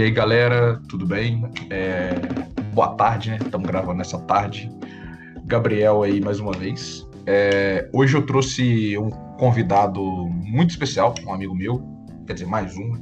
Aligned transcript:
E 0.00 0.02
aí, 0.02 0.10
galera, 0.10 0.80
tudo 0.88 1.04
bem? 1.04 1.44
É... 1.68 2.14
Boa 2.72 2.94
tarde, 2.94 3.28
né? 3.28 3.38
Estamos 3.38 3.68
gravando 3.68 3.98
nessa 3.98 4.18
tarde. 4.20 4.70
Gabriel 5.44 6.02
aí 6.02 6.22
mais 6.22 6.40
uma 6.40 6.52
vez. 6.52 7.06
É... 7.26 7.86
Hoje 7.92 8.16
eu 8.16 8.24
trouxe 8.24 8.96
um 8.96 9.10
convidado 9.36 10.02
muito 10.02 10.70
especial, 10.70 11.14
um 11.26 11.34
amigo 11.34 11.54
meu, 11.54 11.86
quer 12.26 12.32
dizer, 12.32 12.46
mais 12.46 12.78
um, 12.78 12.94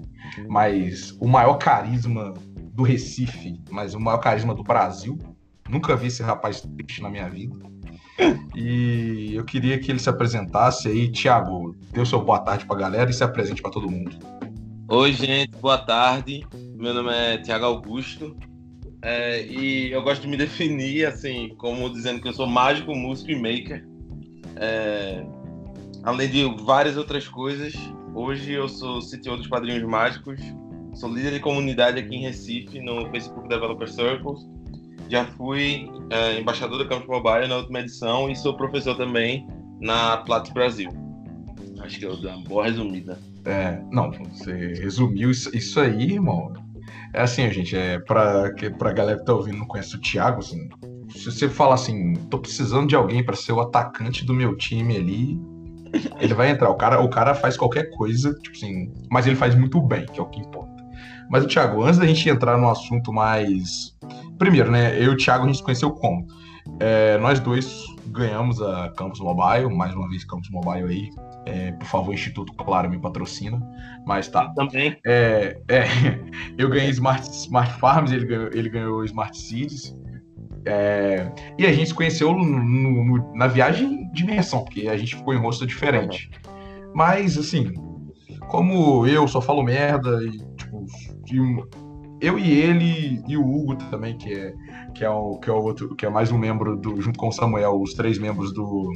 mas 0.48 1.16
o 1.20 1.28
maior 1.28 1.54
carisma 1.54 2.34
do 2.72 2.82
Recife, 2.82 3.62
mas 3.70 3.94
o 3.94 4.00
maior 4.00 4.18
carisma 4.18 4.52
do 4.52 4.64
Brasil. 4.64 5.16
Nunca 5.68 5.94
vi 5.94 6.08
esse 6.08 6.24
rapaz 6.24 6.62
triste 6.62 7.00
na 7.00 7.08
minha 7.08 7.28
vida. 7.30 7.54
E 8.56 9.36
eu 9.36 9.44
queria 9.44 9.78
que 9.78 9.92
ele 9.92 10.00
se 10.00 10.10
apresentasse 10.10 10.88
aí. 10.88 11.12
Tiago, 11.12 11.76
dê 11.92 12.00
o 12.00 12.06
seu 12.06 12.20
boa 12.24 12.40
tarde 12.40 12.66
pra 12.66 12.76
galera 12.76 13.08
e 13.08 13.14
se 13.14 13.22
apresente 13.22 13.62
para 13.62 13.70
todo 13.70 13.88
mundo. 13.88 14.18
Oi, 14.88 15.12
gente, 15.12 15.56
boa 15.58 15.78
tarde. 15.78 16.44
Meu 16.78 16.94
nome 16.94 17.12
é 17.12 17.38
Tiago 17.38 17.64
Augusto. 17.64 18.36
É, 19.02 19.44
e 19.44 19.90
eu 19.90 20.00
gosto 20.00 20.22
de 20.22 20.28
me 20.28 20.36
definir 20.36 21.06
assim, 21.06 21.52
como 21.58 21.90
dizendo 21.90 22.22
que 22.22 22.28
eu 22.28 22.32
sou 22.32 22.46
mágico, 22.46 22.94
músico 22.94 23.32
e 23.32 23.34
maker. 23.34 23.84
É, 24.54 25.26
além 26.04 26.30
de 26.30 26.44
várias 26.62 26.96
outras 26.96 27.26
coisas, 27.26 27.74
hoje 28.14 28.52
eu 28.52 28.68
sou 28.68 29.00
CTO 29.00 29.36
dos 29.36 29.48
Padrinhos 29.48 29.82
Mágicos, 29.82 30.40
sou 30.94 31.12
líder 31.12 31.32
de 31.32 31.40
comunidade 31.40 31.98
aqui 31.98 32.14
em 32.14 32.22
Recife, 32.22 32.80
no 32.80 33.10
Facebook 33.10 33.48
Developer 33.48 33.88
Circles. 33.88 34.48
Já 35.08 35.24
fui 35.24 35.90
é, 36.10 36.38
embaixador 36.38 36.78
do 36.78 36.88
Campus 36.88 37.08
Mobile 37.08 37.48
na 37.48 37.56
última 37.56 37.80
edição 37.80 38.30
e 38.30 38.36
sou 38.36 38.56
professor 38.56 38.96
também 38.96 39.44
na 39.80 40.18
Platts 40.18 40.52
Brasil. 40.52 40.90
Acho 41.80 41.98
que 41.98 42.06
eu 42.06 42.16
dei 42.20 42.30
uma 42.30 42.44
boa 42.44 42.66
resumida. 42.66 43.18
É, 43.44 43.82
não, 43.90 44.12
você 44.12 44.74
resumiu 44.74 45.30
isso, 45.30 45.56
isso 45.56 45.80
aí, 45.80 46.12
irmão. 46.12 46.52
É 47.14 47.22
assim, 47.22 47.50
gente, 47.50 47.76
é 47.76 47.98
pra, 47.98 48.52
que, 48.52 48.70
pra 48.70 48.92
galera 48.92 49.18
que 49.18 49.24
tá 49.24 49.32
ouvindo 49.32 49.58
não 49.58 49.66
conhece 49.66 49.96
o 49.96 50.00
Thiago, 50.00 50.40
assim, 50.40 50.68
se 51.10 51.24
você 51.24 51.48
falar 51.48 51.74
assim, 51.74 52.14
tô 52.30 52.38
precisando 52.38 52.88
de 52.88 52.94
alguém 52.94 53.24
para 53.24 53.34
ser 53.34 53.52
o 53.52 53.60
atacante 53.60 54.24
do 54.24 54.34
meu 54.34 54.56
time 54.56 54.96
ali, 54.96 55.40
ele 56.20 56.34
vai 56.34 56.50
entrar. 56.50 56.68
O 56.70 56.74
cara, 56.74 57.00
o 57.00 57.08
cara 57.08 57.34
faz 57.34 57.56
qualquer 57.56 57.90
coisa, 57.90 58.34
tipo 58.34 58.56
assim, 58.56 58.92
mas 59.10 59.26
ele 59.26 59.36
faz 59.36 59.54
muito 59.54 59.80
bem, 59.80 60.04
que 60.06 60.20
é 60.20 60.22
o 60.22 60.26
que 60.26 60.40
importa. 60.40 60.76
Mas 61.30 61.44
o 61.44 61.46
Thiago, 61.46 61.82
antes 61.82 61.98
da 61.98 62.06
gente 62.06 62.28
entrar 62.28 62.56
no 62.56 62.70
assunto 62.70 63.12
mais. 63.12 63.96
Primeiro, 64.38 64.70
né? 64.70 64.96
Eu 64.98 65.04
e 65.04 65.08
o 65.10 65.16
Thiago 65.16 65.44
a 65.44 65.46
gente 65.46 65.58
se 65.58 65.62
conheceu 65.62 65.90
como? 65.90 66.26
É, 66.80 67.18
nós 67.18 67.40
dois 67.40 67.84
ganhamos 68.10 68.60
a 68.60 68.90
Campus 68.90 69.20
Mobile, 69.20 69.74
mais 69.74 69.94
uma 69.94 70.08
vez 70.08 70.24
Campus 70.24 70.50
Mobile 70.50 70.84
aí, 70.84 71.10
é, 71.46 71.72
por 71.72 71.86
favor, 71.86 72.14
Instituto 72.14 72.52
Claro 72.54 72.90
me 72.90 72.98
patrocina. 72.98 73.60
Mas 74.06 74.28
tá. 74.28 74.48
Também. 74.54 74.96
É, 75.06 75.60
é, 75.68 75.84
eu 76.58 76.68
ganhei 76.68 76.90
Smart, 76.90 77.26
Smart 77.28 77.72
Farms, 77.78 78.12
ele 78.12 78.26
ganhou, 78.26 78.50
ele 78.52 78.68
ganhou 78.68 79.04
Smart 79.04 79.36
Cities. 79.36 79.94
É, 80.64 81.30
e 81.56 81.66
a 81.66 81.72
gente 81.72 81.88
se 81.88 81.94
conheceu 81.94 82.34
no, 82.34 82.44
no, 82.44 83.34
na 83.34 83.46
viagem 83.46 84.10
de 84.12 84.22
imersão, 84.22 84.64
porque 84.64 84.88
a 84.88 84.96
gente 84.96 85.16
ficou 85.16 85.32
em 85.32 85.38
rosto 85.38 85.66
diferente. 85.66 86.30
Mas, 86.94 87.38
assim, 87.38 87.72
como 88.48 89.06
eu 89.06 89.26
só 89.28 89.40
falo 89.40 89.62
merda, 89.62 90.22
e, 90.24 90.38
tipo, 90.56 90.84
eu 92.20 92.38
e 92.38 92.50
ele 92.50 93.22
e 93.26 93.36
o 93.36 93.42
Hugo 93.42 93.76
também, 93.76 94.16
que 94.16 94.32
é, 94.32 94.54
que 94.94 95.04
é, 95.04 95.10
o, 95.10 95.38
que 95.38 95.48
é 95.48 95.52
o 95.52 95.62
outro, 95.62 95.94
que 95.94 96.06
é 96.06 96.08
mais 96.08 96.30
um 96.30 96.38
membro 96.38 96.76
do, 96.76 97.00
junto 97.00 97.18
com 97.18 97.28
o 97.28 97.32
Samuel, 97.32 97.80
os 97.80 97.94
três 97.94 98.18
membros 98.18 98.52
do 98.52 98.92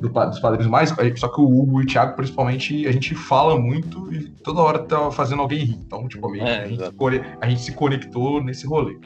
do, 0.00 0.08
dos 0.08 0.38
padrinhos 0.38 0.66
mais. 0.66 0.94
Só 1.16 1.28
que 1.28 1.40
o 1.40 1.44
Hugo 1.44 1.80
e 1.80 1.84
o 1.84 1.86
Thiago, 1.86 2.16
principalmente, 2.16 2.86
a 2.86 2.92
gente 2.92 3.14
fala 3.14 3.58
muito 3.58 4.12
e 4.12 4.28
toda 4.42 4.60
hora 4.60 4.78
tá 4.78 5.10
fazendo 5.10 5.42
alguém 5.42 5.60
rir. 5.60 5.78
Então, 5.86 6.06
tipo, 6.08 6.32
a, 6.32 6.38
é, 6.38 6.64
a, 6.64 6.66
gente, 6.66 6.82
a 7.40 7.48
gente, 7.48 7.60
se 7.60 7.72
conectou 7.72 8.42
nesse 8.42 8.66
rolê. 8.66 8.98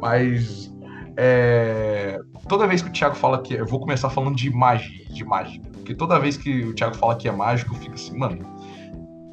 Mas 0.00 0.72
é, 1.16 2.18
toda 2.48 2.66
vez 2.66 2.82
que 2.82 2.88
o 2.88 2.92
Thiago 2.92 3.14
fala 3.14 3.42
que. 3.42 3.54
Eu 3.54 3.66
vou 3.66 3.80
começar 3.80 4.10
falando 4.10 4.36
de 4.36 4.50
magia, 4.50 5.04
de 5.06 5.24
mágica. 5.24 5.68
Porque 5.72 5.94
toda 5.94 6.18
vez 6.18 6.36
que 6.36 6.64
o 6.64 6.74
Thiago 6.74 6.96
fala 6.96 7.16
que 7.16 7.28
é 7.28 7.32
mágico, 7.32 7.74
eu 7.74 7.78
fico 7.78 7.94
assim, 7.94 8.16
mano, 8.16 8.38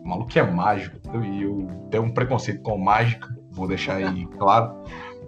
o 0.08 0.10
maluco 0.10 0.40
é 0.40 0.44
mágico. 0.44 0.96
E 1.22 1.44
eu, 1.44 1.68
tenho 1.92 2.04
um 2.04 2.12
preconceito 2.12 2.62
com 2.62 2.78
mágica, 2.78 3.28
vou 3.52 3.68
deixar 3.68 3.98
aí 3.98 4.26
claro. 4.40 4.74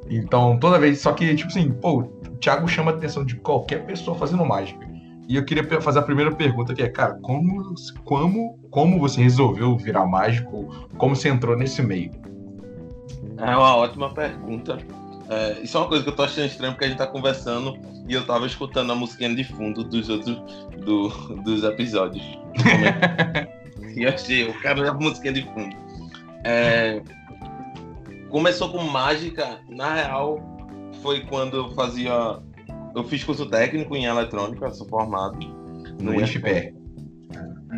Então, 0.09 0.57
toda 0.57 0.79
vez. 0.79 1.01
Só 1.01 1.11
que, 1.11 1.35
tipo 1.35 1.49
assim, 1.49 1.69
pô, 1.71 1.99
o 1.99 2.37
Thiago 2.39 2.67
chama 2.67 2.91
a 2.91 2.95
atenção 2.95 3.25
de 3.25 3.35
qualquer 3.35 3.85
pessoa 3.85 4.17
fazendo 4.17 4.45
mágica. 4.45 4.87
E 5.27 5.35
eu 5.35 5.45
queria 5.45 5.79
fazer 5.79 5.99
a 5.99 6.01
primeira 6.01 6.31
pergunta, 6.31 6.73
que 6.73 6.81
é, 6.81 6.89
cara, 6.89 7.19
como, 7.21 7.75
como, 8.03 8.57
como 8.71 8.99
você 8.99 9.21
resolveu 9.21 9.77
virar 9.77 10.05
mágico? 10.07 10.87
Como 10.97 11.15
você 11.15 11.29
entrou 11.29 11.55
nesse 11.55 11.83
meio? 11.83 12.11
É 13.37 13.55
uma 13.55 13.75
ótima 13.75 14.11
pergunta. 14.11 14.79
É, 15.29 15.59
isso 15.61 15.77
é 15.77 15.81
uma 15.81 15.87
coisa 15.87 16.03
que 16.03 16.09
eu 16.09 16.15
tô 16.15 16.23
achando 16.23 16.47
estranho, 16.47 16.73
porque 16.73 16.85
a 16.85 16.87
gente 16.87 16.97
tá 16.97 17.05
conversando 17.05 17.77
e 18.07 18.13
eu 18.13 18.25
tava 18.25 18.47
escutando 18.47 18.91
a 18.91 18.95
musiquinha 18.95 19.35
de 19.35 19.43
fundo 19.43 19.83
dos 19.83 20.09
outros 20.09 20.41
do, 20.83 21.09
dos 21.43 21.63
episódios. 21.63 22.25
e 23.95 24.03
eu 24.03 24.09
achei, 24.09 24.47
o 24.47 24.53
cara 24.61 24.83
da 24.83 24.93
musiquinha 24.93 25.33
de 25.33 25.43
fundo. 25.43 25.75
É, 26.43 27.01
começou 28.29 28.69
com 28.69 28.83
mágica, 28.83 29.59
na 29.69 29.93
real, 29.93 30.39
foi 31.01 31.21
quando 31.21 31.57
eu 31.57 31.69
fazia 31.71 32.39
eu 32.95 33.03
fiz 33.03 33.23
curso 33.23 33.45
técnico 33.45 33.95
em 33.95 34.05
eletrônica, 34.05 34.71
sou 34.71 34.87
formado. 34.87 35.37
No, 36.01 36.13
no 36.13 36.21
IFPE. 36.21 36.73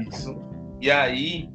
Isso. 0.08 0.36
E 0.80 0.90
aí, 0.90 1.50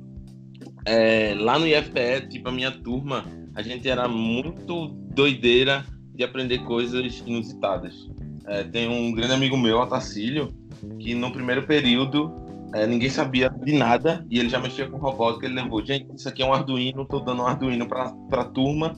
é, 0.85 1.35
lá 1.37 1.59
no 1.59 1.67
IFPE, 1.67 2.29
tipo, 2.29 2.49
a 2.49 2.53
minha 2.53 2.71
turma, 2.71 3.25
a 3.55 3.63
gente 3.63 3.89
era 3.89 4.09
muito 4.09 4.89
doideira 4.89 5.85
de 6.15 6.25
aprender 6.25 6.59
coisas 6.61 7.23
inusitadas. 7.27 8.09
É, 8.47 8.65
tem 8.65 8.89
um 8.89 9.13
grande 9.13 9.33
amigo 9.33 9.57
meu, 9.57 9.79
Otacílio, 9.79 10.55
que 10.99 11.15
no 11.15 11.33
primeiro 11.33 11.67
período 11.67 12.33
é, 12.83 12.87
ninguém 12.87 13.09
sabia 13.09 13.49
de 13.49 13.73
nada 13.73 14.25
e 14.31 14.39
ele 14.39 14.49
já 14.49 14.59
mexia 14.59 14.89
com 14.89 14.97
robótica. 14.97 15.47
Ele 15.47 15.55
levou, 15.55 15.85
gente, 15.85 16.15
isso 16.15 16.29
aqui 16.29 16.43
é 16.43 16.47
um 16.47 16.53
Arduino, 16.53 17.05
tô 17.07 17.21
dando 17.21 17.43
um 17.43 17.47
Arduino 17.47 17.87
para 17.87 18.13
a 18.33 18.45
turma 18.45 18.97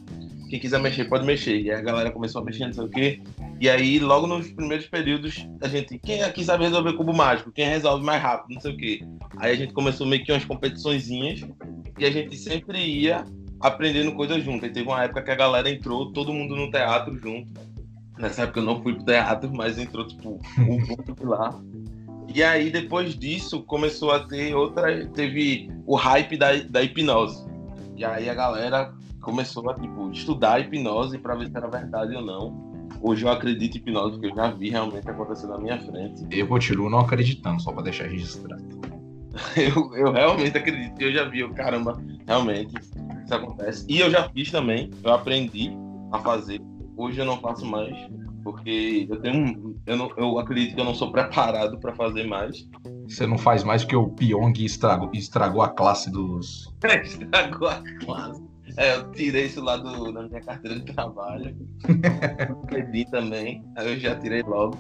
quem 0.49 0.59
quiser 0.59 0.81
mexer, 0.81 1.05
pode 1.05 1.27
mexer. 1.27 1.61
E 1.61 1.71
a 1.71 1.81
galera 1.81 2.11
começou 2.11 2.41
a 2.41 2.45
mexer, 2.45 2.67
não 2.67 2.73
sei 2.73 2.85
o 2.85 2.89
quê. 2.89 3.21
E 3.61 3.69
aí, 3.69 3.99
logo 3.99 4.27
nos 4.27 4.51
primeiros 4.51 4.87
períodos, 4.87 5.47
a 5.63 5.69
gente, 5.69 5.99
quem 5.99 6.23
aqui 6.23 6.45
sabe 6.45 6.65
resolver 6.65 6.95
cubo 6.95 7.15
mágico? 7.15 7.53
Quem 7.53 7.69
resolve 7.69 8.05
mais 8.05 8.23
rápido, 8.23 8.55
não 8.55 8.61
sei 8.61 8.73
o 8.73 8.77
quê. 8.77 9.01
Aí 9.37 9.53
a 9.53 9.57
gente 9.57 9.73
começou 9.73 10.07
meio 10.07 10.25
que 10.25 10.33
umas 10.33 10.45
competiçõezinhas 10.45 11.45
e 11.99 12.05
a 12.05 12.11
gente 12.11 12.37
sempre 12.37 12.79
ia 12.79 13.25
aprendendo 13.61 14.13
coisas 14.13 14.43
junto. 14.43 14.65
E 14.65 14.71
teve 14.71 14.89
uma 14.89 15.03
época 15.03 15.23
que 15.23 15.31
a 15.31 15.35
galera 15.35 15.71
entrou, 15.71 16.13
todo 16.13 16.33
mundo 16.33 16.57
no 16.57 16.71
teatro 16.71 17.17
junto. 17.19 17.53
Nessa 18.19 18.43
época 18.43 18.61
eu 18.61 18.65
não 18.65 18.83
fui 18.83 18.95
pro 18.95 19.05
teatro, 19.05 19.51
mas 19.53 19.79
entrou, 19.79 20.07
tipo, 20.07 20.41
o 20.59 21.05
grupo 21.05 21.27
lá. 21.27 21.61
E 22.35 22.43
aí, 22.43 22.71
depois 22.71 23.15
disso, 23.19 23.63
começou 23.63 24.11
a 24.11 24.21
ter 24.21 24.55
outra. 24.55 25.07
Teve 25.09 25.71
o 25.87 25.97
hype 25.97 26.37
da, 26.37 26.57
da 26.57 26.83
hipnose. 26.83 27.47
E 27.97 28.05
aí 28.05 28.29
a 28.29 28.35
galera 28.35 28.95
começou 29.21 29.69
a 29.71 29.75
tipo, 29.75 30.11
estudar 30.11 30.61
hipnose 30.61 31.19
para 31.19 31.35
ver 31.35 31.49
se 31.49 31.57
era 31.57 31.69
verdade 31.69 32.15
ou 32.15 32.23
não. 32.23 32.69
Hoje 33.01 33.25
eu 33.25 33.31
acredito 33.31 33.77
em 33.77 33.79
hipnose, 33.79 34.13
porque 34.13 34.33
eu 34.33 34.37
já 34.37 34.51
vi 34.51 34.71
realmente 34.71 35.09
acontecer 35.09 35.47
na 35.47 35.59
minha 35.59 35.81
frente. 35.81 36.27
Eu 36.31 36.47
continuo 36.47 36.91
não 36.91 37.01
acreditando, 37.01 37.61
só 37.63 37.73
para 37.73 37.85
deixar 37.85 38.09
registrado. 38.09 38.63
eu, 39.57 39.95
eu 39.97 40.13
realmente 40.13 40.57
acredito, 40.57 41.01
eu 41.01 41.13
já 41.13 41.25
vi, 41.25 41.41
eu, 41.41 41.53
caramba, 41.55 42.01
realmente 42.27 42.75
isso 42.81 43.35
acontece. 43.35 43.85
E 43.89 44.01
eu 44.01 44.11
já 44.11 44.29
fiz 44.31 44.51
também, 44.51 44.91
eu 45.05 45.13
aprendi 45.13 45.71
a 46.11 46.19
fazer. 46.19 46.61
Hoje 46.97 47.21
eu 47.21 47.25
não 47.25 47.39
faço 47.39 47.65
mais, 47.65 47.95
porque 48.43 49.07
eu 49.09 49.21
tenho 49.21 49.77
eu, 49.87 49.97
não, 49.97 50.11
eu 50.17 50.39
acredito 50.39 50.75
que 50.75 50.81
eu 50.81 50.85
não 50.85 50.95
sou 50.95 51.11
preparado 51.11 51.79
para 51.79 51.95
fazer 51.95 52.27
mais. 52.27 52.69
Você 53.09 53.27
não 53.27 53.39
faz 53.39 53.65
mais 53.65 53.83
porque 53.83 53.97
o 53.97 54.09
Pyong 54.09 54.53
estragou, 54.59 55.11
estragou 55.15 55.63
a 55.63 55.69
classe 55.69 56.11
dos. 56.11 56.73
estragou 57.03 57.69
a 57.69 57.83
classe. 58.05 58.43
É, 58.77 58.97
eu 58.97 59.11
tirei 59.13 59.47
isso 59.47 59.63
lá 59.63 59.77
do, 59.77 60.13
da 60.13 60.23
minha 60.23 60.41
carteira 60.41 60.79
de 60.79 60.93
trabalho. 60.93 61.57
Perdi 62.69 63.05
também. 63.11 63.65
Aí 63.77 63.95
eu 63.95 63.99
já 63.99 64.15
tirei 64.17 64.43
logo. 64.43 64.77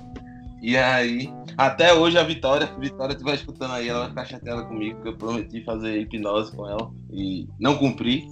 E 0.61 0.77
aí, 0.77 1.33
até 1.57 1.95
hoje 1.95 2.19
a 2.19 2.23
Vitória, 2.23 2.67
a 2.67 2.79
Vitória 2.79 3.13
estiver 3.13 3.35
escutando 3.35 3.73
aí, 3.75 3.89
ela 3.89 4.01
vai 4.01 4.09
ficar 4.09 4.25
chateada 4.25 4.65
comigo, 4.65 4.97
porque 4.97 5.09
eu 5.11 5.17
prometi 5.17 5.65
fazer 5.65 6.01
hipnose 6.01 6.55
com 6.55 6.69
ela 6.69 6.91
e 7.11 7.49
não 7.59 7.77
cumpri. 7.77 8.27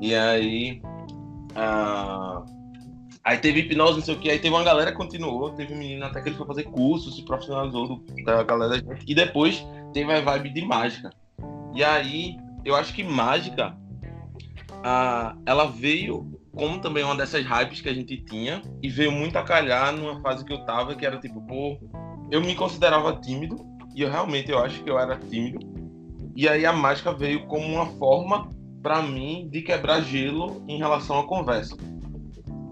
E 0.00 0.14
aí. 0.14 0.82
Aí 3.30 3.38
teve 3.38 3.60
hipnose, 3.60 3.98
não 3.98 4.04
sei 4.04 4.14
o 4.14 4.18
que, 4.18 4.28
aí 4.28 4.38
teve 4.40 4.52
uma 4.52 4.64
galera 4.64 4.90
que 4.90 4.96
continuou, 4.96 5.50
teve 5.50 5.72
um 5.72 5.78
menino 5.78 6.04
até 6.04 6.20
que 6.20 6.28
ele 6.28 6.36
foi 6.36 6.46
fazer 6.46 6.64
curso, 6.64 7.12
se 7.12 7.24
profissionalizou 7.24 8.02
da 8.24 8.42
galera. 8.42 8.82
E 9.06 9.14
depois 9.14 9.64
teve 9.92 10.12
a 10.12 10.20
vibe 10.20 10.50
de 10.50 10.64
mágica. 10.64 11.10
E 11.72 11.84
aí, 11.84 12.36
eu 12.64 12.74
acho 12.74 12.92
que 12.92 13.04
mágica 13.04 13.76
ah, 14.82 15.36
ela 15.46 15.66
veio 15.66 16.40
como 16.52 16.80
também 16.80 17.04
uma 17.04 17.14
dessas 17.14 17.44
hypes 17.44 17.80
que 17.80 17.88
a 17.88 17.94
gente 17.94 18.16
tinha 18.16 18.62
e 18.82 18.88
veio 18.88 19.12
muito 19.12 19.36
a 19.36 19.44
calhar 19.44 19.92
numa 19.94 20.20
fase 20.20 20.44
que 20.44 20.52
eu 20.52 20.64
tava, 20.64 20.96
que 20.96 21.06
era 21.06 21.18
tipo, 21.18 21.40
pô, 21.42 21.78
eu 22.32 22.40
me 22.40 22.56
considerava 22.56 23.14
tímido 23.20 23.64
e 23.94 24.02
eu 24.02 24.10
realmente 24.10 24.50
eu 24.50 24.58
acho 24.58 24.82
que 24.82 24.90
eu 24.90 24.98
era 24.98 25.16
tímido. 25.16 25.60
E 26.34 26.48
aí 26.48 26.66
a 26.66 26.72
mágica 26.72 27.12
veio 27.12 27.46
como 27.46 27.64
uma 27.64 27.86
forma 27.86 28.50
para 28.82 29.02
mim, 29.02 29.48
de 29.52 29.62
quebrar 29.62 30.00
gelo 30.00 30.64
em 30.66 30.78
relação 30.78 31.20
à 31.20 31.26
conversa. 31.26 31.76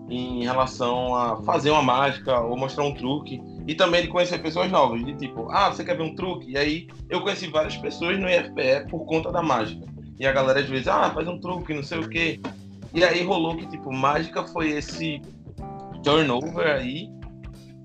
Em 0.09 0.43
relação 0.43 1.15
a 1.15 1.43
fazer 1.43 1.71
uma 1.71 1.83
mágica 1.83 2.41
ou 2.41 2.57
mostrar 2.57 2.85
um 2.85 2.95
truque. 2.95 3.41
E 3.67 3.75
também 3.75 4.03
de 4.03 4.09
conhecer 4.09 4.39
pessoas 4.39 4.71
novas. 4.71 5.05
De 5.05 5.15
tipo, 5.15 5.49
ah, 5.51 5.71
você 5.71 5.85
quer 5.85 5.97
ver 5.97 6.03
um 6.03 6.15
truque? 6.15 6.53
E 6.53 6.57
aí 6.57 6.89
eu 7.11 7.21
conheci 7.21 7.47
várias 7.49 7.77
pessoas 7.77 8.19
no 8.19 8.29
IFPE 8.29 8.89
por 8.91 9.05
conta 9.05 9.31
da 9.31 9.43
mágica. 9.43 9.87
E 10.19 10.27
a 10.27 10.33
galera 10.33 10.61
às 10.61 10.69
vezes, 10.69 10.89
ah, 10.89 11.11
faz 11.11 11.29
um 11.29 11.39
truque, 11.39 11.75
não 11.75 11.83
sei 11.83 11.99
o 11.99 12.09
quê. 12.09 12.41
E 12.95 13.05
aí 13.05 13.23
rolou 13.23 13.57
que, 13.57 13.67
tipo, 13.67 13.93
mágica 13.93 14.47
foi 14.47 14.71
esse 14.71 15.21
turnover 16.03 16.67
aí 16.67 17.09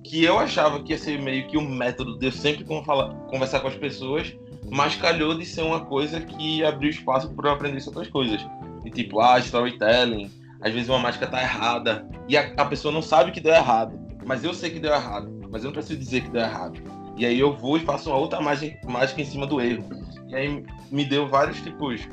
que 0.04 0.24
eu 0.24 0.38
achava 0.38 0.82
que 0.84 0.92
ia 0.92 0.98
ser 0.98 1.22
meio 1.22 1.48
que 1.48 1.58
um 1.58 1.68
método 1.68 2.18
de 2.20 2.28
eu 2.28 2.32
sempre 2.32 2.64
conversar 2.66 3.62
com 3.62 3.68
as 3.68 3.76
pessoas, 3.76 4.36
mas 4.70 4.96
calhou 4.96 5.38
de 5.38 5.46
ser 5.46 5.62
uma 5.62 5.86
coisa 5.86 6.20
que 6.20 6.64
abriu 6.64 6.90
espaço 6.90 7.30
para 7.34 7.50
eu 7.50 7.54
aprender 7.54 7.82
outras 7.88 8.08
coisas. 8.10 8.46
E 8.86 8.92
tipo, 8.92 9.20
ah, 9.20 9.40
storytelling, 9.40 10.30
às 10.64 10.74
vezes 10.74 10.90
uma 10.90 11.00
mágica 11.00 11.28
tá 11.28 11.42
errada 11.42 12.08
e 12.28 12.38
a, 12.38 12.54
a, 12.56 12.66
pessoa 12.66 12.94
não 12.94 13.02
sabe 13.02 13.32
que 13.32 13.42
deu 13.42 13.54
errado, 13.54 14.00
mas 14.26 14.44
eu 14.44 14.54
sei 14.54 14.70
que 14.70 14.80
deu 14.80 14.94
errado, 14.94 15.30
mas 15.52 15.64
eu 15.64 15.68
não 15.68 15.74
preciso 15.74 16.00
dizer 16.00 16.22
que 16.22 16.30
deu 16.30 16.42
errado. 16.42 16.82
E 17.18 17.26
aí 17.26 17.40
eu 17.40 17.56
vou 17.56 17.78
e 17.78 17.82
faço 17.82 18.10
uma 18.10 18.18
outra 18.18 18.42
mágica, 18.42 18.80
mágica 18.90 19.22
em 19.22 19.26
cima 19.26 19.46
do 19.46 19.62
erro. 19.62 19.84
E 20.30 20.36
aí 20.36 20.66
me 20.90 21.06
deu 21.06 21.28
vários 21.28 21.62
tipos 21.62 22.08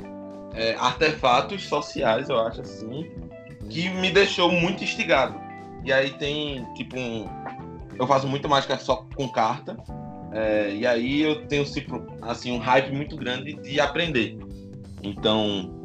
é, 0.53 0.75
artefatos 0.75 1.63
sociais, 1.63 2.29
eu 2.29 2.39
acho 2.39 2.61
assim, 2.61 3.09
que 3.69 3.89
me 3.89 4.11
deixou 4.11 4.51
muito 4.51 4.83
instigado. 4.83 5.39
E 5.83 5.91
aí 5.91 6.11
tem 6.11 6.65
tipo 6.75 6.99
um, 6.99 7.27
eu 7.97 8.05
faço 8.05 8.27
muito 8.27 8.49
mágica 8.49 8.77
só 8.77 9.07
com 9.15 9.29
carta. 9.29 9.77
É, 10.33 10.73
e 10.75 10.85
aí 10.85 11.21
eu 11.21 11.47
tenho 11.47 11.65
assim, 12.21 12.51
um 12.51 12.57
hype 12.57 12.93
muito 12.93 13.15
grande 13.15 13.53
de 13.53 13.79
aprender. 13.79 14.37
Então, 15.01 15.81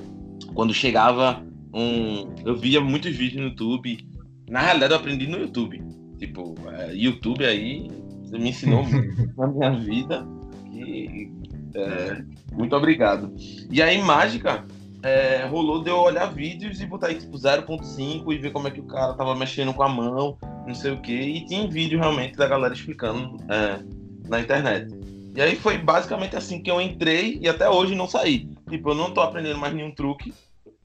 quando 0.55 0.75
chegava 0.75 1.46
um. 1.77 2.35
Eu 2.45 2.57
via 2.57 2.81
muitos 2.81 3.15
vídeos 3.15 3.43
no 3.43 3.49
YouTube. 3.49 4.09
Na 4.49 4.61
realidade, 4.61 4.93
eu 4.93 4.99
aprendi 4.99 5.27
no 5.27 5.39
YouTube. 5.39 5.83
Tipo, 6.19 6.55
é, 6.73 6.95
YouTube 6.95 7.45
aí 7.45 7.91
me 8.33 8.49
ensinou 8.49 8.83
muito 8.89 9.37
na 9.37 9.47
minha 9.47 9.71
vida. 9.79 10.27
E, 10.73 11.31
é, 11.75 12.23
muito 12.53 12.75
obrigado. 12.75 13.35
E 13.71 13.83
aí, 13.83 14.01
mágica, 14.03 14.65
é, 15.03 15.47
rolou 15.47 15.83
de 15.83 15.91
eu 15.91 15.99
olhar 15.99 16.33
vídeos 16.33 16.81
e 16.81 16.87
botar 16.87 17.09
aí 17.09 17.17
tipo 17.17 17.37
0.5 17.37 18.33
e 18.33 18.39
ver 18.39 18.51
como 18.51 18.69
é 18.69 18.71
que 18.71 18.81
o 18.81 18.87
cara 18.87 19.15
tava 19.15 19.35
mexendo 19.35 19.75
com 19.75 19.83
a 19.83 19.89
mão, 19.89 20.39
não 20.67 20.75
sei 20.75 20.93
o 20.93 21.01
que. 21.01 21.13
E 21.13 21.45
tinha 21.45 21.69
vídeo 21.69 21.99
realmente 21.99 22.37
da 22.37 22.47
galera 22.47 22.73
explicando 22.73 23.37
é, 23.51 23.83
na 24.29 24.41
internet. 24.41 24.95
E 25.35 25.41
aí 25.41 25.55
foi 25.55 25.77
basicamente 25.77 26.35
assim 26.35 26.63
que 26.63 26.71
eu 26.71 26.81
entrei 26.81 27.39
e 27.43 27.49
até 27.49 27.69
hoje 27.69 27.95
não 27.95 28.09
saí. 28.09 28.49
Tipo, 28.71 28.91
eu 28.91 28.95
não 28.95 29.11
tô 29.13 29.21
aprendendo 29.21 29.59
mais 29.59 29.75
nenhum 29.75 29.95
truque 29.95 30.33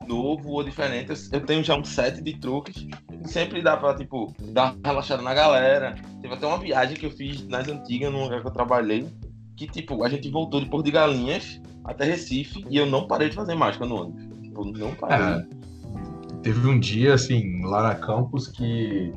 novo 0.07 0.50
ou 0.50 0.63
diferente. 0.63 1.12
Eu 1.31 1.42
tenho 1.42 1.63
já 1.63 1.75
um 1.75 1.83
set 1.83 2.21
de 2.21 2.39
truques 2.39 2.88
sempre 3.25 3.62
dá 3.62 3.77
pra, 3.77 3.95
tipo, 3.95 4.33
dar 4.39 4.74
uma 4.74 4.80
relaxada 4.83 5.21
na 5.21 5.33
galera. 5.33 5.95
Teve 6.21 6.33
até 6.33 6.45
uma 6.45 6.57
viagem 6.57 6.95
que 6.95 7.06
eu 7.06 7.12
fiz 7.12 7.48
nas 7.48 7.68
antigas, 7.68 8.12
num 8.12 8.24
lugar 8.24 8.42
que 8.42 8.48
eu 8.48 8.51
trabalhei, 8.51 9.07
que, 9.56 9.68
tipo, 9.68 10.03
a 10.03 10.09
gente 10.09 10.30
voltou 10.30 10.59
de 10.59 10.68
Porto 10.68 10.86
de 10.86 10.92
Galinhas 10.92 11.62
até 11.83 12.06
Recife 12.06 12.65
e 12.69 12.77
eu 12.77 12.86
não 12.86 13.07
parei 13.07 13.30
de 13.30 13.36
fazer 13.36 13.56
mágica 13.56 13.86
no 13.86 14.03
ônibus. 14.03 14.24
Tipo, 14.42 14.65
não 14.65 14.94
parei. 14.95 15.44
É, 15.44 15.45
teve 16.42 16.68
um 16.68 16.80
dia, 16.80 17.13
assim, 17.13 17.62
lá 17.63 17.83
na 17.83 17.95
campus 17.95 18.48
que, 18.48 19.13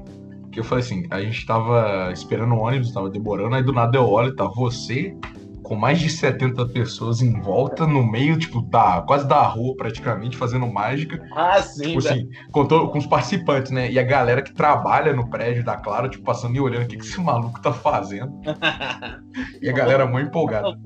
que 0.53 0.61
eu 0.61 0.65
falei 0.65 0.85
assim, 0.85 1.07
a 1.11 1.21
gente 1.21 1.45
tava 1.47 2.11
esperando 2.13 2.55
o 2.55 2.59
ônibus, 2.59 2.93
tava 2.93 3.11
demorando, 3.11 3.55
aí 3.55 3.63
do 3.63 3.73
nada 3.73 3.97
eu 3.97 4.09
olho, 4.09 4.35
tá 4.35 4.45
você 4.45 5.17
com 5.64 5.75
mais 5.75 5.99
de 5.99 6.11
70 6.11 6.66
pessoas 6.66 7.22
em 7.22 7.40
volta, 7.40 7.87
no 7.87 8.06
meio, 8.06 8.38
tipo, 8.38 8.61
da, 8.61 9.02
quase 9.02 9.26
da 9.26 9.43
rua, 9.43 9.75
praticamente, 9.75 10.37
fazendo 10.37 10.70
mágica. 10.70 11.26
Ah, 11.34 11.61
sim, 11.62 11.96
tipo, 11.96 11.99
assim, 11.99 12.28
com, 12.52 12.66
to, 12.66 12.88
com 12.88 12.99
os 12.99 13.06
participantes, 13.06 13.72
né? 13.72 13.90
E 13.90 13.99
a 13.99 14.02
galera 14.02 14.43
que 14.43 14.52
trabalha 14.52 15.14
no 15.14 15.28
prédio 15.28 15.64
da 15.64 15.76
Claro, 15.76 16.08
tipo, 16.08 16.22
passando 16.22 16.55
e 16.55 16.61
olhando 16.61 16.84
o 16.84 16.87
que, 16.87 16.99
que 16.99 17.05
esse 17.05 17.20
maluco 17.20 17.61
tá 17.61 17.72
fazendo. 17.72 18.32
e 19.61 19.69
a 19.69 19.72
galera 19.72 20.06
muito 20.06 20.28
empolgada. 20.28 20.78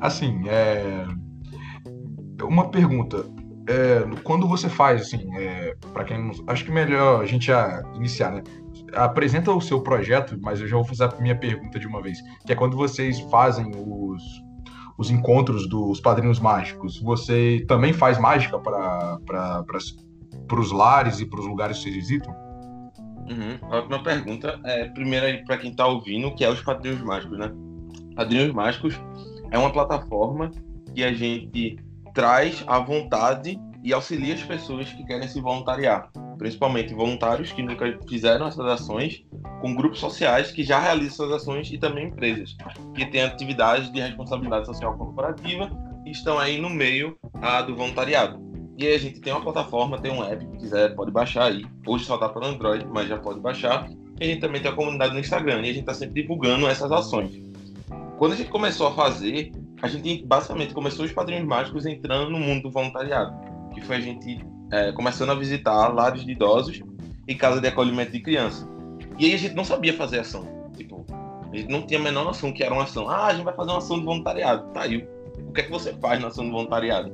Assim, 0.00 0.42
é... 0.46 1.06
Uma 2.42 2.68
pergunta. 2.70 3.24
É, 3.68 4.04
quando 4.22 4.46
você 4.46 4.68
faz, 4.68 5.02
assim, 5.02 5.26
é, 5.36 5.74
para 5.92 6.04
quem 6.04 6.22
não... 6.22 6.32
Acho 6.46 6.64
que 6.64 6.70
melhor 6.70 7.22
a 7.22 7.26
gente 7.26 7.46
já 7.46 7.82
iniciar, 7.94 8.30
né? 8.30 8.42
Apresenta 8.94 9.52
o 9.52 9.60
seu 9.60 9.80
projeto, 9.80 10.38
mas 10.40 10.60
eu 10.60 10.68
já 10.68 10.76
vou 10.76 10.84
fazer 10.84 11.04
a 11.04 11.20
minha 11.20 11.36
pergunta 11.36 11.78
de 11.78 11.86
uma 11.86 12.00
vez. 12.00 12.18
Que 12.44 12.52
é 12.52 12.54
quando 12.54 12.76
vocês 12.76 13.20
fazem 13.30 13.70
os, 13.74 14.22
os 14.98 15.10
encontros 15.10 15.68
dos 15.68 16.00
padrinhos 16.00 16.38
mágicos, 16.38 17.00
você 17.00 17.64
também 17.68 17.92
faz 17.92 18.18
mágica 18.18 18.58
para 18.58 19.64
os 20.52 20.72
lares 20.72 21.20
e 21.20 21.26
para 21.26 21.40
os 21.40 21.46
lugares 21.46 21.78
que 21.78 21.84
vocês 21.84 21.96
visitam? 21.96 22.34
Uhum. 23.28 23.58
Ótima 23.70 24.02
pergunta. 24.02 24.60
É, 24.64 24.84
primeiro, 24.86 25.44
para 25.44 25.58
quem 25.58 25.70
está 25.70 25.86
ouvindo, 25.86 26.34
que 26.34 26.44
é 26.44 26.50
os 26.50 26.60
padrinhos 26.62 27.02
mágicos, 27.02 27.38
né? 27.38 27.50
Padrinhos 28.14 28.52
mágicos 28.52 29.00
é 29.50 29.58
uma 29.58 29.70
plataforma 29.70 30.50
que 30.94 31.02
a 31.02 31.12
gente 31.12 31.76
traz 32.14 32.64
à 32.66 32.78
vontade 32.78 33.58
e 33.82 33.92
auxilia 33.92 34.34
as 34.34 34.42
pessoas 34.42 34.90
que 34.92 35.04
querem 35.04 35.28
se 35.28 35.40
voluntariar, 35.40 36.10
principalmente 36.38 36.94
voluntários 36.94 37.52
que 37.52 37.62
nunca 37.62 37.98
fizeram 38.08 38.46
essas 38.46 38.66
ações, 38.66 39.24
com 39.60 39.74
grupos 39.74 39.98
sociais 39.98 40.50
que 40.50 40.62
já 40.62 40.78
realizam 40.78 41.26
essas 41.26 41.42
ações 41.42 41.70
e 41.72 41.78
também 41.78 42.08
empresas 42.08 42.56
que 42.94 43.06
têm 43.06 43.22
atividades 43.22 43.90
de 43.92 44.00
responsabilidade 44.00 44.66
social 44.66 44.96
corporativa 44.96 45.70
e 46.04 46.10
estão 46.10 46.38
aí 46.38 46.60
no 46.60 46.70
meio 46.70 47.18
do 47.66 47.74
voluntariado. 47.74 48.44
E 48.78 48.86
aí 48.86 48.94
a 48.94 48.98
gente 48.98 49.20
tem 49.20 49.32
uma 49.32 49.42
plataforma, 49.42 49.98
tem 49.98 50.12
um 50.12 50.22
app, 50.22 50.46
que 50.46 50.58
quiser 50.58 50.94
pode 50.94 51.10
baixar 51.10 51.44
aí. 51.44 51.64
Hoje 51.86 52.04
só 52.04 52.14
está 52.14 52.28
para 52.28 52.46
Android, 52.46 52.86
mas 52.86 53.08
já 53.08 53.16
pode 53.16 53.40
baixar. 53.40 53.88
E 54.20 54.24
a 54.24 54.26
gente 54.26 54.40
também 54.40 54.60
tem 54.60 54.70
a 54.70 54.74
comunidade 54.74 55.14
no 55.14 55.20
Instagram 55.20 55.62
e 55.62 55.70
a 55.70 55.72
gente 55.72 55.80
está 55.80 55.94
sempre 55.94 56.22
divulgando 56.22 56.66
essas 56.66 56.92
ações. 56.92 57.40
Quando 58.18 58.32
a 58.32 58.36
gente 58.36 58.50
começou 58.50 58.88
a 58.88 58.92
fazer, 58.92 59.52
a 59.82 59.88
gente 59.88 60.24
basicamente 60.26 60.74
começou 60.74 61.04
os 61.04 61.12
padrinhos 61.12 61.46
mágicos 61.46 61.86
entrando 61.86 62.30
no 62.30 62.38
mundo 62.38 62.62
do 62.62 62.70
voluntariado, 62.70 63.34
que 63.74 63.80
foi 63.80 63.96
a 63.96 64.00
gente 64.00 64.44
é, 64.70 64.92
começando 64.92 65.30
a 65.30 65.34
visitar 65.34 65.88
lares 65.88 66.24
de 66.24 66.32
idosos 66.32 66.80
e 67.26 67.34
casa 67.34 67.60
de 67.60 67.68
acolhimento 67.68 68.12
de 68.12 68.20
criança. 68.20 68.68
E 69.18 69.26
aí 69.26 69.34
a 69.34 69.38
gente 69.38 69.54
não 69.54 69.64
sabia 69.64 69.94
fazer 69.94 70.20
ação. 70.20 70.46
Tipo, 70.76 71.04
a 71.52 71.56
gente 71.56 71.70
não 71.70 71.82
tinha 71.82 72.00
a 72.00 72.02
menor 72.02 72.24
noção 72.24 72.52
que 72.52 72.62
era 72.62 72.72
uma 72.72 72.84
ação. 72.84 73.08
Ah, 73.08 73.26
a 73.26 73.34
gente 73.34 73.44
vai 73.44 73.54
fazer 73.54 73.70
uma 73.70 73.78
ação 73.78 73.98
de 73.98 74.04
voluntariado. 74.04 74.70
Tá, 74.72 74.82
aí 74.82 75.08
o 75.38 75.52
que 75.52 75.60
é 75.60 75.64
que 75.64 75.70
você 75.70 75.92
faz 75.94 76.20
na 76.20 76.28
ação 76.28 76.44
de 76.44 76.50
voluntariado? 76.50 77.12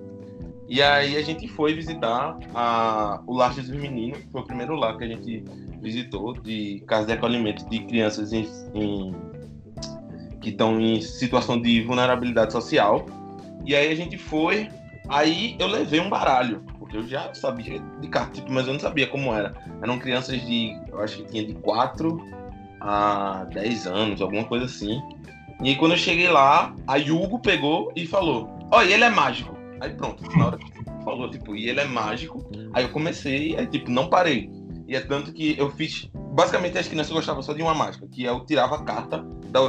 E 0.68 0.80
aí 0.80 1.16
a 1.16 1.22
gente 1.22 1.46
foi 1.48 1.74
visitar 1.74 2.38
a, 2.54 3.20
o 3.26 3.36
Lar 3.36 3.52
Jesus 3.52 3.78
Menino, 3.78 4.16
que 4.16 4.28
foi 4.30 4.40
o 4.40 4.44
primeiro 4.44 4.74
lar 4.74 4.96
que 4.96 5.04
a 5.04 5.06
gente 5.06 5.44
visitou, 5.80 6.32
de 6.32 6.82
casa 6.86 7.06
de 7.06 7.12
acolhimento 7.12 7.68
de 7.68 7.80
crianças 7.80 8.32
em, 8.32 8.48
em 8.74 9.14
que 10.40 10.50
estão 10.50 10.80
em 10.80 11.00
situação 11.00 11.60
de 11.60 11.82
vulnerabilidade 11.82 12.52
social. 12.52 13.04
E 13.66 13.76
aí 13.76 13.92
a 13.92 13.94
gente 13.94 14.16
foi, 14.16 14.68
aí 15.08 15.56
eu 15.58 15.66
levei 15.66 16.00
um 16.00 16.08
baralho, 16.08 16.64
eu 16.92 17.06
já 17.06 17.32
sabia 17.34 17.80
de 18.00 18.08
carta, 18.08 18.32
tipo, 18.32 18.52
mas 18.52 18.66
eu 18.66 18.72
não 18.72 18.80
sabia 18.80 19.06
como 19.06 19.34
era. 19.34 19.54
Eram 19.82 19.98
crianças 19.98 20.40
de, 20.40 20.78
eu 20.88 21.00
acho 21.00 21.18
que 21.18 21.24
tinha 21.24 21.46
de 21.46 21.54
4 21.54 22.18
a 22.80 23.44
10 23.52 23.86
anos, 23.86 24.22
alguma 24.22 24.44
coisa 24.44 24.66
assim. 24.66 25.00
E 25.62 25.70
aí 25.70 25.76
quando 25.76 25.92
eu 25.92 25.98
cheguei 25.98 26.28
lá, 26.28 26.74
a 26.86 26.96
Hugo 26.96 27.38
pegou 27.38 27.92
e 27.94 28.06
falou: 28.06 28.50
Ó, 28.70 28.82
e 28.82 28.92
ele 28.92 29.04
é 29.04 29.10
mágico. 29.10 29.56
Aí 29.80 29.90
pronto, 29.90 30.22
na 30.36 30.46
hora 30.46 30.58
que 30.58 30.72
falou, 31.04 31.30
tipo, 31.30 31.56
e 31.56 31.68
ele 31.68 31.80
é 31.80 31.84
mágico. 31.84 32.44
Aí 32.72 32.84
eu 32.84 32.90
comecei, 32.90 33.56
aí 33.56 33.66
tipo, 33.66 33.90
não 33.90 34.08
parei. 34.08 34.50
E 34.86 34.96
é 34.96 35.00
tanto 35.00 35.32
que 35.32 35.56
eu 35.58 35.70
fiz. 35.70 36.10
Basicamente 36.34 36.78
as 36.78 36.88
crianças 36.88 37.12
gostavam 37.12 37.42
só 37.42 37.52
de 37.52 37.62
uma 37.62 37.74
mágica, 37.74 38.06
que 38.06 38.24
eu 38.24 38.44
tirava 38.44 38.76
a 38.76 38.82
carta 38.82 39.24
da, 39.48 39.60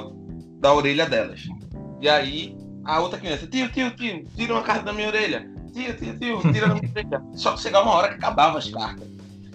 da 0.59 0.73
orelha 0.73 1.05
delas. 1.05 1.47
E 2.01 2.09
aí 2.09 2.55
a 2.85 2.99
outra 2.99 3.19
criança, 3.19 3.47
tio, 3.47 3.69
tio, 3.71 3.95
tio, 3.95 4.25
tira 4.35 4.53
uma 4.53 4.63
carta 4.63 4.83
da 4.83 4.93
minha 4.93 5.07
orelha. 5.07 5.52
Tira 5.73 5.93
da 5.93 6.15
minha 6.15 6.35
orelha. 6.35 7.23
Só 7.33 7.53
que 7.53 7.61
chegava 7.61 7.85
uma 7.85 7.95
hora 7.95 8.09
que 8.09 8.15
acabava 8.15 8.57
as 8.57 8.69
cartas. 8.69 9.07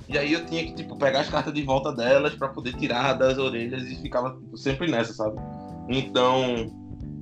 E 0.08 0.16
aí 0.16 0.32
eu 0.32 0.44
tinha 0.46 0.64
que, 0.64 0.72
tipo, 0.72 0.96
pegar 0.96 1.20
as 1.20 1.28
cartas 1.28 1.52
de 1.52 1.62
volta 1.62 1.92
delas 1.92 2.34
para 2.34 2.48
poder 2.48 2.74
tirar 2.74 3.12
das 3.12 3.36
orelhas 3.36 3.82
e 3.84 3.96
ficava 3.96 4.30
tipo, 4.30 4.56
sempre 4.56 4.90
nessa, 4.90 5.12
sabe? 5.12 5.36
Então, 5.86 6.70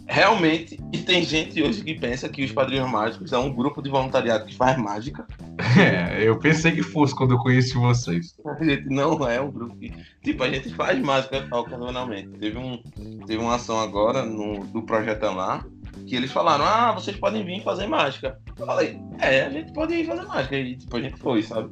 realmente, 0.07 0.79
e 0.93 0.99
tem 0.99 1.25
gente 1.25 1.61
hoje 1.61 1.83
que 1.83 1.95
pensa 1.95 2.29
que 2.29 2.45
os 2.45 2.53
Padrinhos 2.53 2.89
Mágicos 2.89 3.33
é 3.33 3.39
um 3.39 3.53
grupo 3.53 3.83
de 3.83 3.91
voluntariado 3.91 4.47
que 4.47 4.55
faz 4.55 4.79
mágica. 4.79 5.27
É, 5.79 6.27
eu 6.27 6.39
pensei 6.39 6.73
que 6.73 6.83
fosse 6.83 7.15
quando 7.15 7.33
eu 7.33 7.39
conheci 7.39 7.75
vocês. 7.75 8.35
A 8.47 8.65
gente 8.65 8.89
não 8.89 9.29
é 9.29 9.41
um 9.41 9.51
grupo 9.51 9.77
que. 9.77 9.93
Tipo, 10.23 10.43
a 10.43 10.51
gente 10.51 10.73
faz 10.75 10.99
mágica 10.99 11.47
ocasionalmente. 11.51 12.29
Teve, 12.39 12.57
um, 12.57 12.79
teve 13.27 13.43
uma 13.43 13.57
ação 13.57 13.79
agora 13.79 14.25
no, 14.25 14.67
do 14.67 14.83
Projetão 14.83 15.35
lá, 15.35 15.65
que 16.07 16.17
eles 16.17 16.31
falaram: 16.31 16.65
ah, 16.65 16.93
vocês 16.93 17.17
podem 17.17 17.45
vir 17.45 17.63
fazer 17.63 17.87
mágica. 17.87 18.39
Eu 18.59 18.67
falei: 18.67 19.01
é, 19.19 19.43
a 19.43 19.51
gente 19.51 19.73
pode 19.73 19.95
ir 19.95 20.07
fazer 20.07 20.23
mágica. 20.23 20.57
E 20.57 20.77
tipo, 20.77 20.97
a 20.97 21.03
gente 21.03 21.17
foi, 21.17 21.43
sabe? 21.43 21.71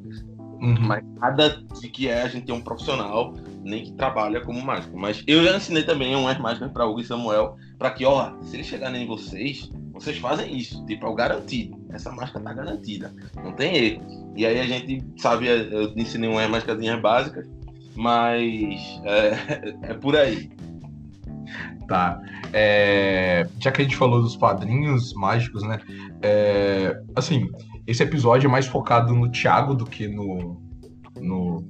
Uhum. 0.61 0.77
Mas 0.81 1.05
nada 1.19 1.63
de 1.81 1.89
que 1.89 2.09
é 2.09 2.23
a 2.23 2.29
gente 2.29 2.47
ter 2.47 2.53
um 2.53 2.61
profissional, 2.61 3.35
nem 3.63 3.85
que 3.85 3.93
trabalha 3.93 4.41
como 4.41 4.63
mágico. 4.63 4.97
Mas 4.97 5.23
eu 5.27 5.45
já 5.45 5.57
ensinei 5.57 5.83
também 5.83 6.15
umas 6.15 6.39
mágicas 6.39 6.71
para 6.73 6.87
Hugo 6.87 7.01
e 7.01 7.05
Samuel, 7.05 7.57
para 7.79 7.91
que, 7.91 8.05
ó, 8.05 8.33
se 8.43 8.57
eles 8.57 8.67
chegarem 8.67 9.03
em 9.03 9.07
vocês, 9.07 9.71
vocês 9.93 10.19
fazem 10.19 10.57
isso, 10.57 10.85
tipo, 10.87 11.07
é 11.07 11.09
o 11.09 11.15
garantido. 11.15 11.77
Essa 11.91 12.11
máscara 12.11 12.45
tá 12.45 12.53
garantida, 12.53 13.15
não 13.37 13.53
tem 13.53 13.77
erro. 13.77 14.33
E 14.37 14.47
aí 14.47 14.59
a 14.59 14.67
gente 14.67 15.05
sabe, 15.19 15.47
eu 15.47 15.93
ensinei 15.97 16.29
umas 16.29 16.49
máscaras 16.49 17.01
básicas, 17.01 17.47
mas 17.95 19.01
é, 19.05 19.71
é 19.91 19.95
por 19.95 20.17
aí. 20.17 20.51
Tá. 21.87 22.21
É, 22.53 23.47
já 23.61 23.71
que 23.71 23.83
a 23.83 23.85
gente 23.85 23.97
falou 23.97 24.23
dos 24.23 24.37
padrinhos 24.37 25.13
mágicos, 25.15 25.63
né? 25.63 25.79
É, 26.23 26.99
assim, 27.15 27.49
esse 27.87 28.03
episódio 28.03 28.49
é 28.49 28.51
mais 28.51 28.67
focado 28.67 29.15
no 29.15 29.31
Thiago 29.31 29.75
do 29.75 29.85
que 29.85 30.09
no, 30.09 30.61
no, 31.21 31.65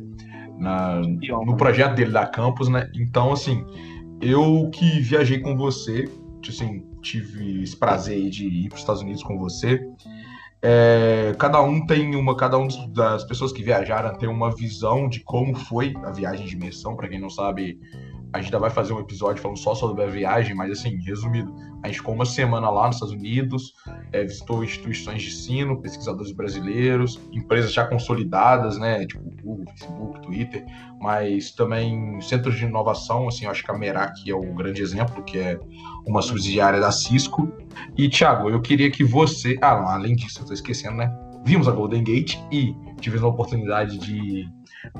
na, 0.58 1.00
no 1.00 1.56
projeto 1.56 1.94
dele 1.94 2.12
da 2.12 2.26
Campus, 2.26 2.68
né? 2.68 2.90
Então, 2.94 3.32
assim, 3.32 3.64
eu 4.20 4.70
que 4.72 5.00
viajei 5.00 5.40
com 5.40 5.56
você, 5.56 6.08
assim, 6.48 6.84
tive 7.02 7.62
esse 7.62 7.76
prazer 7.76 8.30
de 8.30 8.46
ir 8.46 8.68
para 8.68 8.76
os 8.76 8.80
Estados 8.80 9.02
Unidos 9.02 9.22
com 9.22 9.38
você. 9.38 9.80
É, 10.62 11.34
cada 11.38 11.60
um 11.60 11.84
tem 11.84 12.16
uma, 12.16 12.34
cada 12.34 12.56
um 12.56 12.66
das 12.90 13.22
pessoas 13.24 13.52
que 13.52 13.62
viajaram 13.62 14.16
tem 14.16 14.28
uma 14.28 14.50
visão 14.50 15.10
de 15.10 15.20
como 15.20 15.54
foi 15.54 15.92
a 16.04 16.10
viagem 16.10 16.46
de 16.46 16.54
imersão. 16.54 16.96
Para 16.96 17.08
quem 17.08 17.20
não 17.20 17.28
sabe, 17.28 17.78
a 18.34 18.38
gente 18.38 18.46
ainda 18.46 18.58
vai 18.58 18.70
fazer 18.70 18.92
um 18.92 18.98
episódio 18.98 19.40
falando 19.40 19.58
só 19.58 19.76
sobre 19.76 20.02
a 20.02 20.08
viagem, 20.08 20.56
mas 20.56 20.72
assim, 20.72 20.98
resumido, 21.04 21.54
a 21.84 21.86
gente 21.86 21.98
ficou 21.98 22.12
uma 22.12 22.26
semana 22.26 22.68
lá 22.68 22.88
nos 22.88 22.96
Estados 22.96 23.14
Unidos, 23.14 23.74
é, 24.10 24.24
visitou 24.24 24.64
instituições 24.64 25.22
de 25.22 25.28
ensino, 25.28 25.80
pesquisadores 25.80 26.32
brasileiros, 26.32 27.20
empresas 27.32 27.72
já 27.72 27.86
consolidadas, 27.86 28.76
né, 28.76 29.06
tipo 29.06 29.22
Google, 29.40 29.64
Facebook, 29.70 30.20
Twitter, 30.22 30.66
mas 31.00 31.52
também 31.52 32.20
centros 32.20 32.56
de 32.56 32.64
inovação, 32.64 33.28
assim, 33.28 33.46
acho 33.46 33.62
que 33.62 33.70
a 33.70 33.78
Merak 33.78 34.28
é 34.28 34.34
o 34.34 34.52
grande 34.52 34.82
exemplo, 34.82 35.22
que 35.22 35.38
é 35.38 35.56
uma 36.04 36.20
subsidiária 36.20 36.80
da 36.80 36.90
Cisco. 36.90 37.52
E, 37.96 38.08
Thiago, 38.08 38.50
eu 38.50 38.60
queria 38.60 38.90
que 38.90 39.04
você... 39.04 39.56
Ah, 39.62 39.80
não, 39.80 39.88
além 39.88 40.16
disso, 40.16 40.40
eu 40.40 40.46
tô 40.46 40.52
esquecendo, 40.52 40.96
né? 40.96 41.08
Vimos 41.44 41.68
a 41.68 41.70
Golden 41.70 42.02
Gate 42.02 42.36
e 42.50 42.74
tivemos 43.00 43.24
a 43.24 43.28
oportunidade 43.28 43.96
de 43.98 44.48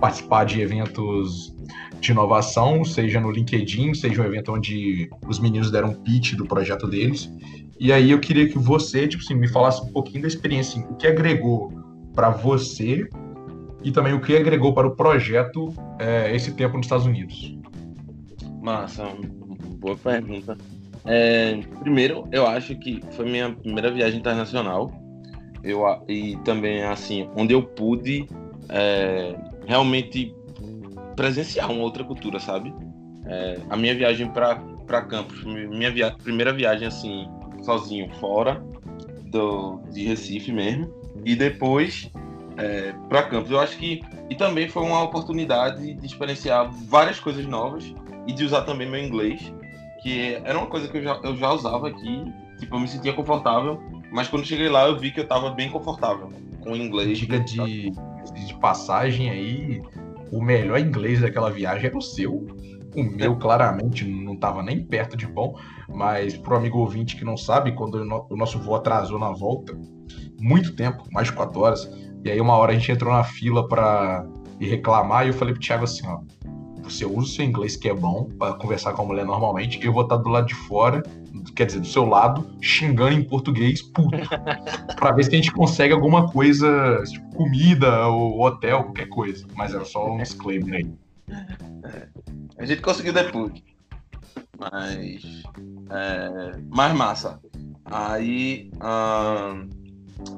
participar 0.00 0.44
de 0.44 0.60
eventos 0.60 1.54
de 2.00 2.12
inovação, 2.12 2.84
seja 2.84 3.20
no 3.20 3.30
LinkedIn, 3.30 3.94
seja 3.94 4.22
um 4.22 4.24
evento 4.24 4.52
onde 4.52 5.08
os 5.26 5.38
meninos 5.38 5.70
deram 5.70 5.90
um 5.90 5.94
pitch 5.94 6.34
do 6.34 6.46
projeto 6.46 6.86
deles. 6.86 7.30
E 7.80 7.92
aí 7.92 8.10
eu 8.10 8.20
queria 8.20 8.48
que 8.48 8.58
você, 8.58 9.08
tipo 9.08 9.22
assim, 9.22 9.34
me 9.34 9.48
falasse 9.48 9.82
um 9.82 9.92
pouquinho 9.92 10.22
da 10.22 10.28
experiência, 10.28 10.80
assim, 10.80 10.92
o 10.92 10.96
que 10.96 11.06
agregou 11.06 11.72
para 12.14 12.30
você 12.30 13.08
e 13.82 13.90
também 13.90 14.12
o 14.12 14.20
que 14.20 14.36
agregou 14.36 14.72
para 14.72 14.86
o 14.86 14.94
projeto 14.94 15.72
é, 15.98 16.34
esse 16.34 16.52
tempo 16.52 16.76
nos 16.76 16.86
Estados 16.86 17.06
Unidos. 17.06 17.56
Massa, 18.62 19.06
boa 19.78 19.96
pergunta. 19.96 20.56
É, 21.04 21.60
primeiro, 21.80 22.26
eu 22.32 22.46
acho 22.46 22.74
que 22.76 23.02
foi 23.10 23.26
minha 23.26 23.50
primeira 23.52 23.90
viagem 23.90 24.18
internacional. 24.18 24.90
Eu, 25.62 25.82
e 26.08 26.36
também, 26.44 26.82
assim, 26.82 27.28
onde 27.36 27.54
eu 27.54 27.62
pude 27.62 28.26
é, 28.68 29.34
realmente 29.66 30.34
presenciar 31.16 31.70
uma 31.70 31.82
outra 31.82 32.04
cultura, 32.04 32.38
sabe? 32.38 32.74
É, 33.26 33.60
a 33.70 33.76
minha 33.76 33.94
viagem 33.94 34.28
para 34.28 35.02
campus, 35.02 35.42
minha 35.44 35.90
via 35.90 36.10
primeira 36.10 36.52
viagem 36.52 36.86
assim, 36.86 37.26
sozinho, 37.62 38.12
fora 38.16 38.62
do, 39.30 39.80
de 39.90 40.04
Recife 40.04 40.52
mesmo, 40.52 40.92
e 41.24 41.34
depois 41.34 42.10
é, 42.56 42.94
para 43.08 43.24
campus. 43.24 43.50
Eu 43.50 43.60
acho 43.60 43.76
que. 43.78 44.02
E 44.30 44.34
também 44.34 44.68
foi 44.68 44.82
uma 44.82 45.02
oportunidade 45.02 45.94
de 45.94 46.06
experienciar 46.06 46.70
várias 46.70 47.20
coisas 47.20 47.44
novas 47.46 47.94
e 48.26 48.32
de 48.32 48.44
usar 48.44 48.62
também 48.62 48.88
meu 48.88 49.02
inglês, 49.02 49.52
que 50.02 50.34
era 50.44 50.56
uma 50.56 50.66
coisa 50.66 50.88
que 50.88 50.96
eu 50.96 51.02
já, 51.02 51.20
eu 51.22 51.36
já 51.36 51.52
usava 51.52 51.88
aqui, 51.88 52.24
tipo, 52.58 52.74
eu 52.74 52.80
me 52.80 52.88
sentia 52.88 53.12
confortável, 53.12 53.82
mas 54.10 54.28
quando 54.28 54.46
cheguei 54.46 54.68
lá 54.68 54.86
eu 54.86 54.98
vi 54.98 55.10
que 55.10 55.20
eu 55.20 55.24
estava 55.24 55.50
bem 55.50 55.68
confortável 55.70 56.32
com 56.62 56.72
o 56.72 56.76
inglês. 56.76 57.18
Diga 57.18 57.38
de, 57.40 57.92
de 58.32 58.54
passagem 58.58 59.30
aí, 59.30 59.82
o 60.32 60.42
melhor 60.42 60.78
inglês 60.78 61.20
daquela 61.20 61.50
viagem 61.50 61.86
era 61.86 61.96
o 61.96 62.02
seu. 62.02 62.46
O 62.94 63.02
meu, 63.02 63.36
claramente, 63.38 64.04
não 64.04 64.34
estava 64.34 64.62
nem 64.62 64.84
perto 64.84 65.16
de 65.16 65.26
bom, 65.26 65.58
mas 65.88 66.36
pro 66.36 66.56
amigo 66.56 66.78
ouvinte 66.78 67.16
que 67.16 67.24
não 67.24 67.36
sabe, 67.36 67.72
quando 67.72 67.94
o 68.30 68.36
nosso 68.36 68.58
voo 68.58 68.74
atrasou 68.74 69.18
na 69.18 69.30
volta, 69.30 69.76
muito 70.40 70.74
tempo, 70.74 71.04
mais 71.12 71.28
de 71.28 71.34
quatro 71.34 71.60
horas, 71.60 71.90
e 72.24 72.30
aí 72.30 72.40
uma 72.40 72.56
hora 72.56 72.72
a 72.72 72.74
gente 72.74 72.90
entrou 72.90 73.12
na 73.12 73.24
fila 73.24 73.66
para 73.68 74.26
ir 74.60 74.68
reclamar, 74.68 75.24
e 75.24 75.28
eu 75.28 75.34
falei 75.34 75.54
pro 75.54 75.62
Thiago 75.62 75.84
assim, 75.84 76.06
ó, 76.06 76.20
você 76.84 77.04
usa 77.04 77.18
o 77.18 77.26
seu 77.26 77.44
inglês 77.44 77.76
que 77.76 77.88
é 77.88 77.94
bom 77.94 78.28
para 78.38 78.54
conversar 78.54 78.92
com 78.92 79.02
a 79.02 79.04
mulher 79.04 79.24
normalmente, 79.24 79.84
eu 79.84 79.92
vou 79.92 80.02
estar 80.02 80.16
do 80.16 80.28
lado 80.28 80.46
de 80.46 80.54
fora, 80.54 81.02
quer 81.54 81.66
dizer, 81.66 81.80
do 81.80 81.86
seu 81.86 82.04
lado, 82.04 82.46
xingando 82.60 83.14
em 83.14 83.24
português 83.24 83.82
puto. 83.82 84.16
para 84.96 85.12
ver 85.12 85.24
se 85.24 85.30
a 85.30 85.36
gente 85.36 85.52
consegue 85.52 85.92
alguma 85.92 86.30
coisa, 86.30 87.02
tipo 87.10 87.24
comida 87.34 88.06
ou 88.06 88.40
hotel, 88.42 88.84
qualquer 88.84 89.08
coisa. 89.08 89.46
Mas 89.54 89.74
era 89.74 89.84
só 89.84 90.12
um 90.12 90.18
disclaimer 90.18 90.74
aí. 90.74 90.90
É, 91.84 92.08
a 92.58 92.64
gente 92.64 92.80
conseguiu 92.80 93.12
depois. 93.12 93.52
Mas. 94.58 95.42
É, 95.90 96.58
mais 96.70 96.94
massa. 96.94 97.40
Aí. 97.84 98.70
Uh, 98.76 99.68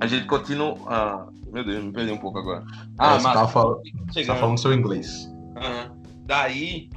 a 0.01 0.07
gente 0.07 0.27
continua. 0.27 0.75
Uh, 0.75 1.53
meu 1.53 1.65
Deus, 1.65 1.85
me 1.85 1.93
perdi 1.93 2.13
um 2.13 2.19
pouco 2.19 2.39
agora. 2.39 2.65
Ah, 2.99 3.15
é, 3.15 3.21
você 3.21 3.25
tava, 3.25 3.49
falando, 3.49 3.83
tá 4.27 4.37
falando 4.37 4.59
seu 4.59 4.73
inglês. 4.73 5.31
Uhum. 5.57 5.96
Daí, 6.27 6.91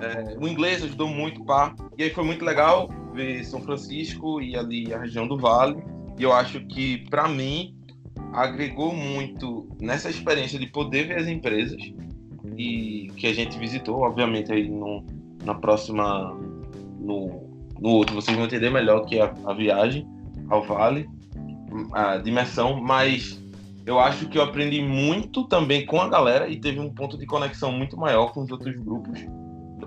é, 0.00 0.36
o 0.38 0.48
inglês 0.48 0.82
ajudou 0.82 1.08
muito, 1.08 1.44
pá. 1.44 1.74
E 1.98 2.02
aí 2.02 2.10
foi 2.10 2.24
muito 2.24 2.44
legal 2.44 2.88
ver 3.12 3.44
São 3.44 3.60
Francisco 3.60 4.40
e 4.40 4.56
ali 4.56 4.92
a 4.92 4.98
região 4.98 5.28
do 5.28 5.36
Vale. 5.36 5.82
E 6.18 6.22
eu 6.22 6.32
acho 6.32 6.60
que, 6.66 6.98
para 7.10 7.28
mim, 7.28 7.74
agregou 8.32 8.94
muito 8.94 9.68
nessa 9.80 10.08
experiência 10.08 10.58
de 10.58 10.66
poder 10.66 11.08
ver 11.08 11.18
as 11.18 11.28
empresas 11.28 11.82
e 12.56 13.08
que 13.16 13.26
a 13.26 13.34
gente 13.34 13.58
visitou, 13.58 14.00
obviamente 14.00 14.52
aí 14.52 14.68
no, 14.68 15.04
na 15.44 15.54
próxima 15.54 16.36
no, 16.98 17.48
no 17.78 17.88
outro 17.88 18.14
vocês 18.14 18.36
vão 18.36 18.46
entender 18.46 18.70
melhor 18.70 19.04
que 19.06 19.20
a, 19.20 19.32
a 19.44 19.54
viagem 19.54 20.06
ao 20.48 20.62
Vale, 20.62 21.08
a 21.92 22.16
dimensão, 22.18 22.80
mas 22.80 23.39
eu 23.90 23.98
acho 23.98 24.28
que 24.28 24.38
eu 24.38 24.42
aprendi 24.42 24.80
muito 24.80 25.48
também 25.48 25.84
com 25.84 26.00
a 26.00 26.08
galera 26.08 26.48
e 26.48 26.60
teve 26.60 26.78
um 26.78 26.94
ponto 26.94 27.18
de 27.18 27.26
conexão 27.26 27.72
muito 27.72 27.96
maior 27.96 28.32
com 28.32 28.44
os 28.44 28.50
outros 28.52 28.76
grupos, 28.76 29.18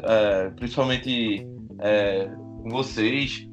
é, 0.01 0.49
principalmente 0.49 1.47
é, 1.79 2.29
com 2.61 2.69
vocês 2.69 3.47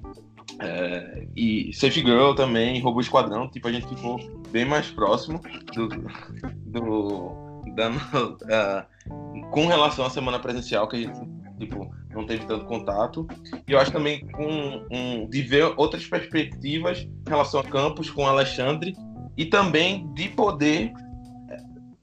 é, 0.59 1.29
e 1.37 1.73
Safe 1.73 2.01
Girl 2.01 2.35
também, 2.35 2.81
Robô 2.81 3.01
Esquadrão, 3.01 3.49
tipo, 3.49 3.69
a 3.69 3.73
gente 3.73 3.87
ficou 3.87 4.19
bem 4.51 4.65
mais 4.65 4.91
próximo 4.91 5.41
do, 5.73 5.89
do 6.67 7.63
da, 7.77 7.89
uh, 7.89 9.51
com 9.53 9.69
relação 9.69 10.05
à 10.05 10.11
semana 10.11 10.41
presencial, 10.41 10.89
que 10.89 10.97
a 10.97 10.99
gente 10.99 11.21
tipo, 11.61 11.89
não 12.13 12.27
teve 12.27 12.45
tanto 12.47 12.65
contato. 12.65 13.25
E 13.69 13.73
eu 13.73 13.79
acho 13.79 13.93
também 13.93 14.27
com, 14.27 14.85
um, 14.91 15.29
de 15.29 15.43
ver 15.43 15.73
outras 15.77 16.05
perspectivas 16.07 16.99
em 17.03 17.29
relação 17.29 17.61
a 17.61 17.65
campus 17.65 18.11
com 18.11 18.27
Alexandre 18.27 18.97
e 19.41 19.47
também 19.47 20.07
de 20.13 20.29
poder. 20.29 20.93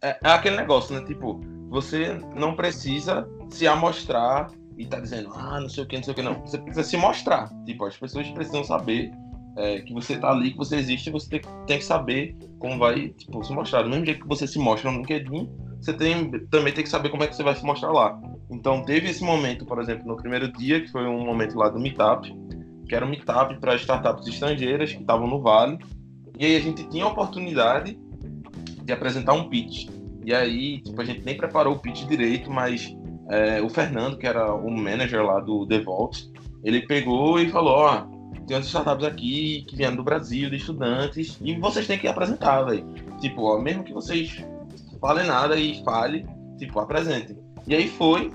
É, 0.02 0.18
é 0.24 0.30
aquele 0.32 0.58
negócio, 0.58 0.96
né? 0.96 1.06
Tipo, 1.06 1.40
você 1.70 2.20
não 2.36 2.56
precisa 2.56 3.30
se 3.48 3.68
amostrar 3.68 4.50
e 4.76 4.88
tá 4.88 5.00
dizendo, 5.00 5.30
ah, 5.36 5.60
não 5.60 5.70
sei 5.70 5.84
o 5.84 5.88
que, 5.88 5.98
não 5.98 6.04
sei 6.04 6.14
o 6.14 6.16
que, 6.16 6.22
não. 6.24 6.42
Você 6.42 6.58
precisa 6.58 6.84
se 6.84 6.98
mostrar. 6.98 7.48
Tipo, 7.64 7.86
as 7.86 7.96
pessoas 7.96 8.28
precisam 8.32 8.64
saber 8.64 9.12
é, 9.56 9.82
que 9.82 9.94
você 9.94 10.18
tá 10.18 10.32
ali, 10.32 10.52
que 10.52 10.58
você 10.58 10.78
existe, 10.78 11.12
você 11.12 11.30
tem, 11.30 11.42
tem, 11.68 11.78
que 11.78 11.86
saber 11.86 12.36
como 12.58 12.80
vai 12.80 13.10
tipo, 13.10 13.44
se 13.44 13.54
mostrar. 13.54 13.84
Do 13.84 13.90
mesmo 13.90 14.06
jeito 14.06 14.22
que 14.22 14.28
você 14.28 14.48
se 14.48 14.58
mostra 14.58 14.90
no 14.92 14.98
LinkedIn, 14.98 15.48
você 15.80 15.94
tem, 15.94 16.32
também 16.48 16.74
tem 16.74 16.84
que 16.84 16.90
saber 16.90 17.10
como 17.10 17.22
é 17.22 17.28
que 17.28 17.36
você 17.36 17.44
vai 17.44 17.54
se 17.54 17.64
mostrar 17.64 17.92
lá. 17.92 18.20
Então, 18.50 18.82
teve 18.82 19.10
esse 19.10 19.24
momento, 19.24 19.64
por 19.64 19.80
exemplo, 19.80 20.08
no 20.08 20.18
primeiro 20.18 20.52
dia, 20.54 20.82
que 20.82 20.92
foi 20.92 21.06
um 21.06 21.24
momento 21.24 21.56
lá 21.56 21.70
do 21.70 21.80
Meetup, 21.80 22.36
que 22.90 22.96
era 22.96 23.06
um 23.06 23.10
Meetup 23.10 23.60
para 23.60 23.76
startups 23.76 24.26
estrangeiras 24.26 24.92
que 24.92 25.02
estavam 25.02 25.28
no 25.28 25.40
Vale. 25.40 25.78
E 26.40 26.46
aí 26.46 26.56
a 26.56 26.60
gente 26.60 26.88
tinha 26.90 27.06
a 27.06 27.08
oportunidade 27.08 28.00
de 28.84 28.94
apresentar 28.94 29.34
um 29.34 29.50
pitch. 29.50 29.90
E 30.24 30.34
aí, 30.34 30.82
tipo, 30.82 31.02
a 31.02 31.06
gente 31.06 31.24
nem 31.24 31.38
preparou 31.38 31.74
o 31.76 31.80
pitch 31.80 32.06
direito, 32.06 32.52
mas 32.52 32.96
é, 33.30 33.62
o 33.62 33.70
Fernando, 33.70 34.18
que 34.18 34.28
era 34.28 34.54
o 34.54 34.70
manager 34.70 35.26
lá 35.26 35.40
do 35.40 35.66
DevOps, 35.66 36.32
ele 36.64 36.82
pegou 36.82 37.40
e 37.40 37.50
falou, 37.50 37.74
ó, 37.74 38.08
tem 38.46 38.56
umas 38.56 38.66
startups 38.66 39.06
aqui 39.06 39.66
que 39.68 39.76
vieram 39.76 39.96
do 39.96 40.04
Brasil, 40.04 40.50
de 40.50 40.56
estudantes, 40.56 41.38
e 41.42 41.56
vocês 41.58 41.86
têm 41.86 42.00
que 42.00 42.08
apresentar, 42.08 42.64
velho. 42.64 42.86
Tipo, 43.20 43.44
ó, 43.44 43.60
mesmo 43.60 43.84
que 43.84 43.94
vocês 43.94 44.44
falem 45.02 45.28
nada 45.28 45.58
e 45.58 45.84
falem, 45.84 46.26
tipo, 46.58 46.80
apresentem. 46.80 47.38
E 47.68 47.76
aí 47.76 47.88
foi, 47.90 48.32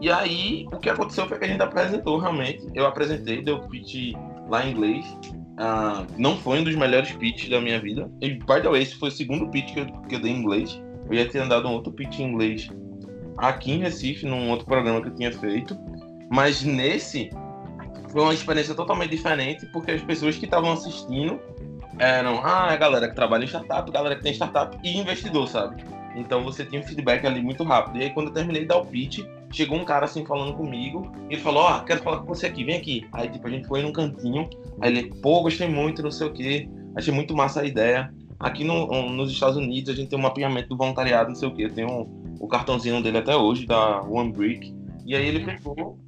e 0.00 0.10
aí 0.10 0.66
o 0.72 0.78
que 0.78 0.90
aconteceu 0.90 1.26
foi 1.26 1.38
que 1.38 1.44
a 1.44 1.48
gente 1.48 1.62
apresentou 1.62 2.18
realmente. 2.18 2.66
Eu 2.74 2.86
apresentei, 2.86 3.42
deu 3.42 3.60
pitch 3.60 4.12
lá 4.48 4.66
em 4.66 4.72
inglês. 4.72 5.06
Uh, 5.54 6.04
não 6.18 6.36
foi 6.36 6.60
um 6.60 6.64
dos 6.64 6.74
melhores 6.74 7.12
pitches 7.12 7.48
da 7.48 7.60
minha 7.60 7.80
vida. 7.80 8.10
E, 8.20 8.30
by 8.30 8.60
the 8.60 8.68
way, 8.68 8.82
esse 8.82 8.96
foi 8.96 9.08
o 9.08 9.12
segundo 9.12 9.48
pitch 9.48 9.72
que 9.72 9.80
eu, 9.80 9.86
que 9.86 10.14
eu 10.16 10.20
dei 10.20 10.32
em 10.32 10.38
inglês. 10.38 10.82
Eu 11.08 11.14
ia 11.14 11.28
ter 11.28 11.46
dado 11.46 11.68
um 11.68 11.72
outro 11.72 11.92
pitch 11.92 12.18
em 12.18 12.24
inglês 12.24 12.68
aqui 13.36 13.72
em 13.72 13.78
Recife, 13.78 14.26
num 14.26 14.50
outro 14.50 14.66
programa 14.66 15.00
que 15.00 15.08
eu 15.08 15.14
tinha 15.14 15.32
feito. 15.32 15.76
Mas 16.30 16.62
nesse 16.62 17.30
foi 18.10 18.22
uma 18.22 18.34
experiência 18.34 18.74
totalmente 18.74 19.10
diferente, 19.10 19.66
porque 19.66 19.92
as 19.92 20.02
pessoas 20.02 20.36
que 20.36 20.44
estavam 20.44 20.72
assistindo 20.72 21.40
eram 21.98 22.44
ah, 22.44 22.72
a 22.72 22.76
galera 22.76 23.08
que 23.08 23.14
trabalha 23.14 23.44
em 23.44 23.46
startup, 23.46 23.90
galera 23.90 24.16
que 24.16 24.22
tem 24.22 24.32
startup 24.32 24.76
e 24.82 24.98
investidor, 24.98 25.48
sabe? 25.48 25.84
Então 26.16 26.42
você 26.42 26.64
tinha 26.64 26.80
um 26.80 26.84
feedback 26.84 27.26
ali 27.26 27.42
muito 27.42 27.62
rápido. 27.64 27.98
E 27.98 28.04
aí 28.04 28.10
quando 28.10 28.28
eu 28.28 28.32
terminei 28.32 28.62
de 28.62 28.68
dar 28.68 28.78
o 28.78 28.86
pitch, 28.86 29.20
chegou 29.54 29.78
um 29.78 29.84
cara 29.84 30.04
assim 30.04 30.24
falando 30.26 30.54
comigo, 30.54 31.10
e 31.30 31.34
ele 31.34 31.42
falou, 31.42 31.62
ó, 31.62 31.78
oh, 31.78 31.84
quero 31.84 32.02
falar 32.02 32.18
com 32.18 32.26
você 32.26 32.46
aqui, 32.46 32.64
vem 32.64 32.76
aqui. 32.76 33.06
Aí 33.12 33.28
tipo, 33.28 33.46
a 33.46 33.50
gente 33.50 33.66
foi 33.66 33.82
num 33.82 33.92
cantinho, 33.92 34.48
aí 34.80 34.90
ele, 34.90 35.14
pô, 35.22 35.42
gostei 35.42 35.68
muito, 35.68 36.02
não 36.02 36.10
sei 36.10 36.26
o 36.26 36.32
quê, 36.32 36.68
achei 36.96 37.12
muito 37.14 37.34
massa 37.34 37.60
a 37.60 37.64
ideia. 37.64 38.12
Aqui 38.38 38.64
no, 38.64 39.10
nos 39.10 39.30
Estados 39.30 39.56
Unidos 39.56 39.90
a 39.90 39.96
gente 39.96 40.08
tem 40.08 40.18
um 40.18 40.22
mapeamento 40.22 40.68
do 40.68 40.76
voluntariado, 40.76 41.28
não 41.28 41.36
sei 41.36 41.48
o 41.48 41.54
quê, 41.54 41.64
eu 41.64 41.72
tenho 41.72 42.08
o 42.40 42.48
cartãozinho 42.48 43.02
dele 43.02 43.18
até 43.18 43.36
hoje, 43.36 43.66
da 43.66 44.02
One 44.02 44.32
Brick. 44.32 44.74
E 45.06 45.14
aí 45.14 45.26
ele 45.26 45.44
pegou 45.44 45.98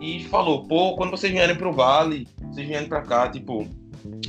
e 0.00 0.24
falou, 0.24 0.64
pô, 0.64 0.96
quando 0.96 1.10
vocês 1.10 1.32
vierem 1.32 1.56
pro 1.56 1.72
Vale, 1.72 2.26
vocês 2.50 2.66
vierem 2.66 2.88
pra 2.88 3.02
cá, 3.02 3.28
tipo, 3.28 3.66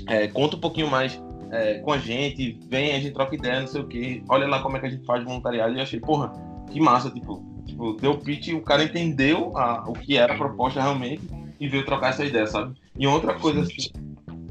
é, 0.08 0.28
conta 0.28 0.56
um 0.56 0.60
pouquinho 0.60 0.90
mais 0.90 1.22
é, 1.52 1.80
com 1.80 1.92
a 1.92 1.98
gente, 1.98 2.60
vem, 2.70 2.92
a 2.92 3.00
gente 3.00 3.14
troca 3.14 3.36
ideia, 3.36 3.62
não 3.62 3.68
sei 3.68 3.82
o 3.82 3.88
que, 3.88 4.24
olha 4.30 4.48
lá 4.48 4.62
como 4.62 4.78
é 4.78 4.80
que 4.80 4.86
a 4.86 4.90
gente 4.90 5.06
faz 5.06 5.24
voluntariado, 5.24 5.74
e 5.74 5.78
eu 5.78 5.84
achei, 5.84 6.00
porra, 6.00 6.32
que 6.70 6.80
massa, 6.80 7.10
tipo, 7.10 7.44
tipo 7.70 7.94
deu 7.94 8.18
pitch, 8.18 8.50
o 8.50 8.62
cara 8.62 8.84
entendeu 8.84 9.58
a, 9.58 9.84
o 9.88 9.94
que 9.94 10.18
era 10.18 10.34
a 10.34 10.38
proposta 10.38 10.82
realmente 10.82 11.22
e 11.60 11.68
veio 11.68 11.86
trocar 11.86 12.10
essa 12.10 12.26
ideia, 12.26 12.48
sabe? 12.48 12.76
E 12.98 13.08
outra 13.08 13.34
coisa 13.36 13.62
assim, 13.62 13.90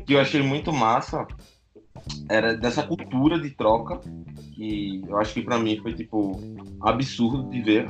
que 0.06 0.14
eu 0.14 0.20
achei 0.20 0.42
muito 0.42 0.72
massa 0.72 1.26
era 2.28 2.56
dessa 2.56 2.82
cultura 2.82 3.38
de 3.40 3.50
troca, 3.50 4.00
que 4.54 5.02
eu 5.06 5.18
acho 5.18 5.34
que 5.34 5.42
para 5.42 5.58
mim 5.58 5.78
foi, 5.82 5.94
tipo, 5.94 6.40
absurdo 6.80 7.50
de 7.50 7.60
ver. 7.60 7.88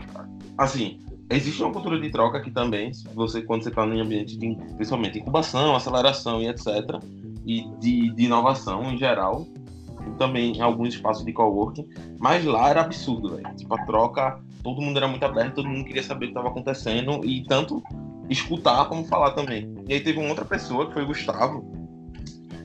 Assim, 0.57 1.01
existe 1.31 1.63
uma 1.63 1.73
cultura 1.73 2.01
de 2.01 2.11
troca 2.11 2.39
aqui 2.39 2.51
também, 2.51 2.91
você 3.15 3.43
quando 3.43 3.63
você 3.63 3.69
está 3.69 3.87
em 3.87 4.01
ambiente 4.01 4.37
de, 4.37 4.57
principalmente 4.77 5.19
incubação, 5.19 5.77
aceleração 5.77 6.41
e 6.43 6.49
etc 6.49 7.01
e 7.49 7.67
de, 7.81 8.11
de 8.11 8.25
inovação 8.25 8.93
em 8.93 8.99
geral, 8.99 9.47
também 10.19 10.59
em 10.59 10.61
alguns 10.61 10.95
espaços 10.95 11.25
de 11.25 11.33
coworking, 11.33 11.89
mas 12.19 12.45
lá 12.45 12.69
era 12.69 12.83
absurdo, 12.83 13.37
velho. 13.37 13.57
Tipo, 13.57 13.75
a 13.75 13.87
troca, 13.87 14.41
todo 14.62 14.81
mundo 14.81 14.97
era 14.97 15.09
muito 15.09 15.25
aberto, 15.25 15.57
todo 15.57 15.69
mundo 15.69 15.85
queria 15.85 16.03
saber 16.03 16.27
o 16.27 16.29
que 16.29 16.33
estava 16.33 16.49
acontecendo 16.49 17.25
e 17.25 17.45
tanto 17.45 17.83
escutar 18.29 18.85
como 18.87 19.05
falar 19.05 19.33
também. 19.33 19.75
E 19.88 19.95
aí 19.95 20.00
teve 20.00 20.19
uma 20.19 20.29
outra 20.29 20.45
pessoa, 20.45 20.87
que 20.87 20.95
foi 20.95 21.03
o 21.03 21.07
Gustavo, 21.07 21.65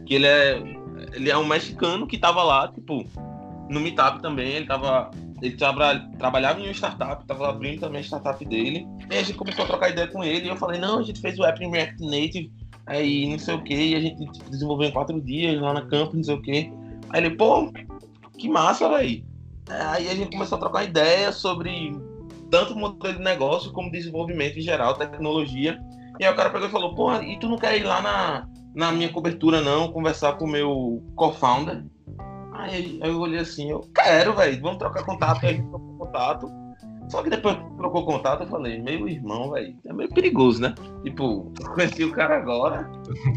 que 0.06 0.16
ele 0.16 0.28
é, 0.28 0.62
ele 1.14 1.30
é 1.30 1.38
um 1.38 1.46
mexicano 1.46 2.06
que 2.08 2.16
estava 2.16 2.44
lá, 2.44 2.68
tipo, 2.68 3.06
no 3.70 3.80
Meetup 3.80 4.22
também, 4.22 4.54
ele 4.54 4.66
tava 4.66 5.12
ele 5.42 5.58
tava, 5.58 6.00
trabalhava 6.18 6.62
em 6.62 6.64
uma 6.64 6.72
startup, 6.72 7.22
estava 7.22 7.50
abrindo 7.50 7.82
também 7.82 8.00
a 8.00 8.04
startup 8.04 8.46
dele. 8.46 8.88
E 9.12 9.18
a 9.18 9.22
gente 9.22 9.34
começou 9.34 9.66
a 9.66 9.68
trocar 9.68 9.90
ideia 9.90 10.08
com 10.08 10.24
ele. 10.24 10.46
E 10.46 10.48
eu 10.48 10.56
falei: 10.56 10.80
Não, 10.80 11.00
a 11.00 11.04
gente 11.04 11.20
fez 11.20 11.38
o 11.38 11.44
app 11.44 11.62
em 11.62 11.70
React 11.70 12.02
Native 12.02 12.50
aí 12.86 13.30
não 13.30 13.40
sei 13.40 13.54
o 13.54 13.64
que, 13.64 13.74
e 13.74 13.96
a 13.96 14.00
gente 14.00 14.26
tipo, 14.32 14.50
desenvolveu 14.50 14.90
em 14.90 14.92
quatro 14.92 15.20
dias 15.22 15.60
lá 15.62 15.74
na 15.74 15.86
campo, 15.86 16.16
não 16.16 16.24
sei 16.24 16.36
o 16.36 16.42
que. 16.42 16.72
Aí 17.10 17.22
ele, 17.22 17.32
pô, 17.32 17.72
que 18.38 18.50
massa, 18.50 18.90
velho. 18.90 19.24
Aí 19.70 20.10
a 20.10 20.16
gente 20.16 20.32
começou 20.32 20.58
a 20.58 20.62
trocar 20.62 20.84
ideia 20.84 21.32
sobre 21.32 21.96
tanto 22.52 22.76
modelo 22.76 23.16
de 23.16 23.24
negócio 23.24 23.72
como 23.72 23.92
desenvolvimento 23.92 24.60
em 24.60 24.62
geral, 24.62 24.96
tecnologia. 24.96 25.80
E 26.20 26.26
aí 26.26 26.32
o 26.32 26.36
cara 26.36 26.50
pegou 26.50 26.68
e 26.68 26.72
falou, 26.72 26.94
pô, 26.94 27.14
e 27.16 27.40
tu 27.40 27.50
não 27.50 27.58
quer 27.58 27.78
ir 27.78 27.84
lá 27.84 28.02
na, 28.02 28.48
na 28.76 28.92
minha 28.92 29.10
cobertura 29.10 29.62
não, 29.62 29.92
conversar 29.92 30.34
com 30.34 30.46
o 30.46 30.50
meu 30.50 31.04
co-founder? 31.16 31.84
Aí, 32.54 33.00
aí 33.02 33.10
eu 33.10 33.20
olhei 33.20 33.40
assim, 33.40 33.72
eu 33.72 33.82
quero, 33.96 34.36
velho, 34.36 34.62
vamos 34.62 34.78
trocar 34.78 35.04
contato, 35.04 35.44
aí 35.44 35.50
a 35.50 35.54
gente 35.54 35.70
trocou 35.70 35.98
contato. 35.98 36.64
Só 37.10 37.22
que 37.22 37.30
depois 37.30 37.56
que 37.56 37.78
trocou 37.78 38.06
contato, 38.06 38.44
eu 38.44 38.48
falei, 38.48 38.80
meu 38.80 39.08
irmão, 39.08 39.52
velho, 39.52 39.76
é 39.86 39.94
meio 39.94 40.10
perigoso, 40.10 40.62
né? 40.62 40.74
Tipo, 41.04 41.52
conheci 41.74 42.04
o 42.04 42.12
cara 42.12 42.38
agora. 42.38 42.90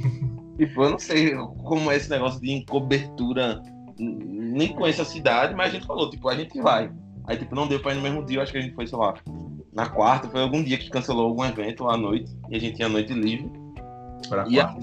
tipo, 0.58 0.84
eu 0.84 0.90
não 0.90 0.98
sei 0.98 1.34
como 1.64 1.90
é 1.90 1.96
esse 1.96 2.10
negócio 2.10 2.40
de 2.40 2.64
cobertura. 2.66 3.62
Nem 3.98 4.74
conheço 4.74 5.02
a 5.02 5.04
cidade, 5.04 5.54
mas 5.54 5.68
a 5.68 5.74
gente 5.74 5.86
falou, 5.86 6.10
tipo, 6.10 6.28
a 6.28 6.34
gente 6.34 6.60
vai. 6.60 6.90
Aí, 7.26 7.36
tipo, 7.36 7.54
não 7.54 7.66
deu 7.66 7.80
pra 7.80 7.92
ir 7.92 7.96
no 7.96 8.02
mesmo 8.02 8.24
dia, 8.24 8.38
eu 8.38 8.42
acho 8.42 8.52
que 8.52 8.58
a 8.58 8.60
gente 8.60 8.74
foi, 8.74 8.86
sei 8.86 8.98
lá, 8.98 9.14
na 9.72 9.88
quarta, 9.88 10.28
foi 10.28 10.40
algum 10.40 10.62
dia 10.62 10.78
que 10.78 10.88
cancelou 10.88 11.26
algum 11.26 11.44
evento 11.44 11.88
à 11.88 11.96
noite, 11.96 12.30
e 12.50 12.56
a 12.56 12.60
gente 12.60 12.76
tinha 12.76 12.88
noite 12.88 13.12
livre. 13.12 13.50
Pra 14.28 14.46
e 14.48 14.60
a, 14.60 14.74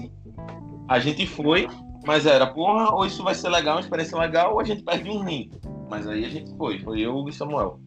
a 0.88 0.98
gente 0.98 1.26
foi, 1.26 1.68
mas 2.06 2.26
era, 2.26 2.46
porra, 2.46 2.94
ou 2.94 3.06
isso 3.06 3.22
vai 3.22 3.34
ser 3.34 3.48
legal, 3.48 3.76
uma 3.76 3.80
experiência 3.80 4.18
legal, 4.18 4.52
ou 4.54 4.60
a 4.60 4.64
gente 4.64 4.82
perde 4.82 5.10
um 5.10 5.24
rim. 5.24 5.50
Mas 5.88 6.06
aí 6.06 6.24
a 6.24 6.28
gente 6.28 6.54
foi, 6.56 6.78
foi 6.80 7.00
eu 7.00 7.26
e 7.28 7.32
Samuel. 7.32 7.80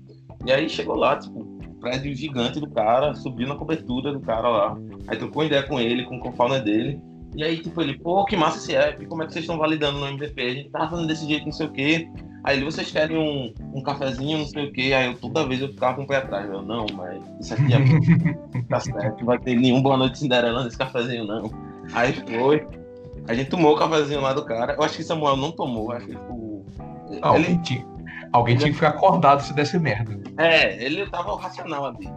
E 0.46 0.52
aí 0.52 0.70
chegou 0.70 0.96
lá, 0.96 1.18
tipo, 1.18 1.58
prédio 1.80 2.14
gigante 2.16 2.60
do 2.60 2.70
cara, 2.70 3.14
subiu 3.16 3.48
na 3.48 3.56
cobertura 3.56 4.12
do 4.12 4.20
cara 4.20 4.48
lá. 4.50 4.78
Aí 5.08 5.18
trocou 5.18 5.44
ideia 5.44 5.64
com 5.64 5.80
ele, 5.80 6.06
com 6.06 6.20
o 6.20 6.32
fauna 6.34 6.60
dele. 6.60 7.00
E 7.38 7.44
aí, 7.44 7.60
tipo, 7.60 7.80
ele, 7.80 8.00
pô, 8.00 8.26
que 8.26 8.36
massa 8.36 8.58
esse 8.58 8.76
app, 8.76 9.06
como 9.06 9.22
é 9.22 9.28
que 9.28 9.34
vocês 9.34 9.44
estão 9.44 9.60
validando 9.60 10.00
no 10.00 10.08
MVP? 10.08 10.42
A 10.42 10.54
gente 10.56 10.70
tava 10.72 10.90
fazendo 10.90 11.08
desse 11.08 11.28
jeito, 11.28 11.46
não 11.46 11.52
sei 11.52 11.68
o 11.68 11.72
quê. 11.72 12.10
Aí 12.44 12.64
vocês 12.64 12.90
querem 12.90 13.16
um, 13.16 13.54
um 13.76 13.84
cafezinho, 13.84 14.40
não 14.40 14.46
sei 14.48 14.66
o 14.66 14.74
quê. 14.74 14.92
Aí 14.98 15.06
eu, 15.06 15.16
toda 15.16 15.46
vez 15.46 15.62
eu 15.62 15.68
ficava 15.68 15.98
com 15.98 16.02
o 16.02 16.08
pé 16.08 16.16
atrás. 16.16 16.50
Eu, 16.50 16.64
não, 16.64 16.88
mas 16.96 17.22
isso 17.40 17.54
aqui 17.54 17.74
é. 17.76 18.64
tá 18.68 18.80
certo, 18.80 19.20
não 19.20 19.26
vai 19.28 19.38
ter 19.38 19.56
nenhum 19.56 19.84
Boa 19.84 19.98
Noite 19.98 20.18
Cinderela 20.18 20.64
nesse 20.64 20.80
cafezinho, 20.80 21.26
não. 21.26 21.52
Aí 21.94 22.12
foi. 22.14 22.68
A 23.28 23.36
gente 23.36 23.52
tomou 23.52 23.76
o 23.76 23.78
cafezinho 23.78 24.22
lá 24.22 24.34
do 24.34 24.44
cara. 24.44 24.74
Eu 24.74 24.82
acho 24.82 24.98
que 24.98 25.04
Samuel 25.04 25.38
não 25.38 25.52
tomou, 25.52 25.92
acho 25.92 26.08
que 26.08 26.14
tipo. 26.14 26.66
Ah, 27.22 27.38
ele... 27.38 27.62
Alguém 28.34 28.58
tinha 28.58 28.70
que 28.70 28.76
ficar 28.76 28.90
acordado 28.90 29.44
se 29.44 29.54
desse 29.54 29.78
merda. 29.78 30.20
É, 30.40 30.84
ele 30.84 31.08
tava 31.12 31.40
racional 31.40 31.86
ali. 31.86 32.10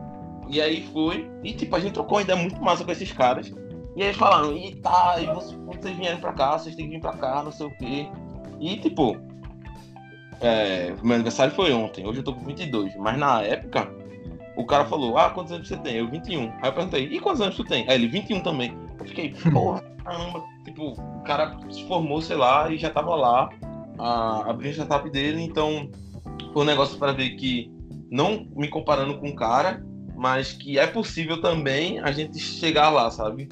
E 0.49 0.63
aí 0.63 0.89
foi, 0.95 1.31
e 1.45 1.53
tipo, 1.53 1.77
a 1.77 1.79
gente 1.79 1.93
trocou 1.93 2.17
uma 2.17 2.23
ideia 2.23 2.39
muito 2.39 2.61
massa 2.63 2.85
com 2.85 2.91
esses 2.91 3.13
caras. 3.13 3.53
E 4.01 4.03
aí 4.03 4.15
falaram, 4.15 4.57
e 4.57 4.75
tá, 4.77 5.17
e 5.21 5.27
vocês, 5.27 5.61
vocês 5.67 5.95
vierem 5.95 6.19
pra 6.19 6.33
cá, 6.33 6.57
vocês 6.57 6.75
têm 6.75 6.87
que 6.87 6.93
vir 6.93 7.03
pra 7.03 7.13
cá, 7.13 7.43
não 7.43 7.53
sei 7.53 7.67
o 7.67 7.77
quê. 7.77 8.09
E 8.59 8.79
tipo, 8.79 9.15
é, 10.41 10.95
meu 11.03 11.17
aniversário 11.17 11.53
foi 11.53 11.71
ontem, 11.71 12.07
hoje 12.07 12.21
eu 12.21 12.25
tô 12.25 12.33
com 12.33 12.43
22, 12.47 12.97
mas 12.97 13.19
na 13.19 13.43
época, 13.43 13.93
o 14.57 14.65
cara 14.65 14.87
falou, 14.87 15.19
ah, 15.19 15.29
quantos 15.29 15.53
anos 15.53 15.69
você 15.69 15.77
tem? 15.77 15.97
Eu, 15.97 16.09
21. 16.09 16.45
Aí 16.45 16.71
eu 16.71 16.73
perguntei, 16.73 17.05
e 17.09 17.21
quantos 17.21 17.43
anos 17.43 17.55
tu 17.55 17.63
tem? 17.63 17.87
Aí 17.91 17.97
ele, 17.97 18.09
21 18.09 18.41
também. 18.41 18.75
Eu 18.99 19.05
fiquei, 19.05 19.35
porra, 19.53 19.83
caramba. 20.03 20.45
Tipo, 20.65 20.93
o 20.93 21.23
cara 21.25 21.59
se 21.69 21.87
formou, 21.87 22.23
sei 22.23 22.37
lá, 22.37 22.71
e 22.71 22.79
já 22.79 22.89
tava 22.89 23.15
lá, 23.15 23.51
a, 23.99 24.49
abrir 24.49 24.71
a 24.71 24.73
startup 24.73 25.11
dele, 25.11 25.43
então 25.43 25.91
foi 26.55 26.63
um 26.63 26.67
negócio 26.67 26.99
para 26.99 27.13
ver 27.13 27.37
que, 27.37 27.71
não 28.11 28.47
me 28.57 28.67
comparando 28.67 29.19
com 29.19 29.29
o 29.29 29.37
cara, 29.37 29.85
mas 30.17 30.55
que 30.55 30.79
é 30.79 30.87
possível 30.87 31.39
também 31.43 32.01
a 32.01 32.11
gente 32.13 32.39
chegar 32.39 32.89
lá, 32.89 33.11
sabe? 33.11 33.47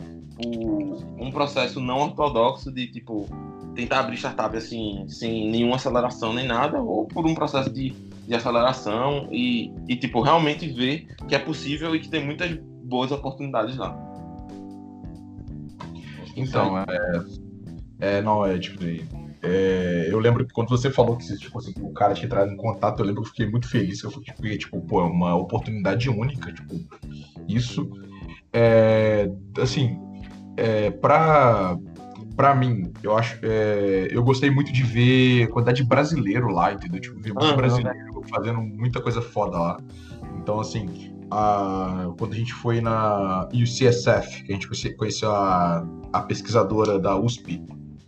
O, 0.44 1.24
um 1.24 1.30
processo 1.30 1.80
não 1.80 1.98
ortodoxo 1.98 2.70
de, 2.70 2.86
tipo, 2.86 3.28
tentar 3.74 4.00
abrir 4.00 4.16
startup 4.16 4.56
assim, 4.56 5.04
sem 5.08 5.50
nenhuma 5.50 5.76
aceleração 5.76 6.32
nem 6.32 6.46
nada, 6.46 6.80
ou 6.80 7.06
por 7.06 7.26
um 7.26 7.34
processo 7.34 7.70
de, 7.70 7.90
de 7.90 8.34
aceleração 8.34 9.28
e, 9.30 9.72
e, 9.88 9.96
tipo, 9.96 10.20
realmente 10.20 10.68
ver 10.68 11.06
que 11.26 11.34
é 11.34 11.38
possível 11.38 11.94
e 11.94 12.00
que 12.00 12.08
tem 12.08 12.24
muitas 12.24 12.56
boas 12.84 13.10
oportunidades 13.10 13.76
lá. 13.76 13.96
Então, 16.36 16.78
é, 16.78 17.24
é 17.98 18.22
não, 18.22 18.46
é 18.46 18.58
tipo, 18.58 18.84
é, 19.42 20.08
eu 20.10 20.18
lembro 20.18 20.44
que 20.44 20.52
quando 20.52 20.68
você 20.68 20.90
falou 20.90 21.16
que 21.16 21.36
tipo, 21.36 21.58
assim, 21.58 21.72
o 21.80 21.92
cara 21.92 22.14
tinha 22.14 22.26
entrado 22.26 22.50
em 22.50 22.56
contato, 22.56 23.00
eu 23.00 23.06
lembro 23.06 23.22
que 23.22 23.28
eu 23.28 23.30
fiquei 23.30 23.48
muito 23.48 23.68
feliz. 23.68 24.02
Eu 24.02 24.10
fiquei, 24.10 24.58
tipo, 24.58 24.80
pô, 24.80 25.00
é 25.00 25.04
uma 25.04 25.34
oportunidade 25.36 26.08
única, 26.08 26.52
tipo, 26.52 26.74
isso. 27.48 27.88
É, 28.52 29.30
assim, 29.60 29.98
é, 30.58 30.90
pra, 30.90 31.76
pra 32.36 32.54
mim, 32.54 32.92
eu 33.02 33.16
acho. 33.16 33.38
É, 33.42 34.08
eu 34.10 34.22
gostei 34.22 34.50
muito 34.50 34.72
de 34.72 34.82
ver 34.82 35.44
a 35.44 35.48
quantidade 35.48 35.82
de 35.82 35.88
brasileiro 35.88 36.48
lá, 36.48 36.72
entendeu? 36.72 37.00
Tipo, 37.00 37.20
ver 37.20 37.32
muito 37.32 37.50
uhum, 37.50 37.56
brasileiro 37.56 38.22
fazendo 38.28 38.60
muita 38.60 39.00
coisa 39.00 39.22
foda 39.22 39.58
lá. 39.58 39.80
Então, 40.36 40.60
assim, 40.60 41.12
a, 41.30 42.12
quando 42.18 42.32
a 42.32 42.36
gente 42.36 42.52
foi 42.52 42.80
na 42.80 43.48
UCSF, 43.52 44.44
que 44.44 44.52
a 44.52 44.54
gente 44.54 44.68
conheceu 44.96 45.30
a, 45.30 45.86
a 46.12 46.22
pesquisadora 46.22 46.98
da 46.98 47.16
USP. 47.18 47.62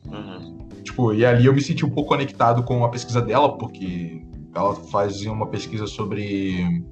Uhum. 0.07 0.59
Tipo, 0.83 1.15
e 1.15 1.25
ali 1.25 1.47
eu 1.47 1.55
me 1.55 1.61
senti 1.61 1.85
um 1.85 1.91
pouco 1.91 2.09
conectado 2.09 2.63
com 2.63 2.85
a 2.85 2.89
pesquisa 2.89 3.21
dela, 3.21 3.57
porque 3.57 4.23
ela 4.55 4.75
fazia 4.75 5.31
uma 5.31 5.47
pesquisa 5.47 5.87
sobre 5.87 6.83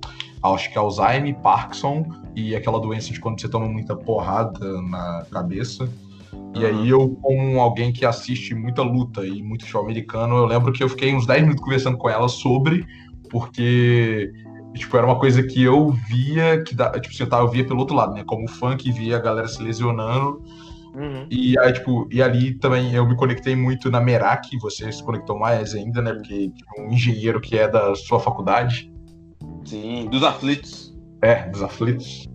acho 0.43 0.71
que 0.71 0.79
Alzheimer, 0.79 1.35
Parkinson 1.37 2.07
e 2.35 2.55
aquela 2.55 2.81
doença 2.81 3.13
de 3.13 3.21
quando 3.21 3.41
você 3.41 3.49
toma 3.49 3.67
muita 3.67 3.97
porrada 3.97 4.81
na 4.83 5.27
cabeça. 5.31 5.89
E 6.55 6.65
aí 6.65 6.89
eu, 6.89 7.11
como 7.21 7.61
alguém 7.61 7.93
que 7.93 8.05
assiste 8.05 8.55
muita 8.55 8.83
luta 8.83 9.27
e 9.27 9.43
muito 9.43 9.67
show 9.67 9.83
americano, 9.83 10.37
eu 10.37 10.47
lembro 10.47 10.73
que 10.73 10.83
eu 10.83 10.89
fiquei 10.89 11.15
uns 11.15 11.27
10 11.27 11.43
minutos 11.43 11.63
conversando 11.63 11.99
com 11.99 12.09
ela 12.09 12.29
sobre, 12.29 12.87
porque 13.31 14.33
tipo, 14.75 14.97
era 14.97 15.07
uma 15.07 15.19
coisa 15.19 15.43
que 15.43 15.63
eu 15.63 15.91
via, 16.09 16.63
que 16.63 16.75
tipo 16.75 17.09
assim, 17.09 17.23
eu, 17.23 17.29
tava, 17.29 17.45
eu 17.45 17.51
via 17.51 17.67
pelo 17.67 17.81
outro 17.81 17.97
lado, 17.97 18.15
né? 18.15 18.25
Como 18.25 18.49
fã 18.49 18.77
que 18.77 18.93
via 18.93 19.17
a 19.17 19.21
galera 19.21 19.49
se 19.49 19.63
lesionando 19.63 20.43
Uhum. 20.95 21.27
E 21.31 21.59
aí, 21.61 21.73
tipo, 21.73 22.09
e 22.11 22.21
ali 22.21 22.55
também 22.55 22.93
eu 22.93 23.07
me 23.07 23.17
conectei 23.17 23.55
muito 23.55 23.89
na 23.91 24.01
Merak, 24.01 24.57
você 24.59 24.91
se 24.91 25.03
conectou 25.03 25.39
mais 25.39 25.75
ainda, 25.75 26.03
né? 26.03 26.13
Porque 26.13 26.51
tipo, 26.51 26.81
um 26.81 26.93
engenheiro 26.93 27.41
que 27.41 27.57
é 27.57 27.69
da 27.69 27.95
sua 27.95 28.19
faculdade. 28.19 28.93
Sim, 29.69 30.09
dos 30.11 30.23
aflitos. 30.23 30.97
É, 31.23 31.49
dos 31.49 31.63
aflitos. 31.63 32.27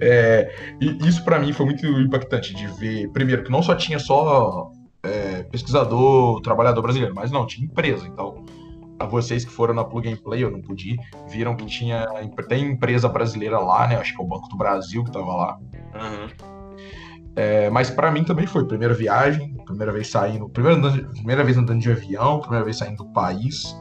É, 0.00 0.76
e 0.80 1.06
isso 1.06 1.24
para 1.24 1.38
mim 1.38 1.52
foi 1.52 1.66
muito 1.66 1.86
impactante 1.86 2.54
de 2.54 2.66
ver, 2.66 3.10
primeiro, 3.10 3.42
que 3.42 3.50
não 3.50 3.62
só 3.62 3.74
tinha 3.74 3.98
só 3.98 4.70
é, 5.02 5.42
pesquisador, 5.44 6.40
trabalhador 6.40 6.80
brasileiro, 6.82 7.14
mas 7.14 7.30
não, 7.30 7.46
tinha 7.46 7.66
empresa. 7.66 8.06
Então, 8.06 8.44
a 8.98 9.06
vocês 9.06 9.44
que 9.44 9.50
foram 9.50 9.74
na 9.74 9.84
Plug 9.84 10.08
and 10.08 10.16
Play, 10.16 10.44
eu 10.44 10.50
não 10.50 10.60
pude 10.60 10.94
ir, 10.94 10.98
viram 11.28 11.56
que 11.56 11.66
tinha 11.66 12.06
tem 12.48 12.72
empresa 12.72 13.08
brasileira 13.08 13.58
lá, 13.58 13.86
né? 13.86 13.96
Acho 13.96 14.14
que 14.14 14.20
é 14.20 14.24
o 14.24 14.28
Banco 14.28 14.48
do 14.48 14.56
Brasil 14.56 15.04
que 15.04 15.12
tava 15.12 15.34
lá. 15.34 15.58
Uhum. 15.58 16.48
É, 17.36 17.70
mas 17.70 17.90
para 17.90 18.10
mim 18.10 18.24
também 18.24 18.46
foi 18.46 18.66
primeira 18.66 18.94
viagem, 18.94 19.54
primeira 19.64 19.92
vez 19.92 20.08
saindo, 20.08 20.48
primeira, 20.48 20.80
primeira 21.12 21.44
vez 21.44 21.56
andando 21.56 21.80
de 21.80 21.90
avião, 21.90 22.40
primeira 22.40 22.64
vez 22.64 22.78
saindo 22.78 23.04
do 23.04 23.12
país. 23.12 23.76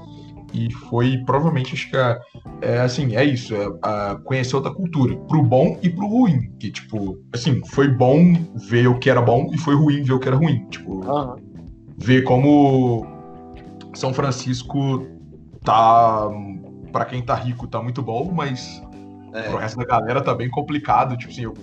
E 0.58 0.74
foi 0.74 1.20
provavelmente, 1.20 1.76
acho 1.76 1.88
que 1.92 1.96
é, 1.96 2.20
é 2.62 2.80
assim, 2.80 3.16
é 3.16 3.24
isso, 3.24 3.54
é, 3.54 3.66
é, 3.66 4.16
conhecer 4.24 4.56
outra 4.56 4.74
cultura, 4.74 5.16
pro 5.16 5.44
bom 5.44 5.78
e 5.84 5.90
pro 5.90 6.08
ruim. 6.08 6.52
Que, 6.60 6.72
tipo, 6.72 7.16
assim, 7.32 7.62
foi 7.68 7.88
bom 7.88 8.34
ver 8.56 8.88
o 8.88 8.98
que 8.98 9.08
era 9.08 9.22
bom 9.22 9.52
e 9.54 9.58
foi 9.60 9.76
ruim 9.76 10.02
ver 10.02 10.14
o 10.14 10.20
que 10.20 10.28
era 10.28 10.36
ruim. 10.36 10.66
Tipo, 10.70 11.06
uhum. 11.06 11.36
ver 11.96 12.24
como 12.24 13.06
São 13.94 14.12
Francisco 14.16 15.06
tá. 15.64 16.28
para 16.92 17.06
quem 17.06 17.22
tá 17.22 17.36
rico 17.36 17.68
tá 17.68 17.80
muito 17.84 18.02
bom, 18.02 18.32
mas 18.34 18.82
é. 19.34 19.44
pro 19.44 19.58
resto 19.58 19.78
da 19.78 19.86
galera 19.86 20.22
tá 20.22 20.34
bem 20.34 20.50
complicado. 20.50 21.16
Tipo 21.18 21.32
assim, 21.32 21.44
eu, 21.44 21.54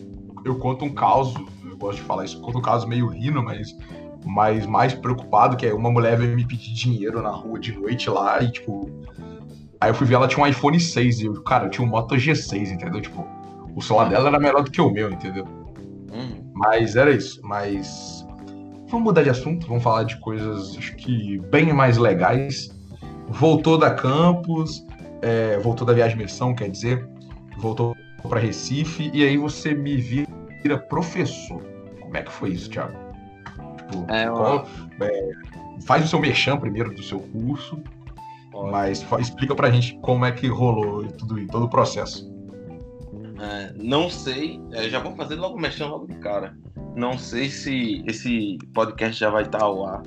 eu 0.44 0.57
conto 0.61 0.85
um 0.85 0.94
caos, 0.94 1.35
eu 1.68 1.76
gosto 1.76 1.96
de 1.96 2.04
falar 2.04 2.24
isso, 2.24 2.37
eu 2.37 2.42
conto 2.42 2.59
um 2.59 2.62
caso 2.62 2.87
meio 2.87 3.09
rindo, 3.09 3.42
mas 3.42 3.76
mas 4.24 4.66
mais 4.66 4.94
preocupado, 4.94 5.56
que 5.56 5.66
é 5.66 5.74
uma 5.74 5.90
mulher 5.90 6.16
veio 6.16 6.34
me 6.34 6.46
pedir 6.46 6.72
dinheiro 6.72 7.20
na 7.22 7.30
rua 7.30 7.58
de 7.58 7.72
noite 7.72 8.08
lá 8.08 8.42
e, 8.42 8.50
tipo. 8.50 8.90
Aí 9.80 9.90
eu 9.90 9.94
fui 9.94 10.06
ver 10.06 10.14
ela 10.14 10.26
tinha 10.26 10.42
um 10.42 10.48
iPhone 10.48 10.80
6 10.80 11.20
e 11.20 11.26
eu, 11.26 11.42
cara, 11.42 11.66
eu 11.66 11.70
tinha 11.70 11.87
um 11.87 11.90
Moto 11.90 12.14
G6, 12.14 12.70
entendeu? 12.70 13.02
Tipo, 13.02 13.26
o 13.76 13.82
celular 13.82 14.08
dela 14.08 14.28
era 14.28 14.38
melhor 14.38 14.62
do 14.62 14.70
que 14.70 14.80
o 14.80 14.90
meu, 14.90 15.10
entendeu? 15.10 15.44
Uhum. 16.12 16.50
Mas 16.54 16.96
era 16.96 17.10
isso. 17.10 17.40
Mas. 17.42 18.26
Vamos 18.88 19.06
mudar 19.06 19.22
de 19.22 19.30
assunto, 19.30 19.66
vamos 19.66 19.82
falar 19.82 20.04
de 20.04 20.16
coisas, 20.20 20.76
acho 20.78 20.94
que 20.96 21.38
bem 21.50 21.72
mais 21.72 21.98
legais. 21.98 22.70
Voltou 23.28 23.76
da 23.76 23.90
campus, 23.90 24.87
é, 25.20 25.58
voltou 25.58 25.87
da 25.87 25.92
viagem 25.92 26.16
missão, 26.16 26.54
quer 26.54 26.70
dizer, 26.70 27.08
voltou 27.58 27.96
para 28.28 28.38
Recife, 28.38 29.10
e 29.12 29.24
aí 29.24 29.37
você 29.37 29.74
me 29.74 29.96
vira 29.96 30.78
professor. 30.88 31.62
Como 32.00 32.16
é 32.16 32.22
que 32.22 32.30
foi 32.30 32.50
isso, 32.50 32.70
Thiago? 32.70 33.03
Tipo, 34.00 34.12
é, 34.12 34.30
qual, 34.30 34.66
é, 35.00 35.30
faz 35.85 36.04
o 36.04 36.09
seu 36.09 36.18
merchan 36.18 36.57
primeiro 36.57 36.94
do 36.94 37.02
seu 37.02 37.20
curso, 37.20 37.78
mas 38.70 39.04
explica 39.18 39.54
pra 39.54 39.70
gente 39.70 39.98
como 40.02 40.24
é 40.24 40.33
que 40.33 40.46
rolou 40.46 41.04
tudo 41.04 41.38
e 41.38 41.46
todo 41.46 41.64
o 41.64 41.68
processo. 41.68 42.33
É, 43.40 43.72
não 43.76 44.09
sei, 44.09 44.61
é, 44.72 44.88
já 44.88 45.00
vou 45.00 45.14
fazer 45.16 45.35
logo 45.35 45.59
merchan 45.59 45.87
logo 45.87 46.07
de 46.07 46.14
cara. 46.14 46.57
Não 46.96 47.18
sei 47.18 47.50
se 47.50 48.04
esse 48.07 48.59
podcast 48.72 49.18
já 49.18 49.28
vai 49.28 49.42
estar 49.42 49.62
ao 49.62 49.85
ar 49.87 50.02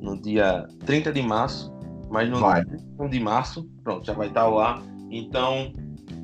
no 0.00 0.20
dia 0.20 0.68
30 0.86 1.12
de 1.12 1.22
março, 1.22 1.72
mas 2.08 2.28
no 2.30 2.38
vai. 2.38 2.64
dia 2.64 2.78
1 2.98 3.08
de 3.08 3.20
março, 3.20 3.68
pronto, 3.82 4.06
já 4.06 4.12
vai 4.12 4.28
estar 4.28 4.42
ao 4.42 4.58
ar. 4.60 4.80
Então, 5.10 5.72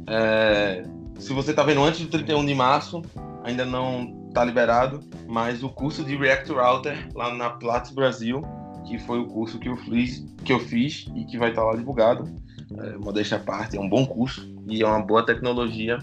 é, 0.07 0.85
se 1.18 1.33
você 1.33 1.50
está 1.50 1.62
vendo 1.64 1.83
antes 1.83 2.00
do 2.00 2.09
31 2.09 2.44
de 2.46 2.55
março, 2.55 3.03
ainda 3.42 3.64
não 3.64 4.23
tá 4.35 4.44
liberado, 4.44 5.01
mas 5.27 5.62
o 5.62 5.68
curso 5.68 6.05
de 6.05 6.16
React 6.16 6.53
Router 6.53 7.09
lá 7.14 7.33
na 7.35 7.51
Platts 7.51 7.92
Brasil, 7.92 8.42
que 8.87 8.99
foi 8.99 9.18
o 9.18 9.27
curso 9.27 9.59
que 9.59 9.68
eu 9.68 9.77
fiz, 9.77 10.25
que 10.44 10.53
eu 10.53 10.59
fiz 10.59 11.07
e 11.14 11.25
que 11.25 11.38
vai 11.38 11.51
estar 11.51 11.62
tá 11.62 11.68
lá 11.68 11.77
divulgado. 11.77 12.29
É, 12.77 12.97
modéstia 12.97 13.37
à 13.37 13.40
parte, 13.40 13.77
é 13.77 13.81
um 13.81 13.88
bom 13.88 14.05
curso 14.05 14.53
e 14.66 14.83
é 14.83 14.87
uma 14.87 15.01
boa 15.01 15.25
tecnologia 15.25 15.99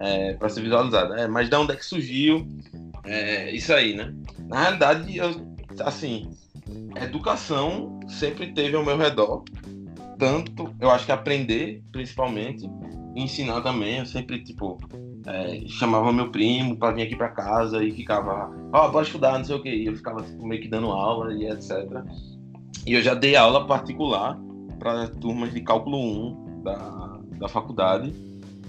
é, 0.00 0.34
para 0.34 0.48
ser 0.48 0.62
visualizada. 0.62 1.20
É, 1.20 1.28
mas 1.28 1.48
da 1.48 1.60
onde 1.60 1.72
é 1.72 1.76
que 1.76 1.84
surgiu 1.84 2.46
é, 3.04 3.50
isso 3.50 3.72
aí, 3.72 3.94
né? 3.94 4.14
Na 4.48 4.62
realidade, 4.62 5.16
eu, 5.16 5.56
assim, 5.80 6.30
educação 7.02 8.00
sempre 8.08 8.52
teve 8.52 8.76
ao 8.76 8.84
meu 8.84 8.96
redor. 8.96 9.44
Tanto, 10.18 10.74
eu 10.80 10.90
acho 10.90 11.04
que 11.04 11.12
aprender, 11.12 11.82
principalmente, 11.92 12.66
ensinar 13.14 13.60
também. 13.60 13.98
Eu 13.98 14.06
sempre, 14.06 14.42
tipo, 14.42 14.78
é, 15.26 15.60
chamava 15.66 16.12
meu 16.12 16.30
primo 16.30 16.76
para 16.76 16.94
vir 16.94 17.02
aqui 17.02 17.16
para 17.16 17.28
casa 17.28 17.82
e 17.82 17.90
ficava, 17.90 18.50
ó, 18.72 18.86
oh, 18.86 18.92
pode 18.92 19.08
estudar, 19.08 19.36
não 19.36 19.44
sei 19.44 19.56
o 19.56 19.62
que. 19.62 19.68
E 19.68 19.86
eu 19.86 19.96
ficava 19.96 20.22
tipo, 20.22 20.46
meio 20.46 20.62
que 20.62 20.68
dando 20.68 20.90
aula 20.92 21.34
e 21.34 21.48
etc. 21.48 21.70
E 22.86 22.94
eu 22.94 23.02
já 23.02 23.14
dei 23.14 23.34
aula 23.34 23.66
particular 23.66 24.38
para 24.78 25.08
turmas 25.08 25.52
de 25.52 25.60
cálculo 25.62 25.98
1 25.98 26.62
da, 26.62 27.18
da 27.38 27.48
faculdade. 27.48 28.12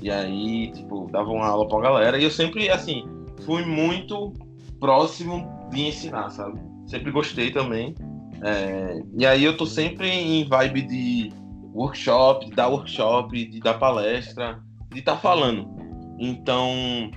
E 0.02 0.10
aí, 0.10 0.72
tipo, 0.72 1.08
dava 1.12 1.30
uma 1.30 1.46
aula 1.46 1.68
pra 1.68 1.82
galera. 1.82 2.18
E 2.18 2.24
eu 2.24 2.32
sempre, 2.32 2.70
assim, 2.70 3.04
fui 3.46 3.64
muito 3.64 4.34
próximo 4.80 5.48
de 5.72 5.88
ensinar, 5.88 6.30
sabe? 6.32 6.60
Sempre 6.88 7.12
gostei 7.12 7.52
também. 7.52 7.94
É, 8.42 9.02
e 9.18 9.26
aí 9.26 9.44
eu 9.44 9.58
tô 9.58 9.66
sempre 9.66 10.10
em 10.10 10.48
vibe 10.48 10.82
de 10.84 11.34
workshop, 11.74 12.46
de 12.48 12.56
dar 12.56 12.68
workshop, 12.68 13.46
de 13.46 13.60
dar 13.60 13.76
palestra, 13.76 14.60
de 14.92 15.00
estar 15.00 15.14
tá 15.14 15.18
falando. 15.20 15.87
Então, 16.18 17.12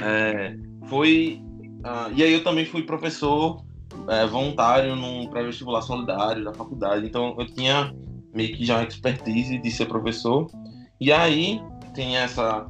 é, 0.00 0.56
foi. 0.86 1.42
Uh, 1.80 2.12
e 2.14 2.22
aí 2.22 2.32
eu 2.32 2.44
também 2.44 2.64
fui 2.64 2.82
professor 2.82 3.64
é, 4.08 4.26
voluntário 4.26 4.96
num 4.96 5.26
pré-vestibular 5.28 5.82
solidário 5.82 6.44
da 6.44 6.52
faculdade. 6.52 7.06
Então 7.06 7.34
eu 7.38 7.46
tinha 7.46 7.92
meio 8.34 8.56
que 8.56 8.64
já 8.64 8.78
uma 8.78 8.84
expertise 8.84 9.58
de 9.58 9.70
ser 9.70 9.86
professor. 9.86 10.46
E 11.00 11.12
aí 11.12 11.60
tem 11.94 12.16
essa, 12.16 12.66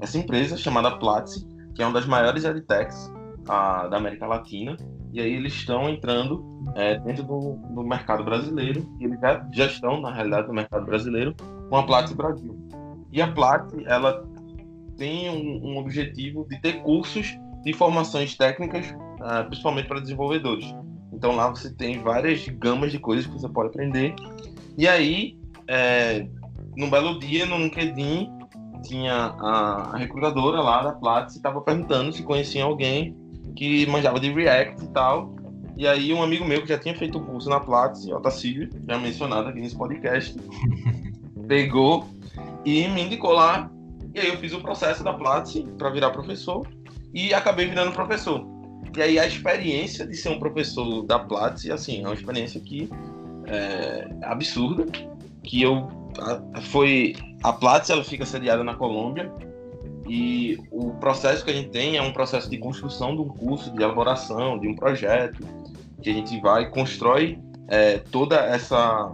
essa 0.00 0.18
empresa 0.18 0.56
chamada 0.56 0.96
Platzi, 0.98 1.46
que 1.74 1.82
é 1.82 1.86
uma 1.86 1.94
das 1.94 2.06
maiores 2.06 2.44
edtechs 2.44 3.10
da 3.44 3.96
América 3.96 4.26
Latina. 4.26 4.76
E 5.12 5.20
aí 5.20 5.32
eles 5.32 5.54
estão 5.54 5.88
entrando 5.88 6.44
é, 6.76 6.98
dentro 7.00 7.24
do, 7.24 7.56
do, 7.74 7.82
mercado 7.82 8.22
brasileiro. 8.24 8.86
E 9.00 9.04
eles 9.04 9.18
já, 9.20 9.44
já 9.52 9.66
estão, 9.66 10.00
na 10.00 10.12
realidade, 10.12 10.46
no 10.46 10.54
mercado 10.54 10.86
brasileiro 10.86 11.34
com 11.68 11.76
a 11.76 11.82
Platzi 11.82 12.14
Brasil. 12.14 12.56
E 13.12 13.20
a 13.20 13.32
Platzi, 13.32 13.82
ela 13.86 14.24
tem 15.00 15.30
um, 15.30 15.70
um 15.70 15.78
objetivo 15.78 16.46
de 16.46 16.60
ter 16.60 16.82
cursos 16.82 17.34
de 17.64 17.72
formações 17.72 18.36
técnicas, 18.36 18.90
uh, 18.90 19.46
principalmente 19.46 19.88
para 19.88 19.98
desenvolvedores. 19.98 20.74
Então 21.10 21.34
lá 21.34 21.48
você 21.48 21.72
tem 21.72 21.98
várias 22.02 22.46
gamas 22.46 22.92
de 22.92 22.98
coisas 22.98 23.24
que 23.24 23.32
você 23.32 23.48
pode 23.48 23.70
aprender. 23.70 24.14
E 24.76 24.86
aí, 24.86 25.38
é, 25.66 26.28
num 26.76 26.90
belo 26.90 27.18
dia, 27.18 27.46
no 27.46 27.56
LinkedIn, 27.56 28.30
tinha 28.84 29.34
a, 29.38 29.90
a 29.94 29.96
recrutadora 29.96 30.60
lá 30.60 30.82
da 30.82 30.92
Platts 30.92 31.34
estava 31.34 31.62
perguntando 31.62 32.12
se 32.12 32.22
conhecia 32.22 32.64
alguém 32.64 33.16
que 33.56 33.86
manjava 33.86 34.20
de 34.20 34.30
React 34.30 34.84
e 34.84 34.88
tal. 34.88 35.34
E 35.78 35.88
aí 35.88 36.12
um 36.12 36.22
amigo 36.22 36.44
meu 36.44 36.60
que 36.60 36.68
já 36.68 36.78
tinha 36.78 36.94
feito 36.94 37.16
o 37.16 37.24
curso 37.24 37.48
na 37.48 37.58
Platts, 37.58 38.06
Otacílio, 38.06 38.68
já 38.86 38.98
mencionado 38.98 39.48
aqui 39.48 39.60
nesse 39.60 39.76
podcast, 39.76 40.36
pegou 41.48 42.06
e 42.66 42.86
me 42.88 43.02
indicou 43.02 43.32
lá 43.32 43.70
e 44.14 44.20
aí 44.20 44.28
eu 44.28 44.36
fiz 44.38 44.52
o 44.52 44.60
processo 44.60 45.04
da 45.04 45.12
Platzi 45.12 45.66
para 45.78 45.90
virar 45.90 46.10
professor 46.10 46.66
e 47.14 47.32
acabei 47.32 47.66
virando 47.66 47.92
professor. 47.92 48.46
E 48.96 49.02
aí 49.02 49.18
a 49.18 49.26
experiência 49.26 50.06
de 50.06 50.16
ser 50.16 50.30
um 50.30 50.38
professor 50.38 51.02
da 51.02 51.18
Platzi, 51.18 51.70
assim, 51.70 52.02
é 52.02 52.06
uma 52.06 52.14
experiência 52.14 52.60
que 52.60 52.88
é 53.46 54.08
absurda, 54.22 54.86
que 55.42 55.62
eu 55.62 55.88
a, 56.18 56.60
foi 56.60 57.14
a 57.42 57.52
Platzi 57.52 57.92
ela 57.92 58.04
fica 58.04 58.26
sediada 58.26 58.64
na 58.64 58.74
Colômbia 58.74 59.32
e 60.08 60.58
o 60.72 60.90
processo 60.94 61.44
que 61.44 61.50
a 61.50 61.54
gente 61.54 61.70
tem 61.70 61.96
é 61.96 62.02
um 62.02 62.12
processo 62.12 62.50
de 62.50 62.58
construção 62.58 63.14
de 63.14 63.22
um 63.22 63.28
curso, 63.28 63.70
de 63.70 63.82
elaboração, 63.82 64.58
de 64.58 64.66
um 64.66 64.74
projeto 64.74 65.38
que 66.02 66.10
a 66.10 66.12
gente 66.12 66.40
vai 66.40 66.68
constrói 66.70 67.38
é, 67.68 67.98
toda 67.98 68.36
essa 68.36 69.10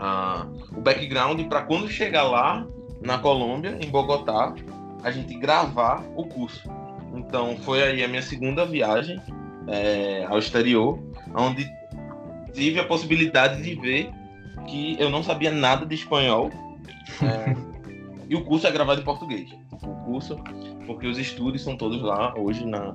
a, 0.00 0.46
o 0.76 0.80
background 0.80 1.40
para 1.46 1.62
quando 1.62 1.88
chegar 1.88 2.24
lá 2.24 2.66
na 3.00 3.18
Colômbia, 3.18 3.78
em 3.80 3.88
Bogotá, 3.88 4.54
a 5.02 5.10
gente 5.10 5.34
gravar 5.34 6.04
o 6.14 6.24
curso. 6.24 6.68
Então 7.14 7.56
foi 7.58 7.82
aí 7.82 8.04
a 8.04 8.08
minha 8.08 8.22
segunda 8.22 8.64
viagem 8.64 9.20
é, 9.66 10.24
ao 10.26 10.38
exterior, 10.38 10.98
onde 11.34 11.68
tive 12.52 12.78
a 12.78 12.84
possibilidade 12.84 13.62
de 13.62 13.74
ver 13.74 14.10
que 14.66 14.96
eu 14.98 15.10
não 15.10 15.22
sabia 15.22 15.50
nada 15.50 15.86
de 15.86 15.94
espanhol. 15.94 16.50
É, 17.22 17.56
e 18.28 18.34
o 18.34 18.44
curso 18.44 18.66
é 18.66 18.70
gravado 18.70 19.00
em 19.00 19.04
português. 19.04 19.50
O 19.82 19.94
curso, 20.04 20.36
porque 20.86 21.06
os 21.06 21.18
estúdios 21.18 21.62
são 21.62 21.76
todos 21.76 22.02
lá 22.02 22.34
hoje 22.36 22.66
na, 22.66 22.94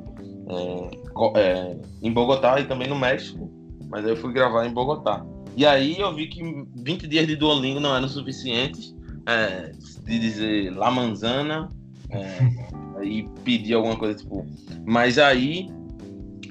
é 1.35 1.77
em 2.01 2.11
Bogotá 2.11 2.59
e 2.59 2.65
também 2.65 2.87
no 2.87 2.95
México. 2.95 3.49
Mas 3.89 4.05
aí 4.05 4.11
eu 4.11 4.17
fui 4.17 4.31
gravar 4.31 4.65
em 4.65 4.73
Bogotá. 4.73 5.25
E 5.55 5.65
aí 5.65 5.99
eu 5.99 6.13
vi 6.13 6.27
que 6.27 6.41
20 6.75 7.07
dias 7.07 7.25
de 7.25 7.35
Duolingo 7.35 7.79
não 7.79 7.95
eram 7.95 8.07
suficientes. 8.07 8.95
É, 9.27 9.71
de 10.03 10.19
dizer 10.19 10.75
La 10.75 10.91
Manzana 10.91 11.69
é, 12.09 13.01
e 13.03 13.23
pedir 13.43 13.73
alguma 13.73 13.95
coisa 13.95 14.15
tipo. 14.15 14.45
Mas 14.85 15.17
aí 15.17 15.69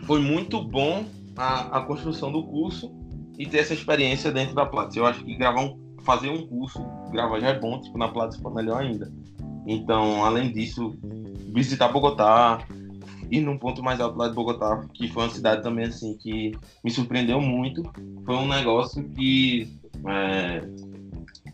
foi 0.05 0.21
muito 0.21 0.63
bom 0.63 1.05
a, 1.37 1.79
a 1.79 1.81
construção 1.83 2.31
do 2.33 2.43
curso 2.43 2.93
e 3.39 3.47
ter 3.47 3.59
essa 3.59 3.75
experiência 3.75 4.31
dentro 4.31 4.55
da 4.55 4.67
Platzi. 4.67 4.99
Eu 4.99 5.07
acho 5.07 5.25
que 5.25 5.35
gravar 5.37 5.63
um, 5.63 5.79
fazer 6.03 6.29
um 6.29 6.47
curso, 6.47 6.85
gravar 7.11 7.41
já 7.41 7.49
é 7.49 7.59
bom, 7.59 7.81
tipo, 7.81 7.99
na 7.99 8.09
Platzi 8.09 8.41
foi 8.41 8.53
melhor 8.53 8.83
ainda. 8.83 9.13
Então, 9.67 10.25
além 10.25 10.53
disso, 10.53 10.97
visitar 11.53 11.89
Bogotá, 11.89 12.59
ir 13.31 13.41
num 13.41 13.59
ponto 13.59 13.83
mais 13.83 14.01
alto 14.01 14.19
lá 14.19 14.29
de 14.29 14.35
Bogotá, 14.35 14.85
que 14.93 15.09
foi 15.09 15.25
uma 15.25 15.31
cidade 15.31 15.63
também 15.63 15.87
assim 15.87 16.17
que 16.19 16.53
me 16.83 16.91
surpreendeu 16.91 17.41
muito. 17.41 17.83
Foi 18.25 18.37
um 18.37 18.47
negócio 18.47 19.09
que 19.11 19.69
é, 20.07 20.63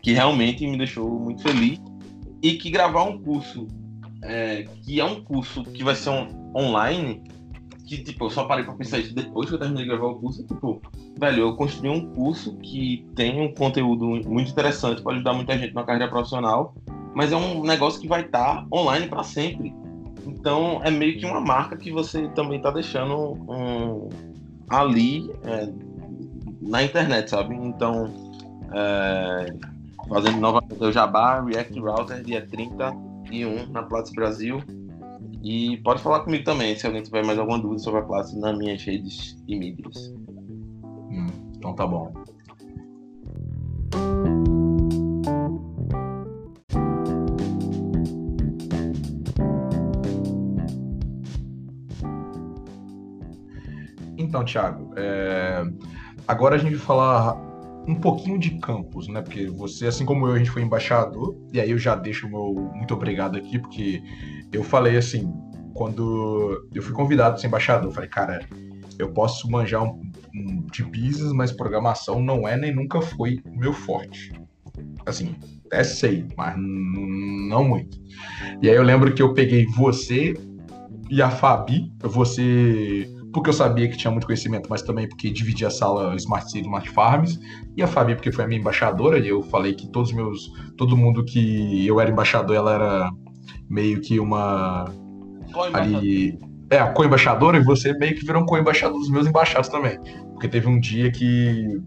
que 0.01 0.13
realmente 0.13 0.65
me 0.65 0.77
deixou 0.77 1.19
muito 1.19 1.41
feliz 1.41 1.79
e 2.41 2.53
que 2.53 2.69
gravar 2.69 3.03
um 3.03 3.21
curso 3.21 3.67
é, 4.23 4.65
que 4.83 4.99
é 4.99 5.05
um 5.05 5.23
curso 5.23 5.63
que 5.63 5.83
vai 5.83 5.95
ser 5.95 6.09
um, 6.09 6.51
online 6.55 7.23
que 7.87 8.03
tipo 8.03 8.25
eu 8.25 8.29
só 8.29 8.45
parei 8.45 8.63
para 8.63 8.73
pensar 8.73 8.99
isso 8.99 9.13
depois 9.13 9.49
que 9.49 9.55
eu 9.55 9.59
terminei 9.59 9.83
de 9.83 9.89
gravar 9.89 10.07
o 10.07 10.19
curso 10.19 10.45
tipo 10.45 10.81
velho 11.19 11.41
eu 11.41 11.55
construí 11.55 11.89
um 11.89 12.13
curso 12.13 12.55
que 12.57 13.05
tem 13.15 13.41
um 13.41 13.53
conteúdo 13.53 14.05
muito 14.05 14.51
interessante 14.51 15.01
para 15.01 15.13
ajudar 15.13 15.33
muita 15.33 15.57
gente 15.57 15.73
na 15.73 15.83
carreira 15.83 16.09
profissional 16.09 16.75
mas 17.13 17.31
é 17.31 17.35
um 17.35 17.63
negócio 17.63 17.99
que 17.99 18.07
vai 18.07 18.21
estar 18.21 18.61
tá 18.61 18.67
online 18.73 19.07
para 19.07 19.23
sempre 19.23 19.73
então 20.25 20.81
é 20.83 20.91
meio 20.91 21.17
que 21.19 21.25
uma 21.25 21.41
marca 21.41 21.75
que 21.75 21.91
você 21.91 22.27
também 22.29 22.57
está 22.57 22.71
deixando 22.71 23.33
um, 23.49 24.09
ali 24.69 25.29
é, 25.43 25.69
na 26.61 26.83
internet, 26.83 27.29
sabe? 27.29 27.55
Então, 27.55 28.13
é, 28.73 29.53
fazendo 30.11 30.41
novamente 30.41 30.83
o 30.83 30.91
Jabá, 30.91 31.41
React 31.41 31.79
Router, 31.79 32.21
dia 32.21 32.45
31 32.45 33.71
na 33.71 33.83
Platzi 33.83 34.13
Brasil. 34.13 34.61
E 35.41 35.77
pode 35.77 36.01
falar 36.03 36.19
comigo 36.19 36.43
também 36.43 36.75
se 36.75 36.85
alguém 36.85 37.01
tiver 37.01 37.25
mais 37.25 37.39
alguma 37.39 37.57
dúvida 37.57 37.79
sobre 37.81 38.01
a 38.01 38.03
Platzi 38.03 38.37
nas 38.37 38.57
minhas 38.57 38.83
redes 38.83 39.41
e 39.47 39.57
mídias. 39.57 40.13
Hum, 41.09 41.27
então 41.55 41.73
tá 41.73 41.87
bom. 41.87 42.11
Então, 54.17 54.45
Thiago, 54.45 54.93
é... 54.97 55.63
agora 56.27 56.55
a 56.55 56.57
gente 56.57 56.75
vai 56.75 56.85
falar 56.85 57.50
um 57.87 57.95
pouquinho 57.95 58.37
de 58.37 58.51
campus, 58.59 59.07
né? 59.07 59.21
Porque 59.21 59.47
você, 59.47 59.87
assim 59.87 60.05
como 60.05 60.27
eu, 60.27 60.33
a 60.33 60.37
gente 60.37 60.51
foi 60.51 60.61
embaixador, 60.61 61.35
e 61.51 61.59
aí 61.59 61.71
eu 61.71 61.77
já 61.77 61.95
deixo 61.95 62.27
o 62.27 62.29
meu 62.29 62.71
muito 62.75 62.93
obrigado 62.93 63.37
aqui, 63.37 63.57
porque 63.59 64.01
eu 64.51 64.63
falei 64.63 64.97
assim, 64.97 65.31
quando 65.73 66.67
eu 66.73 66.81
fui 66.81 66.93
convidado 66.93 67.35
a 67.35 67.37
ser 67.37 67.47
embaixador, 67.47 67.89
eu 67.89 67.93
falei, 67.93 68.09
cara, 68.09 68.39
eu 68.99 69.11
posso 69.11 69.49
manjar 69.49 69.83
um, 69.83 70.01
um, 70.33 70.65
de 70.71 70.83
business, 70.83 71.33
mas 71.33 71.51
programação 71.51 72.21
não 72.21 72.47
é 72.47 72.55
nem 72.55 72.73
nunca 72.73 73.01
foi 73.01 73.41
meu 73.45 73.73
forte. 73.73 74.31
Assim, 75.05 75.35
até 75.65 75.83
sei, 75.83 76.25
mas 76.37 76.55
não 76.57 77.67
muito. 77.67 77.99
E 78.61 78.69
aí 78.69 78.75
eu 78.75 78.83
lembro 78.83 79.13
que 79.13 79.21
eu 79.21 79.33
peguei 79.33 79.65
você 79.65 80.33
e 81.09 81.21
a 81.21 81.29
Fabi, 81.29 81.91
você 81.99 83.09
porque 83.33 83.49
eu 83.49 83.53
sabia 83.53 83.87
que 83.87 83.97
tinha 83.97 84.11
muito 84.11 84.25
conhecimento, 84.25 84.69
mas 84.69 84.81
também 84.81 85.07
porque 85.07 85.29
dividia 85.29 85.67
a 85.67 85.71
sala 85.71 86.15
Smart 86.15 86.49
City, 86.49 86.65
Smart 86.65 86.89
Farms, 86.89 87.39
e 87.75 87.83
a 87.83 87.87
Fabi 87.87 88.15
porque 88.15 88.31
foi 88.31 88.45
a 88.45 88.47
minha 88.47 88.59
embaixadora, 88.59 89.17
e 89.19 89.27
eu 89.27 89.41
falei 89.43 89.73
que 89.73 89.87
todos 89.91 90.11
meus, 90.11 90.51
todo 90.77 90.97
mundo 90.97 91.23
que 91.23 91.85
eu 91.85 91.99
era 91.99 92.09
embaixador, 92.09 92.55
ela 92.55 92.73
era 92.73 93.11
meio 93.69 94.01
que 94.01 94.19
uma 94.19 94.85
ali 95.73 96.37
é 96.69 96.79
a 96.79 96.87
co-embaixadora 96.87 97.57
e 97.57 97.63
você 97.63 97.93
meio 97.97 98.15
que 98.15 98.25
virou 98.25 98.43
um 98.43 98.45
co-embaixador 98.45 98.97
dos 98.97 99.09
meus 99.09 99.27
embaixados 99.27 99.69
também, 99.69 99.99
porque 100.31 100.47
teve 100.47 100.67
um 100.67 100.79
dia 100.79 101.11
que 101.11 101.81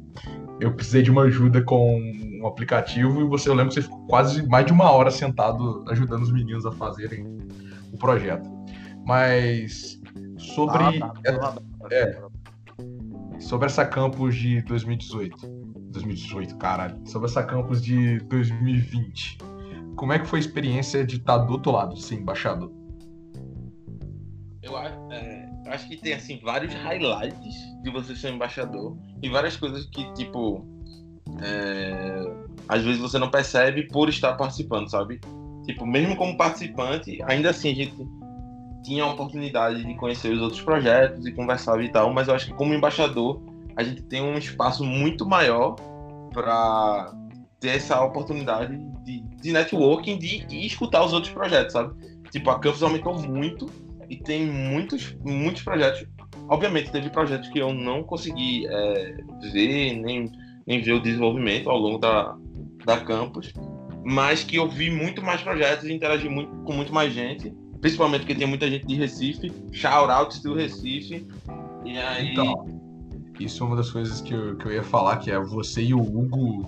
eu 0.61 0.72
precisei 0.74 1.02
de 1.02 1.11
uma 1.11 1.22
ajuda 1.22 1.62
com 1.62 1.98
um 2.40 2.46
aplicativo 2.46 3.20
e 3.20 3.24
você 3.24 3.48
eu 3.48 3.54
lembro 3.54 3.68
que 3.68 3.74
você 3.74 3.83
ficou 3.83 4.07
quase 4.07 4.46
mais 4.46 4.66
de 4.66 4.72
uma 4.72 4.90
hora 4.90 5.11
sentado 5.11 5.85
ajudando 5.88 6.22
os 6.22 6.33
meninos 6.33 6.66
a 6.66 6.72
fazerem 6.72 7.38
o 7.92 7.98
projeto. 7.98 8.48
Mas 9.07 10.00
sobre. 10.44 11.02
Ah, 11.02 11.14
tá. 11.22 11.59
é, 11.90 12.20
sobre 13.40 13.66
essa 13.66 13.85
campus 13.85 14.35
de 14.37 14.62
2018. 14.62 15.37
2018, 15.90 16.57
caralho. 16.57 17.00
Sobre 17.07 17.28
essa 17.28 17.42
campus 17.42 17.83
de 17.83 18.18
2020. 18.20 19.38
Como 19.96 20.12
é 20.12 20.18
que 20.18 20.26
foi 20.26 20.38
a 20.38 20.40
experiência 20.40 21.04
de 21.04 21.16
estar 21.16 21.38
do 21.38 21.52
outro 21.52 21.72
lado, 21.72 21.96
ser 21.96 22.16
embaixador? 22.16 22.72
Eu 24.62 24.76
é, 24.78 25.48
acho 25.68 25.88
que 25.88 25.96
tem 25.96 26.14
assim 26.14 26.40
vários 26.42 26.74
highlights 26.74 27.54
de 27.83 27.90
você 27.90 28.16
ser 28.16 28.33
embaixador 28.33 28.96
e 29.22 29.28
várias 29.28 29.57
coisas 29.57 29.87
que, 29.87 30.12
tipo, 30.14 30.66
é, 31.42 32.24
às 32.68 32.83
vezes 32.83 33.00
você 33.00 33.18
não 33.18 33.30
percebe 33.30 33.87
por 33.88 34.09
estar 34.09 34.35
participando, 34.35 34.90
sabe? 34.90 35.20
Tipo, 35.64 35.87
mesmo 35.87 36.16
como 36.16 36.37
participante, 36.37 37.22
ainda 37.24 37.50
assim 37.50 37.70
a 37.70 37.74
gente 37.74 37.94
tinha 38.85 39.03
a 39.03 39.12
oportunidade 39.12 39.83
de 39.83 39.94
conhecer 39.94 40.33
os 40.33 40.40
outros 40.40 40.61
projetos 40.61 41.27
e 41.27 41.33
conversar 41.33 41.83
e 41.83 41.88
tal, 41.88 42.12
mas 42.12 42.29
eu 42.29 42.35
acho 42.35 42.47
que 42.47 42.55
como 42.55 42.75
embaixador 42.75 43.42
a 43.77 43.83
gente 43.83 44.03
tem 44.03 44.23
um 44.23 44.37
espaço 44.37 44.85
muito 44.85 45.27
maior 45.27 45.75
para 46.33 47.12
ter 47.59 47.70
essa 47.70 48.05
oportunidade 48.05 48.77
de, 49.05 49.20
de 49.20 49.53
networking 49.53 50.18
de, 50.18 50.44
de 50.47 50.66
escutar 50.66 51.05
os 51.05 51.12
outros 51.12 51.33
projetos, 51.33 51.73
sabe? 51.73 51.94
Tipo, 52.31 52.51
a 52.51 52.59
Campus 52.59 52.83
aumentou 52.83 53.18
muito 53.18 53.66
e 54.09 54.16
tem 54.16 54.47
muitos, 54.47 55.16
muitos 55.25 55.62
projetos. 55.62 56.07
Obviamente, 56.49 56.92
teve 56.92 57.09
projetos 57.09 57.49
que 57.49 57.59
eu 57.59 57.73
não 57.73 58.03
consegui 58.03 58.66
é, 58.66 59.16
ver, 59.53 59.94
nem, 59.94 60.31
nem 60.66 60.83
ver 60.83 60.92
o 60.92 61.01
desenvolvimento 61.01 61.70
ao 61.70 61.79
longo 61.79 61.99
da, 61.99 62.37
da 62.85 62.99
Campus, 62.99 63.53
mas 64.05 64.44
que 64.44 64.57
eu 64.57 64.68
vi 64.68 64.90
muito 64.90 65.23
mais 65.23 65.40
projetos 65.40 65.85
e 65.85 65.92
interagi 65.92 66.29
muito, 66.29 66.55
com 66.64 66.73
muito 66.73 66.92
mais 66.92 67.12
gente 67.12 67.53
Principalmente 67.85 68.20
porque 68.20 68.35
tem 68.35 68.47
muita 68.47 68.66
gente 68.66 68.87
de 68.87 68.94
Recife. 68.94 69.53
Shout 69.70 70.11
out 70.11 70.42
do 70.42 70.55
Recife. 70.55 71.29
E 71.85 71.99
aí. 71.99 72.33
Então, 72.33 72.81
isso 73.38 73.62
é 73.62 73.66
uma 73.66 73.77
das 73.77 73.90
coisas 73.90 74.23
que 74.23 74.33
eu, 74.33 74.57
que 74.57 74.64
eu 74.64 74.73
ia 74.73 74.83
falar, 74.83 75.18
que 75.18 75.31
é 75.31 75.38
você 75.38 75.83
e 75.83 75.92
o 75.92 76.01
Hugo. 76.01 76.66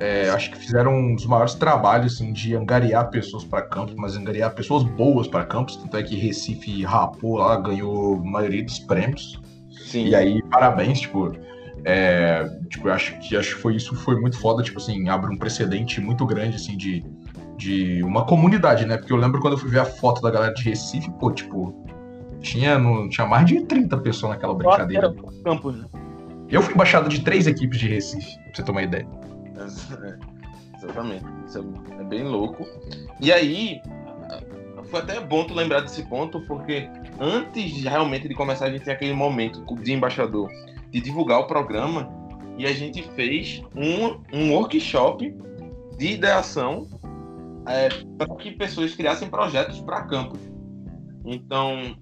É, 0.00 0.28
acho 0.30 0.50
que 0.50 0.58
fizeram 0.58 0.92
um 0.92 1.14
dos 1.14 1.24
maiores 1.24 1.54
trabalhos 1.54 2.14
assim, 2.14 2.32
de 2.32 2.56
angariar 2.56 3.10
pessoas 3.10 3.44
para 3.44 3.62
campos, 3.62 3.94
mas 3.94 4.16
angariar 4.16 4.56
pessoas 4.56 4.82
boas 4.82 5.28
para 5.28 5.44
campos. 5.44 5.76
Tanto 5.76 5.96
é 5.96 6.02
que 6.02 6.16
Recife 6.16 6.82
rapou 6.82 7.36
lá, 7.36 7.60
ganhou 7.60 8.16
a 8.16 8.24
maioria 8.24 8.64
dos 8.64 8.80
prêmios. 8.80 9.40
Sim. 9.70 10.08
E 10.08 10.16
aí, 10.16 10.42
parabéns, 10.50 10.98
tipo. 11.02 11.32
É, 11.84 12.44
tipo, 12.68 12.88
acho 12.88 13.16
que 13.20 13.36
acho 13.36 13.54
que 13.54 13.62
foi 13.62 13.76
isso 13.76 13.94
foi 13.94 14.20
muito 14.20 14.36
foda, 14.36 14.64
tipo 14.64 14.80
assim, 14.80 15.08
abre 15.08 15.32
um 15.32 15.38
precedente 15.38 16.00
muito 16.00 16.26
grande 16.26 16.56
assim 16.56 16.76
de 16.76 17.04
de 17.56 18.02
uma 18.02 18.24
comunidade, 18.24 18.84
né? 18.86 18.96
Porque 18.96 19.12
eu 19.12 19.16
lembro 19.16 19.40
quando 19.40 19.54
eu 19.54 19.58
fui 19.58 19.70
ver 19.70 19.80
a 19.80 19.84
foto 19.84 20.20
da 20.20 20.30
galera 20.30 20.52
de 20.54 20.62
Recife, 20.62 21.10
pô, 21.18 21.30
tipo, 21.30 21.74
tinha, 22.40 22.78
no, 22.78 23.08
tinha 23.08 23.26
mais 23.26 23.46
de 23.46 23.62
30 23.62 23.96
pessoas 23.98 24.32
naquela 24.32 24.54
brincadeira. 24.54 25.14
Campos, 25.44 25.76
né? 25.76 25.86
Eu 26.48 26.62
fui 26.62 26.74
embaixado 26.74 27.08
de 27.08 27.20
três 27.22 27.46
equipes 27.46 27.78
de 27.78 27.88
Recife, 27.88 28.38
pra 28.38 28.54
você 28.54 28.62
ter 28.62 28.70
uma 28.70 28.82
ideia. 28.82 29.08
É, 29.56 30.76
exatamente. 30.76 31.24
Isso 31.46 31.58
é, 31.58 32.00
é 32.00 32.04
bem 32.04 32.24
louco. 32.24 32.66
E 33.20 33.32
aí, 33.32 33.80
foi 34.84 35.00
até 35.00 35.20
bom 35.20 35.44
tu 35.44 35.54
lembrar 35.54 35.80
desse 35.80 36.02
ponto, 36.04 36.40
porque 36.42 36.88
antes 37.18 37.82
realmente 37.82 38.28
de 38.28 38.34
começar, 38.34 38.66
a 38.66 38.70
gente 38.70 38.84
tem 38.84 38.94
aquele 38.94 39.12
momento 39.12 39.64
de 39.82 39.92
embaixador 39.92 40.48
de 40.90 41.00
divulgar 41.00 41.40
o 41.40 41.46
programa 41.46 42.08
e 42.56 42.66
a 42.66 42.72
gente 42.72 43.02
fez 43.14 43.62
um, 43.74 44.18
um 44.32 44.52
workshop 44.52 45.34
de 45.98 46.12
ideação 46.12 46.86
é, 47.66 47.88
para 48.16 48.34
que 48.36 48.52
pessoas 48.52 48.94
criassem 48.94 49.28
projetos 49.28 49.80
para 49.80 50.02
campus. 50.02 50.40
Então, 51.24 51.96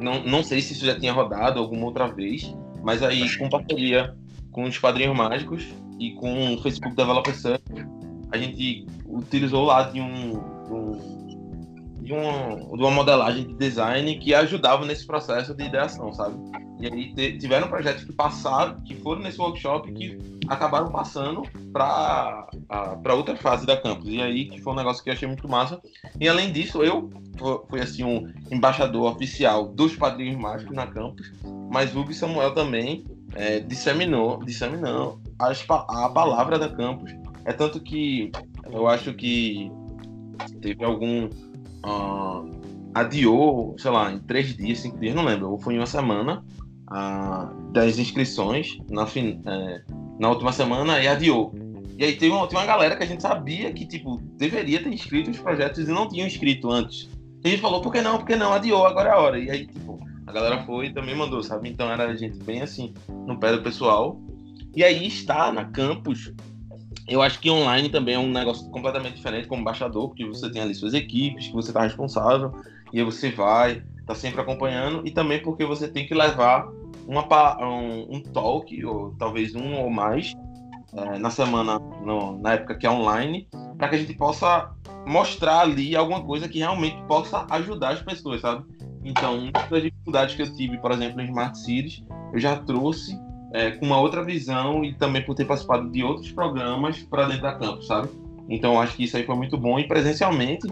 não, 0.00 0.24
não 0.24 0.42
sei 0.42 0.60
se 0.60 0.72
isso 0.72 0.84
já 0.84 0.98
tinha 0.98 1.12
rodado 1.12 1.58
alguma 1.58 1.84
outra 1.86 2.06
vez, 2.06 2.54
mas 2.82 3.02
aí, 3.02 3.36
com 3.36 3.48
parceria 3.48 4.16
com 4.50 4.64
os 4.64 4.78
Padrinhos 4.78 5.16
Mágicos 5.16 5.66
e 5.98 6.12
com 6.12 6.54
o 6.54 6.62
Facebook 6.62 6.94
Developer 6.94 7.34
Service, 7.34 7.86
a 8.30 8.36
gente 8.36 8.86
utilizou 9.06 9.64
lá 9.64 9.84
de 9.84 10.00
um, 10.00 10.30
de 10.66 10.72
um 10.72 11.21
de, 12.12 12.18
um, 12.18 12.76
de 12.76 12.82
uma 12.82 12.90
modelagem 12.90 13.46
de 13.46 13.54
design 13.54 14.18
que 14.18 14.34
ajudava 14.34 14.84
nesse 14.84 15.06
processo 15.06 15.54
de 15.54 15.64
ideação, 15.64 16.12
sabe? 16.12 16.36
E 16.80 16.86
aí 16.86 17.38
tiveram 17.38 17.68
projetos 17.68 18.04
que 18.04 18.12
passaram, 18.12 18.80
que 18.82 18.94
foram 18.96 19.22
nesse 19.22 19.40
workshop 19.40 19.90
que 19.92 20.18
acabaram 20.48 20.90
passando 20.90 21.42
para 21.72 22.48
para 23.02 23.14
outra 23.14 23.36
fase 23.36 23.64
da 23.64 23.76
campus. 23.76 24.08
E 24.08 24.20
aí 24.20 24.46
que 24.46 24.60
foi 24.60 24.72
um 24.72 24.76
negócio 24.76 25.02
que 25.02 25.08
eu 25.08 25.14
achei 25.14 25.28
muito 25.28 25.48
massa. 25.48 25.80
E 26.20 26.28
além 26.28 26.52
disso, 26.52 26.82
eu 26.82 27.08
fui 27.70 27.80
assim 27.80 28.02
um 28.02 28.32
embaixador 28.50 29.12
oficial 29.12 29.68
dos 29.68 29.94
Padrinhos 29.94 30.36
Mágicos 30.36 30.74
na 30.74 30.86
campus, 30.86 31.32
mas 31.70 31.94
Hugo 31.94 32.10
e 32.10 32.14
Samuel 32.14 32.52
também 32.52 33.04
é, 33.34 33.60
disseminou, 33.60 34.44
disseminou 34.44 35.20
a, 35.38 35.52
a 36.04 36.08
palavra 36.10 36.58
da 36.58 36.68
campus. 36.68 37.14
É 37.44 37.52
tanto 37.52 37.80
que 37.80 38.32
eu 38.72 38.88
acho 38.88 39.14
que 39.14 39.70
teve 40.60 40.84
algum 40.84 41.28
uh, 41.86 42.48
adiou, 42.94 43.74
sei 43.78 43.90
lá, 43.90 44.12
em 44.12 44.18
três 44.20 44.56
dias, 44.56 44.80
cinco 44.80 44.98
dias, 44.98 45.14
não 45.14 45.24
lembro, 45.24 45.50
ou 45.50 45.58
foi 45.58 45.74
em 45.74 45.78
uma 45.78 45.86
semana, 45.86 46.44
uh, 46.90 47.72
das 47.72 47.98
inscrições 47.98 48.78
na, 48.90 49.06
fin 49.06 49.40
é, 49.46 49.82
na 50.18 50.28
última 50.28 50.52
semana 50.52 51.00
e 51.00 51.08
adiou. 51.08 51.54
E 51.98 52.04
aí 52.04 52.16
tem 52.16 52.30
uma, 52.30 52.48
uma 52.48 52.66
galera 52.66 52.96
que 52.96 53.02
a 53.02 53.06
gente 53.06 53.22
sabia 53.22 53.72
que, 53.72 53.86
tipo, 53.86 54.20
deveria 54.36 54.82
ter 54.82 54.92
inscrito 54.92 55.30
os 55.30 55.38
projetos 55.38 55.88
e 55.88 55.92
não 55.92 56.08
tinham 56.08 56.26
inscrito 56.26 56.70
antes. 56.70 57.08
E 57.44 57.48
a 57.48 57.50
gente 57.50 57.60
falou, 57.60 57.80
por 57.80 57.92
que 57.92 58.00
não? 58.00 58.18
Por 58.18 58.26
que 58.26 58.36
não? 58.36 58.52
Adiou, 58.52 58.86
agora 58.86 59.10
é 59.10 59.12
a 59.12 59.18
hora. 59.18 59.38
E 59.38 59.50
aí, 59.50 59.66
tipo, 59.66 59.98
a 60.26 60.32
galera 60.32 60.64
foi 60.64 60.86
e 60.86 60.94
também 60.94 61.14
mandou, 61.14 61.42
sabe? 61.42 61.68
Então 61.68 61.90
era 61.90 62.08
a 62.08 62.14
gente 62.14 62.38
bem 62.42 62.62
assim, 62.62 62.94
no 63.26 63.38
pé 63.38 63.52
do 63.52 63.62
pessoal. 63.62 64.20
E 64.74 64.82
aí 64.82 65.06
está 65.06 65.52
na 65.52 65.64
campus. 65.66 66.32
Eu 67.08 67.20
acho 67.20 67.40
que 67.40 67.50
online 67.50 67.88
também 67.88 68.14
é 68.14 68.18
um 68.18 68.30
negócio 68.30 68.68
completamente 68.70 69.16
diferente 69.16 69.48
como 69.48 69.60
embaixador, 69.60 70.08
porque 70.08 70.24
você 70.24 70.50
tem 70.50 70.62
ali 70.62 70.74
suas 70.74 70.94
equipes, 70.94 71.48
que 71.48 71.52
você 71.52 71.70
está 71.70 71.82
responsável, 71.82 72.52
e 72.92 72.98
aí 72.98 73.04
você 73.04 73.30
vai, 73.30 73.82
tá 74.06 74.14
sempre 74.14 74.40
acompanhando, 74.40 75.06
e 75.06 75.10
também 75.10 75.42
porque 75.42 75.64
você 75.64 75.88
tem 75.88 76.06
que 76.06 76.14
levar 76.14 76.68
uma, 77.06 77.24
um, 77.60 78.16
um 78.16 78.20
talk, 78.20 78.84
ou 78.84 79.14
talvez 79.18 79.54
um 79.54 79.80
ou 79.80 79.90
mais, 79.90 80.32
é, 80.94 81.18
na 81.18 81.30
semana, 81.30 81.78
no, 81.78 82.38
na 82.38 82.54
época 82.54 82.76
que 82.76 82.86
é 82.86 82.90
online, 82.90 83.48
para 83.76 83.88
que 83.88 83.96
a 83.96 83.98
gente 83.98 84.14
possa 84.14 84.70
mostrar 85.06 85.60
ali 85.60 85.96
alguma 85.96 86.22
coisa 86.22 86.48
que 86.48 86.58
realmente 86.58 87.02
possa 87.08 87.46
ajudar 87.50 87.90
as 87.90 88.02
pessoas, 88.02 88.40
sabe? 88.40 88.64
Então, 89.04 89.38
uma 89.38 89.66
das 89.68 89.82
dificuldades 89.82 90.34
que 90.36 90.42
eu 90.42 90.54
tive, 90.54 90.78
por 90.78 90.92
exemplo, 90.92 91.20
em 91.20 91.26
Smart 91.26 91.58
Cities, 91.58 92.04
eu 92.32 92.38
já 92.38 92.56
trouxe 92.56 93.18
é, 93.52 93.72
com 93.72 93.86
uma 93.86 94.00
outra 94.00 94.24
visão 94.24 94.84
e 94.84 94.94
também 94.94 95.22
por 95.22 95.34
ter 95.34 95.44
participado 95.44 95.90
de 95.90 96.02
outros 96.02 96.32
programas 96.32 97.02
para 97.02 97.26
dentro 97.26 97.42
da 97.42 97.54
campus, 97.54 97.86
sabe? 97.86 98.08
Então, 98.48 98.80
acho 98.80 98.96
que 98.96 99.04
isso 99.04 99.16
aí 99.16 99.24
foi 99.24 99.36
muito 99.36 99.56
bom. 99.56 99.78
E 99.78 99.86
presencialmente, 99.86 100.66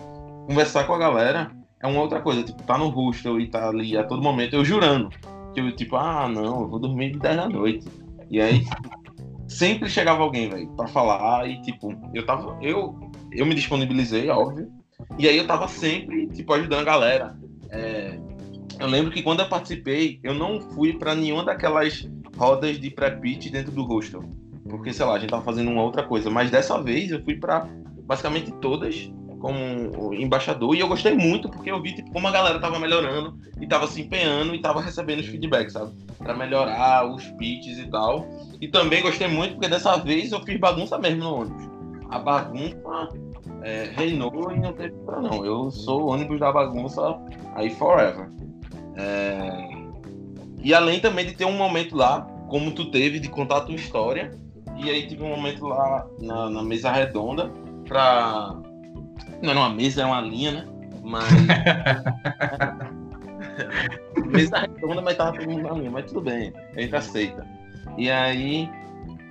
conversar 0.47 0.85
com 0.85 0.95
a 0.95 0.99
galera 0.99 1.51
é 1.81 1.87
uma 1.87 2.01
outra 2.01 2.21
coisa. 2.21 2.43
Tipo, 2.43 2.63
tá 2.63 2.77
no 2.77 2.89
hostel 2.89 3.41
e 3.41 3.49
tá 3.49 3.69
ali 3.69 3.97
a 3.97 4.05
todo 4.05 4.23
momento, 4.23 4.55
eu 4.55 4.65
jurando. 4.65 5.11
Eu, 5.55 5.75
tipo, 5.75 5.97
ah, 5.97 6.29
não, 6.29 6.63
eu 6.63 6.69
vou 6.69 6.79
dormir 6.79 7.13
de 7.13 7.19
10 7.19 7.37
da 7.37 7.49
noite. 7.49 7.87
E 8.31 8.41
aí, 8.41 8.65
sempre 9.49 9.89
chegava 9.89 10.23
alguém, 10.23 10.49
velho, 10.49 10.69
pra 10.71 10.87
falar. 10.87 11.49
E, 11.49 11.61
tipo, 11.63 11.95
eu 12.15 12.25
tava. 12.25 12.57
Eu, 12.63 13.11
eu 13.33 13.47
me 13.47 13.55
disponibilizei, 13.55 14.29
óbvio. 14.31 14.71
E 15.19 15.29
aí 15.29 15.37
eu 15.37 15.47
tava 15.47 15.67
sempre, 15.69 16.29
tipo, 16.29 16.53
ajudando 16.53 16.81
a 16.81 16.85
galera. 16.85 17.37
É, 17.71 18.19
eu 18.79 18.87
lembro 18.87 19.11
que 19.11 19.23
quando 19.23 19.41
eu 19.41 19.49
participei, 19.49 20.21
eu 20.23 20.35
não 20.35 20.61
fui 20.61 20.95
para 20.95 21.15
nenhuma 21.15 21.45
daquelas 21.45 22.09
rodas 22.41 22.81
de 22.81 22.91
pré-pitch 22.91 23.51
dentro 23.51 23.71
do 23.71 23.85
hostel. 23.85 24.25
Porque, 24.67 24.95
sei 24.95 25.05
lá, 25.05 25.15
a 25.15 25.19
gente 25.19 25.29
tava 25.29 25.43
fazendo 25.43 25.71
uma 25.71 25.83
outra 25.83 26.03
coisa. 26.03 26.31
Mas 26.31 26.51
dessa 26.51 26.81
vez 26.83 27.11
eu 27.11 27.23
fui 27.23 27.37
para 27.37 27.69
basicamente 28.07 28.51
todas 28.53 29.13
como 29.39 30.15
embaixador 30.15 30.75
e 30.75 30.81
eu 30.81 30.89
gostei 30.89 31.15
muito 31.15 31.49
porque 31.49 31.71
eu 31.71 31.81
vi 31.81 31.95
tipo, 31.95 32.11
como 32.13 32.29
a 32.29 32.31
galera 32.31 32.59
tava 32.59 32.79
melhorando 32.79 33.39
e 33.59 33.67
tava 33.67 33.87
se 33.87 34.03
empenhando 34.03 34.55
e 34.55 34.61
tava 34.61 34.83
recebendo 34.83 35.21
os 35.21 35.27
feedbacks, 35.27 35.73
sabe? 35.73 35.93
Para 36.19 36.35
melhorar 36.35 37.11
os 37.11 37.25
pitches 37.39 37.79
e 37.79 37.87
tal. 37.87 38.27
E 38.61 38.69
também 38.69 39.03
gostei 39.03 39.29
muito 39.29 39.55
porque 39.55 39.69
dessa 39.69 39.97
vez 39.97 40.33
eu 40.33 40.41
fiz 40.43 40.59
bagunça 40.59 40.99
mesmo 40.99 41.25
no 41.25 41.35
ônibus. 41.41 41.71
A 42.11 42.19
bagunça 42.19 43.09
é, 43.63 43.91
reinou 43.95 44.53
e 44.53 44.61
não 44.61 44.73
teve 44.73 44.95
pra 45.07 45.21
não. 45.21 45.45
Eu 45.45 45.71
sou 45.71 46.03
o 46.03 46.07
ônibus 46.09 46.39
da 46.39 46.53
bagunça 46.53 47.19
aí 47.55 47.71
forever. 47.71 48.29
É... 48.97 49.71
E 50.63 50.75
além 50.75 51.01
também 51.01 51.25
de 51.25 51.33
ter 51.33 51.47
um 51.47 51.57
momento 51.57 51.97
lá, 51.97 52.27
como 52.51 52.73
tu 52.73 52.91
teve, 52.91 53.21
de 53.21 53.29
contar 53.29 53.59
a 53.59 53.61
tua 53.61 53.77
história. 53.77 54.33
E 54.77 54.91
aí 54.91 55.07
tive 55.07 55.23
um 55.23 55.29
momento 55.29 55.67
lá 55.67 56.07
na, 56.21 56.51
na 56.51 56.63
mesa 56.63 56.91
redonda 56.91 57.51
pra. 57.87 58.57
Não 59.41 59.51
era 59.51 59.61
uma 59.61 59.71
mesa, 59.71 60.03
era 60.03 60.11
uma 60.11 60.21
linha, 60.21 60.53
né? 60.53 60.67
Mas. 61.03 61.31
mesa 64.27 64.59
redonda, 64.59 65.01
mas 65.01 65.17
tava 65.17 65.39
todo 65.39 65.49
mundo 65.49 65.63
na 65.63 65.75
linha, 65.75 65.91
mas 65.91 66.07
tudo 66.07 66.23
bem, 66.23 66.53
a 66.77 66.81
gente 66.81 66.97
aceita. 66.97 67.47
E 67.97 68.11
aí, 68.11 68.69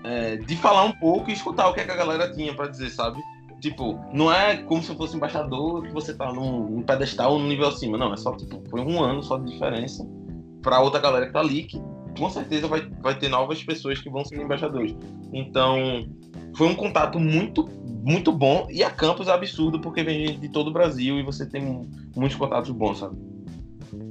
é, 0.03 0.38
de 0.38 0.55
falar 0.55 0.86
um 0.86 0.93
pouco 0.93 1.29
e 1.29 1.34
escutar 1.34 1.67
o 1.67 1.73
que, 1.73 1.82
é 1.82 1.86
que 1.86 1.91
a 1.91 1.95
galera 1.95 2.34
tinha 2.34 2.53
para 2.53 2.67
dizer, 2.67 2.89
sabe? 2.89 3.19
Tipo, 3.60 3.99
não 4.13 4.32
é 4.32 4.58
como 4.58 4.82
se 4.82 4.95
fosse 4.95 5.17
embaixador 5.17 5.84
que 5.84 5.91
você 5.91 6.13
tá 6.13 6.32
num, 6.32 6.69
num 6.69 6.82
pedestal 6.82 7.38
num 7.38 7.47
nível 7.47 7.67
acima. 7.67 7.97
Não, 7.97 8.13
é 8.13 8.17
só, 8.17 8.36
tipo, 8.38 8.63
foi 8.69 8.82
um 8.82 9.03
ano 9.03 9.21
só 9.21 9.38
de 9.38 9.51
diferença 9.51 10.08
pra 10.62 10.79
outra 10.79 11.01
galera 11.01 11.25
que 11.25 11.34
tá 11.34 11.39
ali, 11.39 11.63
que 11.63 11.82
com 12.17 12.30
certeza 12.30 12.67
vai, 12.67 12.82
vai 13.02 13.17
ter 13.17 13.30
novas 13.30 13.63
pessoas 13.63 14.00
que 14.00 14.10
vão 14.10 14.24
ser 14.26 14.41
embaixadores. 14.41 14.95
Então, 15.34 16.08
foi 16.56 16.67
um 16.67 16.76
contato 16.76 17.19
muito, 17.19 17.67
muito 18.04 18.32
bom. 18.32 18.67
E 18.69 18.84
a 18.84 18.89
campus 18.89 19.28
é 19.28 19.32
absurdo, 19.32 19.80
porque 19.80 20.04
vem 20.04 20.28
gente 20.28 20.39
de 20.39 20.50
todo 20.50 20.69
o 20.69 20.74
Brasil 20.74 21.19
e 21.19 21.24
você 21.24 21.45
tem 21.45 21.88
muitos 22.15 22.38
contatos 22.38 22.72
bons, 22.72 23.00
sabe? 23.00 23.17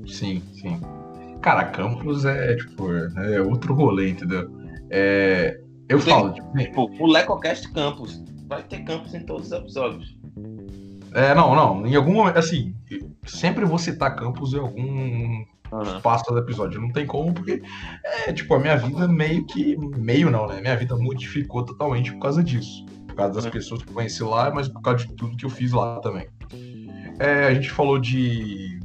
Sim, 0.06 0.42
sim. 0.54 0.80
Cara, 1.40 1.66
campus 1.66 2.24
é, 2.24 2.56
tipo, 2.56 2.90
é 2.92 3.40
outro 3.40 3.74
rolê, 3.74 4.10
entendeu? 4.10 4.50
É, 4.90 5.60
eu 5.88 6.00
tem, 6.00 6.12
falo, 6.12 6.32
tipo, 6.32 6.58
tipo, 6.58 6.90
o 6.98 7.06
LecoCast 7.06 7.72
Campus 7.72 8.22
vai 8.46 8.62
ter 8.62 8.82
campus 8.84 9.14
em 9.14 9.20
todos 9.20 9.46
os 9.46 9.52
episódios. 9.52 10.18
É, 11.14 11.34
não, 11.34 11.54
não. 11.54 11.86
Em 11.86 11.94
algum 11.94 12.14
momento, 12.14 12.38
assim, 12.38 12.74
sempre 13.26 13.64
vou 13.64 13.78
citar 13.78 14.14
campus 14.16 14.52
em 14.52 14.58
algum 14.58 15.44
uhum. 15.72 15.82
espaço 15.82 16.24
do 16.30 16.38
episódio. 16.38 16.80
Não 16.80 16.90
tem 16.90 17.06
como, 17.06 17.32
porque 17.32 17.62
é, 18.04 18.32
tipo, 18.32 18.54
a 18.54 18.58
minha 18.58 18.76
vida 18.76 19.06
meio 19.08 19.44
que. 19.46 19.76
Meio 19.96 20.30
não, 20.30 20.46
né? 20.46 20.60
Minha 20.60 20.76
vida 20.76 20.96
modificou 20.96 21.64
totalmente 21.64 22.12
por 22.12 22.20
causa 22.20 22.42
disso. 22.42 22.84
Por 23.06 23.14
causa 23.14 23.34
das 23.34 23.44
uhum. 23.44 23.50
pessoas 23.50 23.82
que 23.82 23.88
eu 23.88 23.94
conheci 23.94 24.22
lá, 24.22 24.50
mas 24.54 24.68
por 24.68 24.80
causa 24.80 25.06
de 25.06 25.14
tudo 25.14 25.36
que 25.36 25.44
eu 25.44 25.50
fiz 25.50 25.72
lá 25.72 26.00
também. 26.00 26.28
É, 27.18 27.46
a 27.46 27.54
gente 27.54 27.70
falou 27.70 27.98
de. 27.98 28.78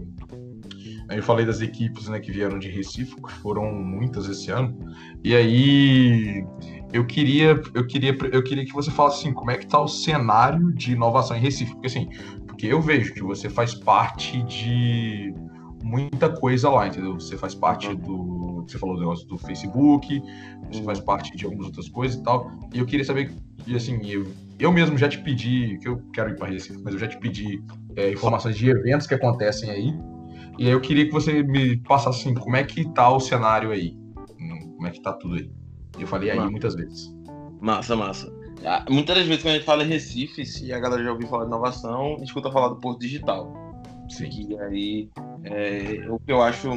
Eu 1.09 1.21
falei 1.21 1.45
das 1.45 1.61
equipes 1.61 2.07
né, 2.07 2.19
que 2.19 2.31
vieram 2.31 2.57
de 2.57 2.69
Recife, 2.69 3.15
que 3.15 3.31
foram 3.33 3.71
muitas 3.71 4.27
esse 4.27 4.49
ano. 4.49 4.75
E 5.23 5.35
aí 5.35 6.43
eu 6.91 7.05
queria, 7.05 7.61
eu 7.73 7.85
queria, 7.85 8.17
eu 8.31 8.43
queria 8.43 8.65
que 8.65 8.71
você 8.71 8.89
falasse 8.89 9.19
assim, 9.19 9.33
como 9.33 9.51
é 9.51 9.57
que 9.57 9.65
está 9.65 9.79
o 9.79 9.87
cenário 9.87 10.71
de 10.73 10.93
inovação 10.93 11.35
em 11.35 11.39
Recife? 11.39 11.73
Porque 11.73 11.87
assim, 11.87 12.07
porque 12.47 12.67
eu 12.67 12.79
vejo 12.79 13.13
que 13.13 13.21
você 13.21 13.49
faz 13.49 13.75
parte 13.75 14.41
de 14.43 15.33
muita 15.83 16.29
coisa 16.29 16.69
lá, 16.69 16.87
entendeu? 16.87 17.13
Você 17.15 17.37
faz 17.37 17.53
parte 17.53 17.87
uhum. 17.87 17.95
do, 17.95 18.65
você 18.67 18.77
falou 18.77 18.95
do 18.95 19.01
negócio 19.01 19.27
do 19.27 19.37
Facebook, 19.37 20.21
você 20.71 20.81
faz 20.83 20.99
parte 20.99 21.35
de 21.35 21.45
algumas 21.45 21.67
outras 21.67 21.89
coisas 21.89 22.17
e 22.17 22.23
tal. 22.23 22.51
E 22.73 22.79
eu 22.79 22.85
queria 22.85 23.05
saber, 23.05 23.31
e 23.67 23.75
assim, 23.75 23.99
eu, 24.05 24.25
eu 24.57 24.71
mesmo 24.71 24.97
já 24.97 25.09
te 25.09 25.19
pedi, 25.19 25.77
que 25.81 25.87
eu 25.87 26.01
quero 26.13 26.31
ir 26.31 26.37
para 26.37 26.47
Recife, 26.47 26.79
mas 26.83 26.93
eu 26.93 26.99
já 26.99 27.07
te 27.07 27.17
pedi 27.17 27.61
é, 27.95 28.11
informações 28.11 28.57
de 28.57 28.69
eventos 28.69 29.05
que 29.05 29.13
acontecem 29.13 29.69
aí. 29.69 29.93
E 30.57 30.67
aí 30.67 30.71
eu 30.71 30.81
queria 30.81 31.05
que 31.05 31.11
você 31.11 31.43
me 31.43 31.77
passasse 31.77 32.21
assim, 32.21 32.33
como 32.33 32.55
é 32.55 32.63
que 32.63 32.87
tá 32.93 33.09
o 33.09 33.19
cenário 33.19 33.71
aí? 33.71 33.97
Hum, 34.39 34.73
como 34.75 34.87
é 34.87 34.91
que 34.91 35.01
tá 35.01 35.13
tudo 35.13 35.35
aí? 35.35 35.51
Eu 35.99 36.07
falei 36.07 36.31
aí 36.31 36.37
massa. 36.37 36.51
muitas 36.51 36.75
vezes. 36.75 37.13
Massa, 37.61 37.95
massa. 37.95 38.43
Ah, 38.65 38.85
muitas 38.89 39.17
das 39.17 39.27
vezes 39.27 39.43
quando 39.43 39.55
a 39.55 39.57
gente 39.57 39.65
fala 39.65 39.83
em 39.83 39.87
Recife, 39.87 40.45
se 40.45 40.71
a 40.71 40.79
galera 40.79 41.03
já 41.03 41.11
ouviu 41.11 41.27
falar 41.27 41.43
de 41.43 41.49
inovação, 41.49 42.17
escuta 42.21 42.51
falar 42.51 42.69
do 42.69 42.77
Porto 42.77 42.99
Digital. 42.99 43.62
Sim. 44.09 44.47
E 44.49 44.59
aí, 44.59 45.09
é, 45.43 46.09
o 46.09 46.19
que 46.19 46.31
eu 46.31 46.41
acho 46.41 46.69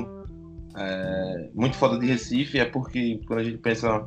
é, 0.77 1.51
muito 1.55 1.77
foda 1.77 1.99
de 1.99 2.07
Recife 2.07 2.59
é 2.59 2.65
porque 2.65 3.21
quando 3.27 3.41
a 3.41 3.45
gente 3.45 3.59
pensa 3.59 4.07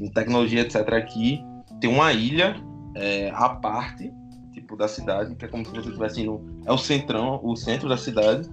em 0.00 0.10
tecnologia, 0.10 0.62
etc., 0.62 0.76
aqui, 0.94 1.40
tem 1.80 1.90
uma 1.90 2.12
ilha 2.12 2.56
é, 2.94 3.30
à 3.30 3.48
parte, 3.50 4.12
tipo, 4.52 4.76
da 4.76 4.88
cidade, 4.88 5.34
que 5.34 5.44
é 5.44 5.48
como 5.48 5.64
se 5.64 5.70
você 5.70 5.88
estivesse 5.88 6.24
no. 6.24 6.44
É 6.64 6.72
o 6.72 6.78
centrão, 6.78 7.40
o 7.42 7.56
centro 7.56 7.88
da 7.88 7.96
cidade. 7.96 8.48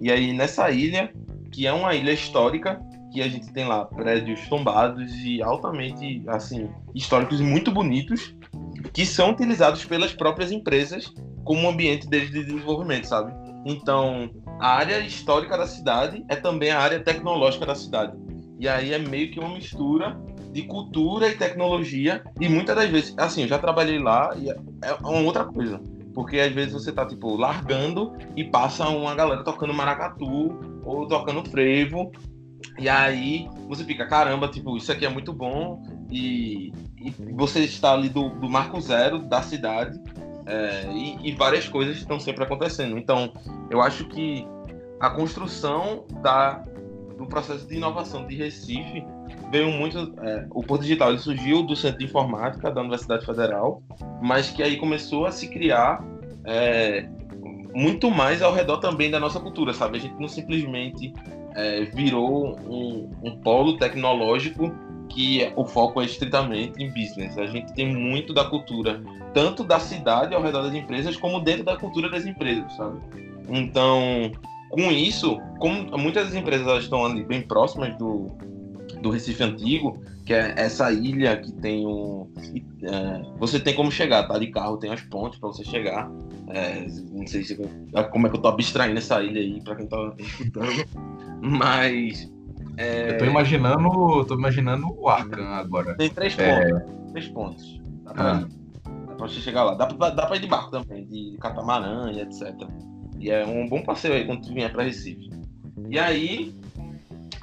E 0.00 0.10
aí, 0.10 0.32
nessa 0.32 0.70
ilha, 0.70 1.12
que 1.50 1.66
é 1.66 1.72
uma 1.72 1.94
ilha 1.94 2.12
histórica, 2.12 2.80
que 3.12 3.22
a 3.22 3.28
gente 3.28 3.50
tem 3.52 3.66
lá 3.66 3.84
prédios 3.86 4.46
tombados 4.48 5.10
e 5.24 5.42
altamente 5.42 6.22
assim 6.26 6.68
históricos 6.94 7.40
e 7.40 7.42
muito 7.42 7.72
bonitos 7.72 8.36
que 8.92 9.06
são 9.06 9.30
utilizados 9.30 9.84
pelas 9.84 10.12
próprias 10.12 10.52
empresas 10.52 11.12
como 11.44 11.68
ambiente 11.68 12.06
deles 12.08 12.30
de 12.30 12.44
desenvolvimento, 12.44 13.06
sabe? 13.06 13.32
Então, 13.68 14.30
a 14.60 14.76
área 14.76 15.00
histórica 15.00 15.58
da 15.58 15.66
cidade 15.66 16.24
é 16.28 16.36
também 16.36 16.70
a 16.70 16.78
área 16.78 17.00
tecnológica 17.00 17.66
da 17.66 17.74
cidade. 17.74 18.16
E 18.60 18.68
aí 18.68 18.92
é 18.92 18.98
meio 18.98 19.28
que 19.32 19.40
uma 19.40 19.52
mistura 19.52 20.16
de 20.52 20.62
cultura 20.62 21.28
e 21.28 21.36
tecnologia. 21.36 22.22
E 22.40 22.48
muitas 22.48 22.76
das 22.76 22.88
vezes, 22.88 23.14
assim, 23.18 23.42
eu 23.42 23.48
já 23.48 23.58
trabalhei 23.58 23.98
lá 23.98 24.32
e 24.36 24.48
é, 24.48 24.56
é 24.84 24.94
uma 25.02 25.20
outra 25.22 25.44
coisa. 25.44 25.80
Porque 26.14 26.38
às 26.38 26.52
vezes 26.52 26.72
você 26.72 26.92
tá, 26.92 27.04
tipo, 27.04 27.34
largando 27.34 28.16
e 28.36 28.44
passa 28.44 28.88
uma 28.88 29.16
galera 29.16 29.42
tocando 29.42 29.74
maracatu 29.74 30.80
ou 30.84 31.08
tocando 31.08 31.44
frevo 31.50 32.12
e 32.78 32.88
aí 32.88 33.48
você 33.68 33.84
fica, 33.84 34.06
caramba, 34.06 34.48
tipo, 34.48 34.76
isso 34.76 34.92
aqui 34.92 35.06
é 35.06 35.08
muito 35.08 35.32
bom. 35.32 35.82
E, 36.10 36.72
e 37.00 37.10
você 37.32 37.60
está 37.60 37.92
ali 37.92 38.08
do, 38.08 38.28
do 38.30 38.48
marco 38.48 38.80
zero 38.80 39.18
da 39.18 39.42
cidade. 39.42 39.98
É, 40.46 40.86
e, 40.92 41.28
e, 41.28 41.32
várias 41.32 41.68
coisas 41.68 41.96
estão 41.96 42.20
sempre 42.20 42.44
acontecendo. 42.44 42.96
Então, 42.96 43.32
eu 43.68 43.82
acho 43.82 44.04
que 44.04 44.46
a 45.00 45.10
construção 45.10 46.04
da, 46.22 46.62
do 47.18 47.26
processo 47.26 47.66
de 47.66 47.76
inovação 47.76 48.26
de 48.26 48.36
Recife 48.36 49.04
veio 49.50 49.70
muito. 49.70 50.14
É, 50.22 50.46
o 50.50 50.62
Porto 50.62 50.82
Digital 50.82 51.10
ele 51.10 51.18
surgiu 51.18 51.62
do 51.62 51.74
Centro 51.74 51.98
de 51.98 52.04
Informática 52.04 52.70
da 52.70 52.80
Universidade 52.80 53.26
Federal, 53.26 53.82
mas 54.22 54.50
que 54.50 54.62
aí 54.62 54.76
começou 54.76 55.26
a 55.26 55.32
se 55.32 55.48
criar 55.48 56.04
é, 56.44 57.08
muito 57.74 58.10
mais 58.10 58.40
ao 58.40 58.54
redor 58.54 58.78
também 58.78 59.10
da 59.10 59.18
nossa 59.18 59.40
cultura, 59.40 59.74
sabe? 59.74 59.98
A 59.98 60.00
gente 60.00 60.14
não 60.20 60.28
simplesmente 60.28 61.12
é, 61.56 61.84
virou 61.84 62.58
um, 62.60 63.10
um 63.22 63.36
polo 63.38 63.78
tecnológico 63.78 64.72
que 65.08 65.50
o 65.56 65.64
foco 65.64 66.02
é 66.02 66.04
estritamente 66.04 66.82
em 66.82 66.88
business. 66.88 67.38
A 67.38 67.46
gente 67.46 67.72
tem 67.72 67.94
muito 67.94 68.34
da 68.34 68.44
cultura, 68.44 69.02
tanto 69.32 69.64
da 69.64 69.80
cidade 69.80 70.34
ao 70.34 70.42
redor 70.42 70.62
das 70.62 70.74
empresas, 70.74 71.16
como 71.16 71.40
dentro 71.40 71.64
da 71.64 71.76
cultura 71.76 72.10
das 72.10 72.26
empresas, 72.26 72.70
sabe? 72.76 73.00
Então, 73.48 74.30
com 74.68 74.90
isso, 74.90 75.40
como 75.58 75.96
muitas 75.96 76.34
empresas 76.34 76.84
estão 76.84 77.04
ali 77.04 77.24
bem 77.24 77.40
próximas 77.40 77.96
do, 77.96 78.30
do 79.06 79.10
Recife 79.10 79.42
Antigo, 79.42 80.02
que 80.24 80.34
é 80.34 80.52
essa 80.56 80.90
ilha 80.90 81.36
que 81.36 81.52
tem 81.52 81.86
um. 81.86 82.28
É, 82.82 83.22
você 83.38 83.60
tem 83.60 83.74
como 83.74 83.90
chegar, 83.90 84.26
tá? 84.26 84.36
De 84.38 84.48
carro 84.48 84.76
tem 84.76 84.92
as 84.92 85.00
pontes 85.02 85.38
para 85.38 85.48
você 85.48 85.64
chegar. 85.64 86.10
É, 86.48 86.86
não 87.12 87.26
sei 87.26 87.44
se, 87.44 87.56
como 88.10 88.26
é 88.26 88.30
que 88.30 88.36
eu 88.36 88.42
tô 88.42 88.48
abstraindo 88.48 88.98
essa 88.98 89.22
ilha 89.22 89.40
aí 89.40 89.62
para 89.62 89.76
quem 89.76 89.86
tá 89.86 89.96
escutando, 90.18 90.84
mas. 91.40 92.30
É... 92.76 93.12
Eu 93.12 93.18
tô 93.18 93.24
imaginando. 93.24 94.24
tô 94.24 94.34
imaginando 94.34 94.86
o 94.98 95.08
Arkham 95.08 95.46
agora. 95.54 95.96
Tem 95.96 96.10
três 96.10 96.36
é. 96.38 96.70
pontos. 96.70 97.12
Três 97.12 97.28
pontos. 97.28 97.80
Dá 98.02 98.12
pra, 98.12 98.32
ah. 98.32 98.48
dá 99.06 99.14
pra 99.14 99.28
você 99.28 99.40
chegar 99.40 99.64
lá. 99.64 99.74
Dá 99.74 99.86
pra, 99.86 100.10
dá 100.10 100.26
pra 100.26 100.36
ir 100.36 100.40
de 100.40 100.48
barco 100.48 100.70
também, 100.70 101.06
de 101.06 101.36
catamarã 101.40 102.10
e 102.12 102.20
etc. 102.20 102.52
E 103.18 103.30
é 103.30 103.46
um 103.46 103.68
bom 103.68 103.82
passeio 103.82 104.14
aí 104.14 104.26
quando 104.26 104.42
tu 104.42 104.52
vier 104.52 104.70
para 104.72 104.82
Recife. 104.82 105.30
E 105.88 105.98
aí, 105.98 106.54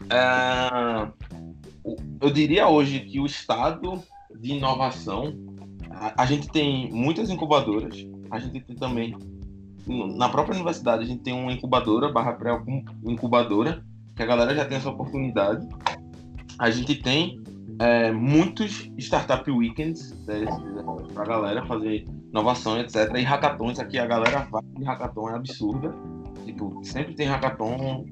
é, 0.09 1.07
eu 2.21 2.31
diria 2.31 2.67
hoje 2.67 3.01
que 3.01 3.19
o 3.19 3.25
estado 3.25 4.01
de 4.39 4.53
inovação, 4.53 5.33
a, 5.89 6.23
a, 6.23 6.25
gente 6.25 6.47
tem 6.49 6.91
muitas 6.91 7.29
incubadoras, 7.29 8.05
a 8.31 8.39
gente 8.39 8.61
tem 8.61 8.75
também, 8.75 9.15
na 9.87 10.29
própria 10.29 10.55
universidade, 10.55 11.03
a 11.03 11.05
gente 11.05 11.21
tem 11.21 11.33
uma 11.33 11.51
incubadora, 11.51 12.11
barra 12.11 12.33
pré-incubadora, 12.33 13.83
que 14.15 14.23
a 14.23 14.25
galera 14.25 14.55
já 14.55 14.65
tem 14.65 14.77
essa 14.77 14.89
oportunidade. 14.89 15.67
A 16.57 16.69
gente 16.69 16.95
tem 16.95 17.41
é, 17.79 18.11
muitos 18.11 18.89
startup 18.97 19.49
weekends 19.49 20.11
né, 20.25 20.45
para 21.13 21.23
a 21.23 21.27
galera 21.27 21.65
fazer 21.65 22.05
inovação, 22.29 22.79
etc. 22.79 23.11
E 23.17 23.23
hackathons, 23.23 23.79
aqui 23.79 23.97
a 23.97 24.05
galera 24.05 24.47
vai 24.51 24.61
de 24.77 24.83
hackathon 24.83 25.29
é 25.29 25.35
absurda. 25.35 25.93
Tipo, 26.45 26.79
sempre 26.83 27.13
tem 27.15 27.27
hackathon 27.27 28.05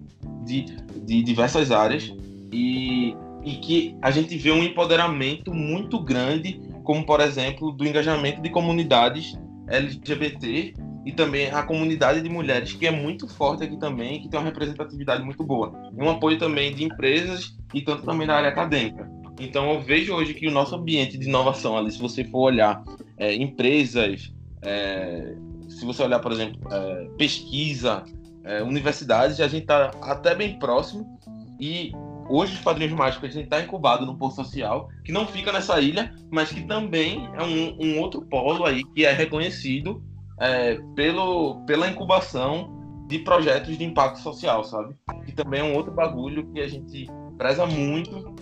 de, 0.44 0.66
de 1.06 1.24
diversas 1.24 1.72
áreas. 1.72 2.14
E 2.52 3.16
e 3.44 3.56
que 3.56 3.98
a 4.02 4.12
gente 4.12 4.38
vê 4.38 4.52
um 4.52 4.64
empoderamento 4.64 5.54
muito 5.54 6.00
grande, 6.00 6.62
como 6.84 7.06
por 7.06 7.20
exemplo 7.20 7.72
do 7.72 7.86
engajamento 7.86 8.42
de 8.42 8.50
comunidades 8.50 9.38
LGBT 9.68 10.74
e 11.06 11.12
também 11.12 11.50
a 11.50 11.64
comunidade 11.64 12.22
de 12.22 12.30
mulheres, 12.30 12.74
que 12.74 12.86
é 12.86 12.92
muito 12.92 13.28
forte 13.28 13.64
aqui 13.64 13.78
também, 13.78 14.22
que 14.22 14.30
tem 14.30 14.40
uma 14.40 14.46
representatividade 14.46 15.24
muito 15.24 15.44
boa. 15.44 15.74
E 15.98 16.02
um 16.02 16.10
apoio 16.10 16.38
também 16.38 16.74
de 16.74 16.84
empresas 16.84 17.58
e 17.74 17.82
tanto 17.82 18.04
também 18.04 18.28
na 18.28 18.36
área 18.36 18.50
acadêmica. 18.50 19.10
Então 19.40 19.72
eu 19.74 19.82
vejo 19.82 20.14
hoje 20.14 20.34
que 20.34 20.48
o 20.48 20.52
nosso 20.52 20.76
ambiente 20.76 21.18
de 21.18 21.28
inovação 21.28 21.76
ali, 21.78 21.92
se 21.92 22.00
você 22.00 22.24
for 22.24 22.42
olhar 22.42 22.84
é, 23.18 23.34
empresas, 23.34 24.32
é, 24.62 25.36
se 25.68 25.84
você 25.86 26.04
olhar, 26.04 26.20
por 26.20 26.32
exemplo, 26.32 26.60
é, 26.72 27.08
pesquisa, 27.18 28.04
é, 28.44 28.62
universidades, 28.62 29.40
a 29.40 29.48
gente 29.48 29.64
está 29.64 29.92
até 30.02 30.36
bem 30.36 30.60
próximo 30.60 31.18
e 31.60 31.92
Hoje, 32.34 32.54
os 32.54 32.62
Padrinhos 32.62 32.94
Mágicos, 32.94 33.28
a 33.28 33.32
gente 33.34 33.44
está 33.44 33.60
incubado 33.60 34.06
no 34.06 34.16
Polo 34.16 34.32
Social, 34.32 34.88
que 35.04 35.12
não 35.12 35.28
fica 35.28 35.52
nessa 35.52 35.82
ilha, 35.82 36.16
mas 36.32 36.50
que 36.50 36.64
também 36.64 37.30
é 37.36 37.44
um, 37.44 37.78
um 37.78 38.00
outro 38.00 38.22
polo 38.22 38.66
aí 38.66 38.86
que 38.96 39.04
é 39.04 39.12
reconhecido 39.12 40.02
é, 40.40 40.80
pelo, 40.96 41.62
pela 41.66 41.90
incubação 41.90 43.06
de 43.10 43.20
projetos 43.20 43.78
de 43.78 43.84
impacto 43.84 44.20
social, 44.20 44.64
sabe? 44.64 44.96
Que 45.26 45.34
também 45.34 45.60
é 45.60 45.64
um 45.66 45.76
outro 45.76 45.92
bagulho 45.92 46.50
que 46.54 46.62
a 46.62 46.68
gente 46.70 47.06
preza 47.38 47.66
muito 47.66 48.34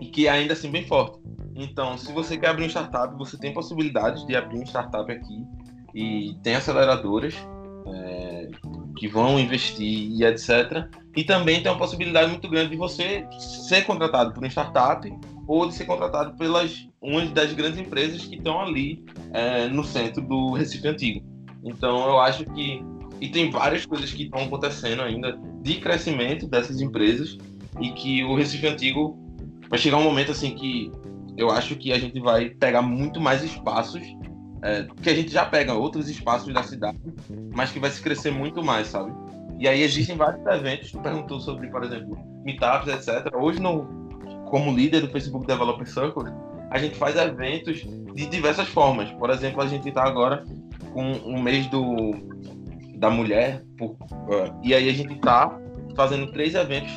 e 0.00 0.06
que 0.06 0.28
é 0.28 0.30
ainda 0.30 0.52
assim 0.52 0.70
bem 0.70 0.86
forte. 0.86 1.18
Então, 1.56 1.98
se 1.98 2.12
você 2.12 2.36
quer 2.36 2.50
abrir 2.50 2.62
uma 2.62 2.68
startup, 2.68 3.18
você 3.18 3.36
tem 3.36 3.52
possibilidades 3.52 4.24
de 4.26 4.36
abrir 4.36 4.58
uma 4.58 4.66
startup 4.66 5.10
aqui 5.10 5.44
e 5.92 6.36
tem 6.44 6.54
aceleradoras 6.54 7.34
é, 7.86 8.48
que 8.96 9.08
vão 9.08 9.40
investir 9.40 10.12
e 10.12 10.24
etc. 10.24 10.88
E 11.16 11.22
também 11.22 11.62
tem 11.62 11.70
uma 11.70 11.78
possibilidade 11.78 12.30
muito 12.30 12.48
grande 12.48 12.70
de 12.70 12.76
você 12.76 13.26
ser 13.38 13.84
contratado 13.84 14.32
por 14.32 14.42
uma 14.42 14.48
startup 14.48 15.12
ou 15.46 15.68
de 15.68 15.74
ser 15.74 15.84
contratado 15.84 16.36
pelas 16.36 16.88
uma 17.00 17.24
das 17.26 17.52
grandes 17.52 17.78
empresas 17.78 18.24
que 18.24 18.36
estão 18.36 18.60
ali 18.60 19.04
é, 19.32 19.68
no 19.68 19.84
centro 19.84 20.22
do 20.22 20.52
Recife 20.52 20.88
Antigo. 20.88 21.24
Então 21.62 22.06
eu 22.06 22.18
acho 22.20 22.44
que 22.46 22.82
e 23.20 23.28
tem 23.28 23.50
várias 23.50 23.86
coisas 23.86 24.12
que 24.12 24.24
estão 24.24 24.42
acontecendo 24.42 25.02
ainda 25.02 25.38
de 25.62 25.76
crescimento 25.76 26.46
dessas 26.46 26.80
empresas 26.80 27.38
e 27.80 27.90
que 27.90 28.24
o 28.24 28.34
Recife 28.34 28.66
Antigo 28.66 29.18
vai 29.68 29.78
chegar 29.78 29.98
um 29.98 30.02
momento 30.02 30.32
assim 30.32 30.54
que 30.54 30.90
eu 31.36 31.50
acho 31.50 31.76
que 31.76 31.92
a 31.92 31.98
gente 31.98 32.20
vai 32.20 32.50
pegar 32.50 32.82
muito 32.82 33.20
mais 33.20 33.42
espaços 33.42 34.02
é, 34.62 34.86
que 35.02 35.10
a 35.10 35.14
gente 35.14 35.30
já 35.30 35.44
pega 35.44 35.74
outros 35.74 36.08
espaços 36.08 36.52
da 36.52 36.62
cidade, 36.62 36.98
mas 37.54 37.70
que 37.70 37.78
vai 37.78 37.90
se 37.90 38.00
crescer 38.00 38.30
muito 38.30 38.64
mais, 38.64 38.88
sabe? 38.88 39.12
E 39.64 39.68
aí 39.68 39.82
existem 39.82 40.14
vários 40.14 40.44
eventos, 40.44 40.92
tu 40.92 40.98
perguntou 40.98 41.40
sobre, 41.40 41.68
por 41.68 41.82
exemplo, 41.82 42.18
meetups, 42.44 42.86
etc. 42.86 43.34
Hoje, 43.34 43.58
no, 43.58 43.86
como 44.50 44.70
líder 44.70 45.00
do 45.00 45.08
Facebook 45.08 45.46
Developer 45.46 45.86
Circle, 45.86 46.24
a 46.70 46.76
gente 46.76 46.94
faz 46.96 47.16
eventos 47.16 47.78
de 48.14 48.26
diversas 48.26 48.68
formas. 48.68 49.10
Por 49.12 49.30
exemplo, 49.30 49.62
a 49.62 49.66
gente 49.66 49.88
está 49.88 50.04
agora 50.04 50.44
com 50.92 51.12
um 51.24 51.40
mês 51.40 51.66
do, 51.68 52.10
da 52.96 53.08
mulher, 53.08 53.64
por, 53.78 53.92
uh, 53.92 54.54
e 54.62 54.74
aí 54.74 54.86
a 54.86 54.92
gente 54.92 55.14
está 55.14 55.58
fazendo 55.96 56.30
três 56.30 56.54
eventos 56.54 56.92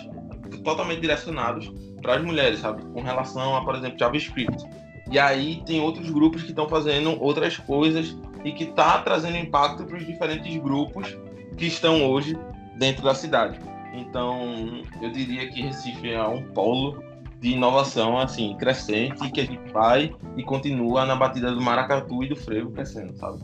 totalmente 0.62 1.00
direcionados 1.00 1.72
para 2.02 2.16
as 2.16 2.22
mulheres, 2.22 2.60
sabe? 2.60 2.84
Com 2.88 3.02
relação 3.02 3.56
a, 3.56 3.64
por 3.64 3.76
exemplo, 3.76 3.98
JavaScript. 3.98 4.62
E 5.10 5.18
aí 5.18 5.64
tem 5.66 5.80
outros 5.80 6.10
grupos 6.10 6.44
que 6.44 6.50
estão 6.50 6.68
fazendo 6.68 7.18
outras 7.24 7.56
coisas 7.56 8.14
e 8.44 8.52
que 8.52 8.66
está 8.66 9.02
trazendo 9.04 9.38
impacto 9.38 9.86
para 9.86 9.96
os 9.96 10.06
diferentes 10.06 10.54
grupos 10.58 11.18
que 11.56 11.66
estão 11.66 12.06
hoje 12.06 12.38
dentro 12.78 13.04
da 13.04 13.14
cidade. 13.14 13.60
Então, 13.94 14.84
eu 15.02 15.12
diria 15.12 15.50
que 15.50 15.62
Recife 15.62 16.12
é 16.12 16.28
um 16.28 16.44
polo 16.54 17.02
de 17.40 17.50
inovação 17.50 18.18
assim 18.18 18.56
crescente 18.58 19.30
que 19.32 19.42
a 19.42 19.46
gente 19.46 19.72
vai 19.72 20.12
e 20.36 20.44
continua 20.44 21.06
na 21.06 21.16
batida 21.16 21.52
do 21.52 21.62
maracatu 21.62 22.24
e 22.24 22.30
do 22.30 22.36
frevo 22.36 22.72
crescendo, 22.72 23.16
sabe? 23.18 23.40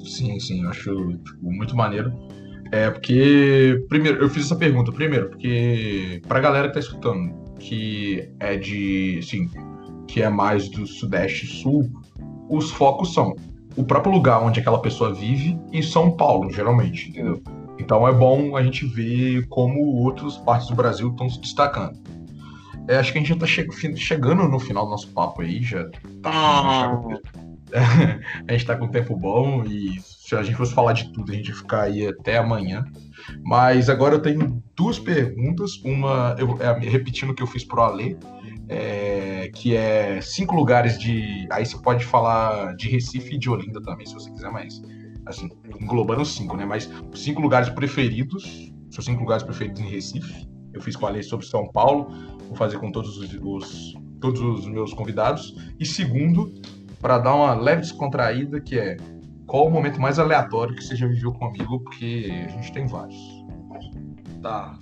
Sim, 0.00 0.38
sim, 0.38 0.66
acho 0.66 0.94
tipo, 1.18 1.38
muito 1.42 1.74
maneiro. 1.76 2.12
É 2.70 2.90
porque 2.90 3.84
primeiro 3.88 4.22
eu 4.22 4.28
fiz 4.28 4.46
essa 4.46 4.56
pergunta 4.56 4.92
primeiro 4.92 5.30
porque 5.30 6.20
para 6.26 6.40
galera 6.40 6.68
que 6.68 6.74
tá 6.74 6.80
escutando 6.80 7.44
que 7.58 8.28
é 8.40 8.56
de, 8.56 9.20
sim, 9.22 9.48
que 10.06 10.22
é 10.22 10.28
mais 10.28 10.68
do 10.68 10.86
Sudeste 10.86 11.46
Sul, 11.46 11.90
os 12.50 12.70
focos 12.70 13.14
são 13.14 13.34
o 13.76 13.84
próprio 13.84 14.12
lugar 14.12 14.42
onde 14.42 14.60
aquela 14.60 14.80
pessoa 14.80 15.14
vive 15.14 15.58
e 15.72 15.82
São 15.82 16.16
Paulo, 16.16 16.50
geralmente, 16.50 17.10
entendeu? 17.10 17.42
Então 17.78 18.06
é 18.06 18.12
bom 18.12 18.56
a 18.56 18.62
gente 18.62 18.86
ver 18.86 19.46
como 19.48 19.80
outras 19.80 20.36
partes 20.38 20.68
do 20.68 20.74
Brasil 20.74 21.10
estão 21.10 21.28
se 21.28 21.40
destacando. 21.40 21.98
É, 22.86 22.96
acho 22.96 23.12
que 23.12 23.18
a 23.18 23.20
gente 23.20 23.28
já 23.28 23.34
está 23.34 23.46
che 23.46 23.96
chegando 23.96 24.46
no 24.46 24.58
final 24.58 24.84
do 24.84 24.90
nosso 24.90 25.08
papo 25.08 25.42
aí, 25.42 25.62
já. 25.62 25.88
Ah. 26.24 27.00
a 27.74 28.52
gente 28.52 28.60
está 28.60 28.76
com 28.76 28.86
tempo 28.88 29.16
bom 29.16 29.64
e 29.64 29.98
se 30.00 30.34
a 30.36 30.42
gente 30.42 30.56
fosse 30.56 30.74
falar 30.74 30.92
de 30.92 31.12
tudo, 31.12 31.32
a 31.32 31.34
gente 31.34 31.48
ia 31.48 31.54
ficar 31.54 31.82
aí 31.82 32.06
até 32.06 32.36
amanhã. 32.36 32.84
Mas 33.42 33.88
agora 33.88 34.14
eu 34.14 34.22
tenho 34.22 34.62
duas 34.76 34.98
perguntas. 34.98 35.76
Uma, 35.82 36.36
eu, 36.38 36.58
é, 36.60 36.78
repetindo 36.78 37.30
o 37.30 37.34
que 37.34 37.42
eu 37.42 37.46
fiz 37.46 37.64
pro 37.64 37.80
Alê, 37.80 38.16
é, 38.68 39.50
que 39.54 39.74
é 39.76 40.20
cinco 40.20 40.54
lugares 40.54 40.98
de. 40.98 41.46
Aí 41.50 41.64
você 41.64 41.78
pode 41.78 42.04
falar 42.04 42.74
de 42.76 42.88
Recife 42.88 43.34
e 43.34 43.38
de 43.38 43.48
Olinda 43.48 43.80
também, 43.82 44.06
se 44.06 44.14
você 44.14 44.30
quiser 44.30 44.50
mais. 44.50 44.82
Assim, 45.26 45.48
englobando 45.80 46.24
cinco, 46.24 46.56
né? 46.56 46.64
Mas 46.64 46.90
cinco 47.14 47.40
lugares 47.40 47.68
preferidos. 47.70 48.72
Seus 48.90 49.06
cinco 49.06 49.20
lugares 49.20 49.42
preferidos 49.42 49.80
em 49.80 49.88
Recife. 49.88 50.48
Eu 50.72 50.80
fiz 50.80 50.96
com 50.96 51.06
a 51.06 51.10
lei 51.10 51.22
sobre 51.22 51.46
São 51.46 51.70
Paulo. 51.70 52.08
Vou 52.46 52.56
fazer 52.56 52.78
com 52.78 52.92
todos 52.92 53.16
os, 53.18 53.34
os 53.42 53.94
todos 54.20 54.40
os 54.40 54.66
meus 54.66 54.94
convidados. 54.94 55.54
E 55.78 55.84
segundo, 55.84 56.52
para 57.00 57.18
dar 57.18 57.34
uma 57.34 57.54
leve 57.54 57.82
descontraída, 57.82 58.60
que 58.60 58.78
é 58.78 58.96
qual 59.46 59.66
o 59.66 59.70
momento 59.70 60.00
mais 60.00 60.18
aleatório 60.18 60.74
que 60.74 60.82
você 60.82 60.96
já 60.96 61.06
viveu 61.06 61.32
comigo, 61.32 61.80
porque 61.80 62.32
a 62.46 62.48
gente 62.48 62.72
tem 62.72 62.86
vários. 62.86 63.18
Tá. 64.40 64.78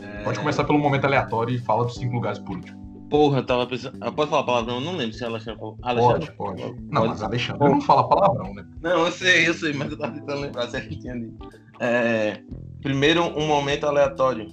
É... 0.00 0.22
Pode 0.22 0.38
começar 0.38 0.64
pelo 0.64 0.78
momento 0.78 1.04
aleatório 1.04 1.54
e 1.54 1.58
fala 1.58 1.84
dos 1.84 1.96
cinco 1.96 2.14
lugares 2.14 2.38
por 2.38 2.56
último. 2.56 2.81
Porra, 3.12 3.40
eu 3.40 3.44
tava 3.44 3.66
pensando. 3.66 3.98
Ah, 4.00 4.10
pode 4.10 4.30
falar 4.30 4.42
palavrão? 4.44 4.76
Eu 4.76 4.80
não 4.80 4.96
lembro 4.96 5.14
se 5.14 5.22
é 5.22 5.26
Alexandre. 5.26 5.60
Alexandre? 5.82 6.32
Pode, 6.32 6.62
pode. 6.62 6.80
Não, 6.90 7.02
pode. 7.02 7.08
mas 7.08 7.22
Alexandre 7.22 7.68
não 7.68 7.80
fala 7.82 8.08
palavrão, 8.08 8.54
né? 8.54 8.64
Não, 8.80 9.04
eu 9.04 9.12
sei, 9.12 9.46
eu 9.46 9.52
sei, 9.52 9.74
mas 9.74 9.90
eu 9.90 9.98
tava 9.98 10.14
tentando 10.14 10.40
lembrar 10.40 10.66
certinho 10.68 11.36
É, 11.78 12.40
primeiro, 12.80 13.22
um 13.38 13.46
momento 13.46 13.84
aleatório. 13.84 14.48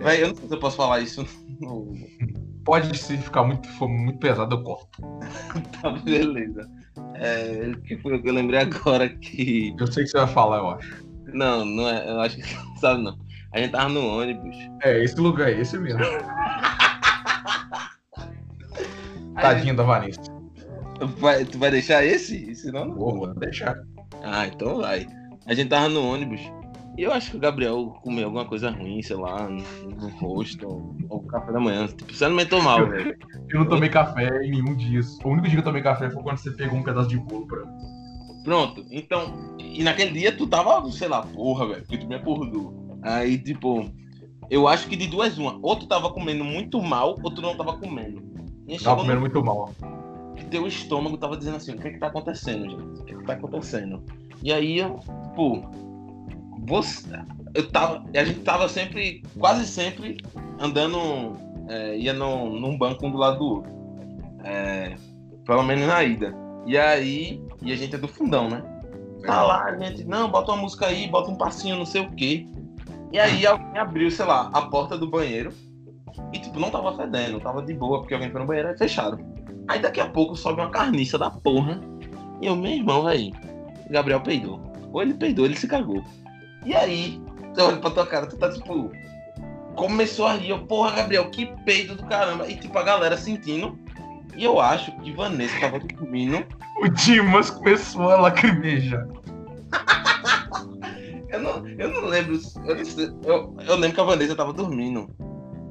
É. 0.00 0.04
Véi, 0.04 0.22
eu 0.22 0.28
não 0.28 0.36
sei 0.36 0.48
se 0.48 0.54
eu 0.54 0.58
posso 0.58 0.78
falar 0.78 1.00
isso 1.00 1.26
no. 1.60 1.94
Pode 2.64 2.96
se 2.96 3.18
ficar 3.18 3.44
muito, 3.44 3.68
for 3.74 3.88
muito 3.88 4.18
pesado, 4.18 4.56
eu 4.56 4.62
corto. 4.62 5.02
tá, 5.82 5.90
beleza. 5.90 6.66
É, 7.16 7.70
que 7.86 7.98
foi 7.98 8.16
o 8.16 8.22
que 8.22 8.30
eu 8.30 8.34
lembrei 8.34 8.60
agora 8.60 9.10
que. 9.10 9.74
Eu 9.78 9.86
sei 9.92 10.04
que 10.04 10.10
você 10.10 10.16
vai 10.16 10.26
falar, 10.26 10.56
eu 10.56 10.70
acho. 10.70 11.06
Não, 11.34 11.66
não 11.66 11.86
é. 11.86 12.08
Eu 12.08 12.20
acho 12.20 12.36
que 12.36 12.42
você 12.42 12.80
sabe 12.80 13.02
não. 13.02 13.18
A 13.52 13.58
gente 13.58 13.72
tava 13.72 13.90
no 13.90 14.06
ônibus. 14.06 14.56
É, 14.82 15.04
esse 15.04 15.20
lugar, 15.20 15.52
esse 15.52 15.78
mesmo. 15.78 16.00
Tadinho 19.40 19.76
da 19.76 19.82
Vanessa. 19.82 20.20
Vai, 21.18 21.44
tu 21.44 21.58
vai 21.58 21.70
deixar 21.70 22.04
esse? 22.04 22.54
Senão 22.54 22.86
não. 22.86 22.94
Vou, 22.94 23.18
vou 23.18 23.34
deixar. 23.34 23.76
Ah, 24.22 24.46
então 24.46 24.78
vai. 24.78 25.06
a 25.46 25.54
gente 25.54 25.68
tava 25.68 25.88
no 25.88 26.04
ônibus. 26.04 26.40
E 26.96 27.02
eu 27.02 27.12
acho 27.12 27.30
que 27.30 27.36
o 27.36 27.40
Gabriel 27.40 27.96
comeu 28.02 28.24
alguma 28.24 28.44
coisa 28.44 28.70
ruim, 28.70 29.00
sei 29.02 29.14
lá, 29.14 29.48
no, 29.48 29.62
no 29.88 30.08
rosto, 30.18 30.66
ou, 30.66 30.96
ou 31.08 31.22
café 31.22 31.52
da 31.52 31.60
manhã. 31.60 31.86
Tipo, 31.86 32.12
você 32.12 32.24
alimentou 32.24 32.60
mal, 32.60 32.88
velho. 32.88 33.16
Eu 33.48 33.60
não 33.60 33.68
tomei 33.68 33.88
café 33.88 34.26
em 34.44 34.50
nenhum 34.50 34.74
dia. 34.74 35.00
O 35.24 35.28
único 35.28 35.46
dia 35.46 35.54
que 35.54 35.60
eu 35.60 35.64
tomei 35.64 35.80
café 35.80 36.10
foi 36.10 36.22
quando 36.22 36.36
você 36.36 36.50
pegou 36.50 36.78
um 36.78 36.82
pedaço 36.82 37.08
de 37.08 37.16
bolo 37.16 37.46
pra 37.46 37.64
mim. 37.64 37.72
Pronto, 38.44 38.84
então. 38.90 39.56
E 39.58 39.82
naquele 39.82 40.10
dia 40.10 40.36
tu 40.36 40.46
tava, 40.46 40.90
sei 40.90 41.08
lá, 41.08 41.22
porra, 41.22 41.66
velho, 41.66 41.80
porque 41.82 41.96
tu 41.96 42.06
me 42.06 42.16
acordou. 42.16 42.98
Aí, 43.02 43.38
tipo, 43.38 43.90
eu 44.50 44.66
acho 44.68 44.88
que 44.88 44.96
de 44.96 45.06
duas 45.06 45.36
uma. 45.38 45.58
Ou 45.62 45.76
tu 45.76 45.86
tava 45.86 46.10
comendo 46.10 46.44
muito 46.44 46.80
mal, 46.82 47.16
ou 47.22 47.30
tu 47.30 47.40
não 47.42 47.56
tava 47.56 47.74
comendo. 47.78 48.22
E 48.66 48.78
Tava 48.78 48.96
comendo 49.00 49.14
no- 49.16 49.20
muito 49.22 49.42
mal. 49.44 49.70
que 50.36 50.44
teu 50.46 50.66
estômago 50.66 51.16
tava 51.16 51.36
dizendo 51.36 51.56
assim, 51.56 51.72
o 51.72 51.78
que 51.78 51.88
é 51.88 51.90
que 51.92 51.98
tá 51.98 52.06
acontecendo, 52.08 52.68
gente? 52.68 53.00
O 53.00 53.04
que 53.04 53.14
é 53.14 53.16
que 53.18 53.24
tá 53.24 53.32
acontecendo? 53.34 54.02
E 54.42 54.52
aí, 54.52 54.76
tipo, 55.28 55.62
você, 56.66 57.08
eu 57.54 57.68
tava, 57.70 58.04
a 58.14 58.24
gente 58.24 58.40
tava 58.40 58.68
sempre, 58.68 59.22
quase 59.38 59.66
sempre, 59.66 60.18
andando, 60.60 61.34
é, 61.68 61.96
ia 61.98 62.12
num, 62.12 62.58
num 62.60 62.76
banco 62.76 63.06
um 63.06 63.10
do 63.10 63.16
lado 63.18 63.38
do 63.38 63.44
outro. 63.46 63.72
É, 64.44 64.94
pelo 65.44 65.62
menos 65.62 65.86
na 65.86 66.02
ida. 66.04 66.34
E 66.66 66.76
aí, 66.76 67.40
e 67.62 67.72
a 67.72 67.76
gente 67.76 67.94
é 67.94 67.98
do 67.98 68.06
fundão, 68.08 68.48
né? 68.48 68.62
Tá 69.24 69.42
lá, 69.42 69.76
gente, 69.78 70.04
não, 70.04 70.30
bota 70.30 70.52
uma 70.52 70.62
música 70.62 70.86
aí, 70.86 71.08
bota 71.08 71.30
um 71.30 71.36
passinho, 71.36 71.76
não 71.76 71.86
sei 71.86 72.02
o 72.02 72.10
quê. 72.12 72.46
E 73.12 73.18
aí 73.18 73.46
alguém 73.46 73.78
abriu, 73.78 74.10
sei 74.10 74.26
lá, 74.26 74.50
a 74.52 74.62
porta 74.62 74.96
do 74.96 75.08
banheiro 75.08 75.52
e, 76.32 76.38
tipo, 76.38 76.58
não 76.58 76.70
tava 76.70 76.96
fedendo, 76.96 77.40
tava 77.40 77.62
de 77.62 77.72
boa, 77.74 78.00
porque 78.00 78.14
alguém 78.14 78.30
foi 78.30 78.40
no 78.40 78.46
banheiro 78.46 78.70
e 78.70 78.78
fecharam. 78.78 79.18
Aí 79.66 79.80
daqui 79.80 80.00
a 80.00 80.08
pouco 80.08 80.36
sobe 80.36 80.60
uma 80.60 80.70
carniça 80.70 81.18
da 81.18 81.30
porra. 81.30 81.80
E 82.40 82.46
eu, 82.46 82.56
meu 82.56 82.72
irmão, 82.72 83.04
velho, 83.04 83.32
Gabriel 83.90 84.20
peidou. 84.20 84.60
Ou 84.92 85.02
ele 85.02 85.14
peidou, 85.14 85.44
ele 85.44 85.56
se 85.56 85.66
cagou. 85.66 86.02
E 86.64 86.74
aí, 86.74 87.20
eu 87.56 87.66
olho 87.66 87.80
pra 87.80 87.90
tua 87.90 88.06
cara, 88.06 88.26
tu 88.26 88.36
tá 88.36 88.50
tipo. 88.50 88.90
Começou 89.74 90.26
a 90.26 90.34
rir, 90.34 90.50
eu, 90.50 90.66
porra, 90.66 90.96
Gabriel, 90.96 91.30
que 91.30 91.46
peido 91.64 91.94
do 91.94 92.04
caramba. 92.04 92.48
E 92.48 92.56
tipo, 92.56 92.76
a 92.78 92.82
galera 92.82 93.16
sentindo. 93.16 93.78
E 94.36 94.44
eu 94.44 94.60
acho 94.60 94.92
que 95.00 95.12
Vanessa 95.12 95.58
tava 95.60 95.78
dormindo. 95.80 96.44
O 96.82 96.88
Dimas 96.88 97.50
começou 97.50 98.10
a 98.10 98.20
lacrimejar. 98.20 99.06
Eu 101.28 101.40
não, 101.40 101.68
eu 101.68 101.88
não 101.90 102.06
lembro. 102.06 102.38
Eu, 103.24 103.54
eu, 103.66 103.76
lembro 103.76 103.94
que 103.94 104.00
a 104.00 104.04
Vanessa 104.04 104.34
tava 104.34 104.52
dormindo. 104.52 105.08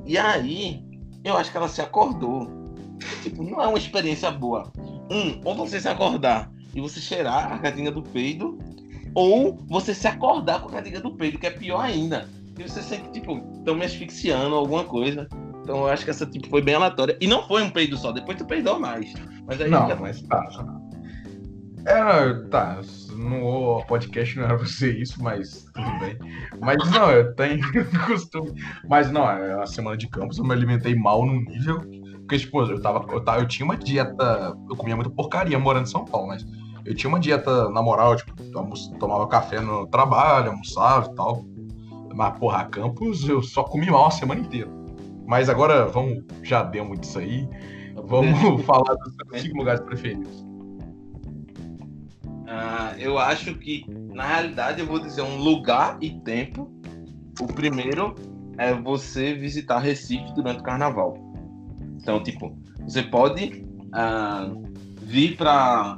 E 0.05 0.18
aí, 0.18 0.84
eu 1.24 1.36
acho 1.36 1.51
que 1.51 1.58
ela 1.58 1.68
se 1.68 1.82
acordou. 1.82 2.47
Tipo, 3.24 3.43
não 3.43 3.62
é 3.62 3.68
uma 3.68 3.78
experiência 3.78 4.30
boa. 4.32 4.72
Um, 5.12 5.41
ou 5.43 5.55
você 5.55 5.80
se 5.80 5.88
acordar 5.88 6.51
e 6.74 6.82
você 6.82 6.99
cheirar 6.99 7.51
a 7.51 7.60
cadinha 7.60 7.91
do 7.91 8.03
peido, 8.03 8.58
ou 9.16 9.58
você 9.68 9.93
se 9.93 10.08
acordar 10.08 10.62
com 10.62 10.70
a 10.70 10.74
cadinha 10.74 11.01
do 11.01 11.12
peido, 11.12 11.39
que 11.39 11.47
é 11.47 11.51
pior 11.51 11.82
ainda. 11.82 12.30
E 12.58 12.64
você 12.64 12.82
sente, 12.82 13.12
tipo, 13.12 13.41
estão 13.58 13.76
me 13.76 13.86
asfixiando 13.86 14.55
alguma 14.55 14.84
coisa. 14.84 15.28
Então 15.64 15.80
eu 15.80 15.88
acho 15.88 16.03
que 16.05 16.12
essa 16.12 16.26
tipo 16.26 16.47
foi 16.47 16.62
bem 16.62 16.76
aleatória. 16.76 17.18
E 17.20 17.28
não 17.28 17.47
foi 17.47 17.64
um 17.64 17.70
peido 17.70 17.97
só, 17.97 18.12
depois 18.12 18.38
tu 18.38 18.45
peidou 18.45 18.80
mais. 18.80 19.14
Mas 19.45 19.60
aí 19.60 19.70
Não, 19.70 19.95
mas 19.99 20.22
tá. 20.22 20.47
Era, 21.86 22.47
tá, 22.49 22.82
no 23.18 23.84
podcast 23.88 24.38
não 24.38 24.45
era 24.45 24.57
pra 24.57 24.65
ser 24.65 24.97
isso, 24.97 25.22
mas 25.22 25.65
tudo 25.74 25.99
bem. 25.99 26.18
Mas 26.61 26.78
não, 26.91 27.11
eu 27.11 27.34
tenho 27.36 27.59
costume. 28.05 28.53
Mas 28.88 29.11
não, 29.11 29.30
é 29.30 29.61
a 29.61 29.65
semana 29.65 29.97
de 29.97 30.07
campus 30.07 30.38
eu 30.38 30.45
me 30.45 30.53
alimentei 30.53 30.95
mal 30.95 31.26
num 31.26 31.41
nível. 31.41 31.82
Porque, 32.20 32.39
tipo, 32.39 32.61
eu 32.61 32.82
tava, 32.82 33.05
eu 33.11 33.22
tava. 33.22 33.41
Eu 33.41 33.47
tinha 33.47 33.65
uma 33.65 33.78
dieta. 33.78 34.55
Eu 34.70 34.76
comia 34.76 34.95
muita 34.95 35.09
porcaria 35.09 35.57
morando 35.57 35.88
em 35.88 35.89
São 35.89 36.05
Paulo, 36.05 36.28
mas 36.28 36.45
eu 36.86 36.95
tinha 36.95 37.09
uma 37.09 37.20
dieta, 37.20 37.70
na 37.70 37.82
moral, 37.82 38.15
tipo, 38.15 38.34
tomava 38.99 39.28
café 39.28 39.59
no 39.59 39.88
trabalho, 39.88 40.51
almoçava 40.51 41.11
e 41.11 41.15
tal. 41.15 41.45
Mas, 42.13 42.39
porra, 42.39 42.65
campus 42.65 43.28
eu 43.28 43.41
só 43.41 43.63
comi 43.63 43.89
mal 43.89 44.07
a 44.07 44.11
semana 44.11 44.41
inteira. 44.41 44.70
Mas 45.26 45.49
agora, 45.49 45.86
vamos, 45.86 46.24
já 46.43 46.63
demos 46.63 46.99
disso 46.99 47.20
aí. 47.20 47.47
Vamos 48.05 48.63
falar 48.65 48.95
dos 48.95 49.13
seus 49.15 49.41
cinco 49.41 49.57
lugares 49.57 49.82
preferidos. 49.82 50.47
Ah, 52.94 53.00
eu 53.00 53.18
acho 53.18 53.54
que, 53.56 53.86
na 54.14 54.26
realidade, 54.26 54.80
eu 54.82 54.86
vou 54.88 55.00
dizer 55.00 55.22
um 55.22 55.38
lugar 55.38 55.98
e 56.02 56.12
tempo. 56.22 56.72
O 57.40 57.48
primeiro 57.48 58.16
é 58.58 58.74
você 58.74 59.34
visitar 59.34 59.80
Recife 59.80 60.34
durante 60.34 60.60
o 60.60 60.64
carnaval. 60.64 61.18
Então, 62.02 62.22
tipo, 62.22 62.58
você 62.82 63.04
pode 63.04 63.66
ah, 63.94 64.50
vir 65.02 65.36
para 65.38 65.98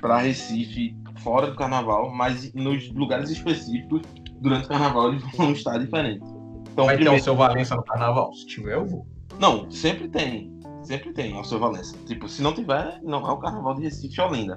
para 0.00 0.18
Recife 0.18 0.96
fora 1.18 1.46
do 1.48 1.56
carnaval, 1.56 2.12
mas 2.12 2.52
nos 2.54 2.92
lugares 2.92 3.30
específicos, 3.30 4.02
durante 4.40 4.64
o 4.64 4.68
carnaval, 4.68 5.10
eles 5.10 5.22
vão 5.36 5.52
estar 5.52 5.78
diferentes. 5.78 6.28
Então, 6.72 6.86
Vai 6.86 6.94
ter 6.96 7.02
primeiro- 7.04 7.20
o 7.20 7.24
seu 7.24 7.36
Valença 7.36 7.76
no 7.76 7.84
carnaval? 7.84 8.32
Se 8.34 8.46
tiver, 8.46 8.74
eu 8.74 8.86
vou. 8.86 9.06
não, 9.38 9.70
sempre 9.70 10.08
tem. 10.08 10.50
Sempre 10.82 11.12
tem 11.12 11.36
ao 11.36 11.44
seu 11.44 11.60
Valença. 11.60 11.96
Tipo, 12.06 12.28
se 12.28 12.42
não 12.42 12.52
tiver, 12.52 12.98
não 13.04 13.24
é 13.24 13.30
o 13.30 13.36
Carnaval 13.36 13.74
de 13.76 13.82
Recife 13.82 14.18
e 14.18 14.20
Olinda. 14.20 14.56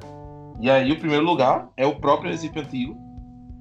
E 0.60 0.70
aí 0.70 0.92
o 0.92 1.00
primeiro 1.00 1.26
lugar 1.26 1.70
é 1.76 1.86
o 1.86 1.96
próprio 1.96 2.32
Recife 2.32 2.60
Antigo, 2.60 2.98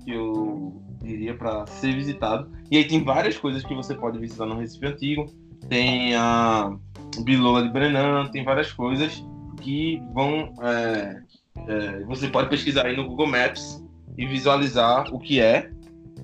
que 0.05 0.12
eu 0.12 0.82
diria 1.03 1.34
para 1.34 1.66
ser 1.66 1.95
visitado. 1.95 2.51
E 2.70 2.76
aí 2.76 2.84
tem 2.86 3.03
várias 3.03 3.36
coisas 3.36 3.62
que 3.62 3.74
você 3.74 3.95
pode 3.95 4.18
visitar 4.18 4.47
no 4.47 4.57
Recife 4.57 4.86
Antigo. 4.86 5.26
Tem 5.68 6.14
a 6.14 6.76
Bilola 7.22 7.62
de 7.62 7.70
Brenan, 7.70 8.26
tem 8.26 8.45
várias 8.45 8.72
coisas 8.72 9.24
que 9.61 10.03
vão. 10.12 10.53
é, 10.62 11.22
é, 11.68 12.05
você 12.05 12.28
pode 12.28 12.49
pesquisar 12.49 12.86
aí 12.86 12.97
no 12.97 13.07
Google 13.07 13.26
Maps 13.26 13.82
e 14.16 14.26
visualizar 14.26 15.12
o 15.12 15.18
que 15.18 15.40
é 15.40 15.70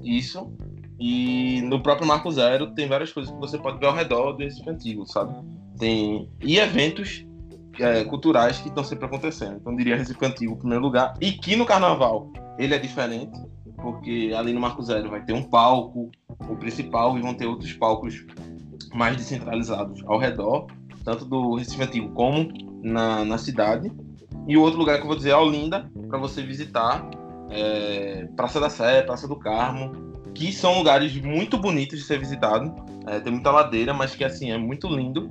isso. 0.03 0.53
E 0.99 1.63
no 1.63 1.83
próprio 1.83 2.07
Marco 2.07 2.31
Zero 2.31 2.73
tem 2.73 2.87
várias 2.87 3.13
coisas 3.13 3.33
que 3.33 3.41
você 3.41 3.57
pode 3.57 3.79
ver 3.79 3.87
ao 3.87 3.95
redor 3.95 4.33
do 4.33 4.43
Recife 4.43 4.69
Antigo, 4.69 5.07
sabe? 5.07 5.35
Tem 5.79 6.29
e 6.43 6.59
eventos 6.59 7.25
é, 7.81 8.05
culturais 8.05 8.59
que 8.59 8.69
estão 8.69 8.85
sempre 8.85 9.07
acontecendo. 9.07 9.57
Então 9.61 9.73
eu 9.73 9.79
diria 9.79 9.97
Recife 9.97 10.25
Antigo 10.25 10.53
em 10.53 10.59
primeiro 10.59 10.83
lugar. 10.83 11.15
E 11.21 11.33
que 11.33 11.57
no 11.57 11.65
Carnaval 11.65 12.31
ele 12.59 12.75
é 12.75 12.79
diferente, 12.79 13.39
porque 13.77 14.33
ali 14.37 14.53
no 14.53 14.61
Marco 14.61 14.83
Zero 14.83 15.09
vai 15.11 15.25
ter 15.25 15.33
um 15.33 15.43
palco, 15.43 16.11
o 16.49 16.57
principal, 16.57 17.17
e 17.19 17.23
vão 17.23 17.35
ter 17.35 17.47
outros 17.47 17.73
palcos 17.73 18.25
mais 18.95 19.17
descentralizados 19.17 20.03
ao 20.07 20.19
redor, 20.19 20.67
tanto 21.05 21.25
do 21.25 21.57
Recife 21.57 21.83
Antigo 21.83 22.11
como 22.11 22.49
na, 22.83 23.25
na 23.25 23.39
cidade. 23.39 23.91
E 24.47 24.57
o 24.57 24.63
outro 24.63 24.79
lugar 24.79 24.97
que 24.97 25.03
eu 25.03 25.07
vou 25.07 25.17
dizer 25.17 25.31
é 25.31 25.37
Olinda, 25.37 25.91
para 26.09 26.19
você 26.19 26.43
visitar, 26.43 27.09
é, 27.51 28.29
Praça 28.37 28.61
da 28.61 28.71
Sé, 28.71 29.03
Praça 29.03 29.29
do 29.29 29.37
Carmo, 29.37 29.93
que 30.35 30.53
são 30.53 30.79
lugares 30.79 31.15
muito 31.21 31.59
bonitos 31.59 31.99
de 31.99 32.05
ser 32.05 32.19
visitado. 32.19 32.75
É, 33.07 33.21
tem 33.21 33.33
muita 33.33 33.51
ladeira, 33.51 33.93
mas 33.93 34.15
que 34.15 34.25
assim 34.25 34.51
é 34.51 34.59
muito 34.59 34.89
lindo. 34.89 35.31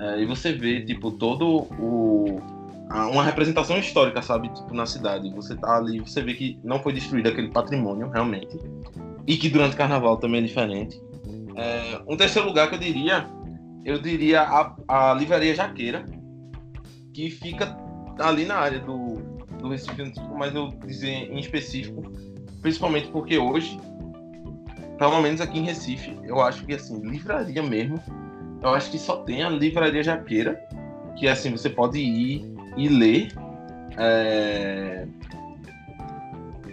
É, 0.00 0.22
e 0.22 0.26
você 0.26 0.52
vê 0.52 0.80
tipo 0.84 1.10
todo 1.10 1.66
o 1.78 2.40
uma 2.90 3.22
representação 3.22 3.78
histórica, 3.78 4.20
sabe, 4.20 4.48
tipo 4.48 4.74
na 4.74 4.84
cidade. 4.84 5.30
Você 5.30 5.54
tá 5.54 5.76
ali, 5.76 6.00
você 6.00 6.22
vê 6.22 6.34
que 6.34 6.58
não 6.64 6.80
foi 6.82 6.92
destruído 6.92 7.28
aquele 7.28 7.48
patrimônio 7.48 8.08
realmente, 8.08 8.58
e 9.26 9.36
que 9.36 9.48
durante 9.48 9.74
o 9.74 9.76
Carnaval 9.76 10.16
também 10.16 10.42
é 10.42 10.46
diferente. 10.46 11.00
É, 11.54 12.00
um 12.08 12.16
terceiro 12.16 12.48
lugar 12.48 12.68
que 12.68 12.74
eu 12.74 12.78
diria, 12.80 13.28
eu 13.84 14.00
diria 14.00 14.42
a, 14.42 14.74
a 14.88 15.14
livraria 15.14 15.54
Jaqueira, 15.54 16.04
que 17.14 17.30
fica 17.30 17.76
ali 18.18 18.44
na 18.44 18.56
área 18.56 18.80
do, 18.80 19.16
do 19.60 19.68
Recife 19.68 20.02
Antigo, 20.02 20.36
mas 20.36 20.52
eu 20.52 20.68
dizer 20.84 21.30
em 21.30 21.38
específico, 21.38 22.02
principalmente 22.60 23.08
porque 23.08 23.38
hoje 23.38 23.78
pelo 25.00 25.22
menos 25.22 25.40
aqui 25.40 25.58
em 25.58 25.64
Recife, 25.64 26.14
eu 26.24 26.42
acho 26.42 26.66
que 26.66 26.74
assim, 26.74 27.00
livraria 27.00 27.62
mesmo, 27.62 27.98
eu 28.62 28.70
acho 28.70 28.90
que 28.90 28.98
só 28.98 29.18
tem 29.18 29.42
a 29.42 29.48
livraria 29.48 30.02
Jaqueira, 30.02 30.60
que 31.16 31.26
assim, 31.26 31.50
você 31.50 31.70
pode 31.70 31.98
ir 31.98 32.44
e 32.76 32.88
ler. 32.88 33.32
é, 33.96 35.06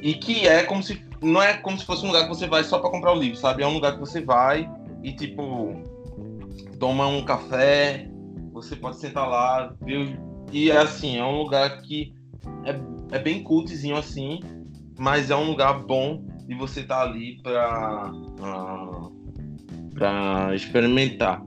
E 0.02 0.14
que 0.16 0.48
é 0.48 0.64
como 0.64 0.84
se. 0.84 1.06
Não 1.22 1.42
é 1.42 1.54
como 1.58 1.78
se 1.78 1.86
fosse 1.86 2.04
um 2.04 2.08
lugar 2.08 2.24
que 2.24 2.30
você 2.30 2.48
vai 2.48 2.64
só 2.64 2.80
para 2.80 2.92
comprar 2.92 3.12
o 3.14 3.20
livro, 3.20 3.38
sabe? 3.38 3.64
É 3.64 3.68
um 3.68 3.74
lugar 3.74 3.94
que 3.94 4.00
você 4.00 4.22
vai 4.22 4.70
e 5.04 5.12
tipo. 5.14 5.74
Toma 6.80 7.08
um 7.08 7.24
café, 7.24 8.08
você 8.52 8.76
pode 8.76 8.98
sentar 8.98 9.28
lá, 9.28 9.74
E 10.52 10.70
é 10.70 10.78
assim, 10.78 11.18
é 11.18 11.26
um 11.26 11.42
lugar 11.42 11.82
que 11.82 12.14
é, 12.66 13.16
é 13.16 13.20
bem 13.20 13.42
cultzinho 13.42 13.98
assim, 13.98 14.40
mas 15.00 15.32
é 15.32 15.36
um 15.36 15.50
lugar 15.50 15.84
bom 15.86 16.24
de 16.46 16.54
você 16.54 16.82
estar 16.82 17.02
ali 17.02 17.42
para 17.42 18.12
para 19.96 20.54
experimentar 20.54 21.42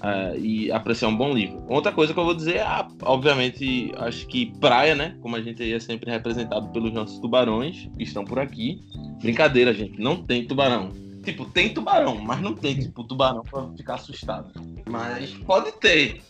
ah, 0.00 0.34
e 0.36 0.72
apreciar 0.72 1.08
um 1.08 1.16
bom 1.16 1.32
livro. 1.32 1.62
Outra 1.68 1.92
coisa 1.92 2.12
que 2.12 2.18
eu 2.18 2.24
vou 2.24 2.34
dizer 2.34 2.56
é, 2.56 2.62
ah, 2.62 2.88
obviamente, 3.02 3.92
acho 3.96 4.26
que 4.26 4.52
praia, 4.58 4.94
né? 4.94 5.16
Como 5.20 5.36
a 5.36 5.42
gente 5.42 5.72
é 5.72 5.78
sempre 5.78 6.10
representado 6.10 6.68
pelos 6.68 6.92
nossos 6.92 7.18
tubarões 7.18 7.88
que 7.96 8.02
estão 8.02 8.24
por 8.24 8.38
aqui. 8.38 8.80
Brincadeira, 9.20 9.74
gente, 9.74 10.00
não 10.00 10.22
tem 10.22 10.46
tubarão. 10.46 10.90
Tipo, 11.22 11.44
tem 11.44 11.74
tubarão, 11.74 12.16
mas 12.16 12.40
não 12.40 12.54
tem 12.54 12.78
tipo 12.78 13.04
tubarão 13.04 13.42
para 13.42 13.68
ficar 13.76 13.94
assustado. 13.96 14.52
Mas 14.88 15.32
pode 15.34 15.72
ter. 15.72 16.22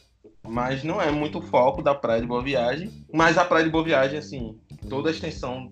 Mas 0.49 0.83
não 0.83 1.01
é 1.01 1.11
muito 1.13 1.39
o 1.39 1.43
foco 1.43 1.81
da 1.81 1.95
praia 1.95 2.21
de 2.21 2.27
Boa 2.27 2.43
Viagem. 2.43 2.91
Mas 3.13 3.39
a 3.39 3.45
praia 3.45 3.65
de 3.65 3.71
Boa 3.71 3.85
Viagem, 3.85 4.19
assim, 4.19 4.59
toda 4.89 5.11
a 5.11 5.13
extensão 5.13 5.71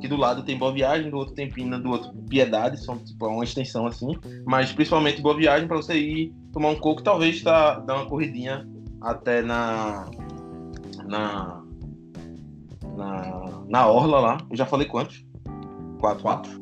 que 0.00 0.08
do 0.08 0.16
lado 0.16 0.42
tem 0.42 0.56
Boa 0.56 0.72
Viagem, 0.72 1.10
do 1.10 1.16
outro 1.16 1.34
tem 1.34 1.50
Pina, 1.50 1.78
do 1.78 1.90
outro 1.90 2.12
Piedade, 2.28 2.82
são 2.82 2.98
tipo 2.98 3.26
uma 3.26 3.44
extensão 3.44 3.86
assim, 3.86 4.16
mas 4.46 4.72
principalmente 4.72 5.20
Boa 5.20 5.36
Viagem 5.36 5.68
para 5.68 5.76
você 5.76 5.98
ir 5.98 6.32
tomar 6.52 6.68
um 6.68 6.76
coco, 6.76 7.02
talvez 7.02 7.42
tá, 7.42 7.78
dar 7.80 7.96
uma 7.96 8.06
corridinha 8.06 8.68
até 9.00 9.42
na 9.42 10.10
na 11.06 11.62
na, 12.96 13.62
na 13.68 13.86
orla 13.86 14.20
lá. 14.20 14.38
Eu 14.50 14.56
já 14.56 14.66
falei 14.66 14.86
quantos? 14.86 15.24
Quatro. 15.98 16.22
Quatro. 16.22 16.60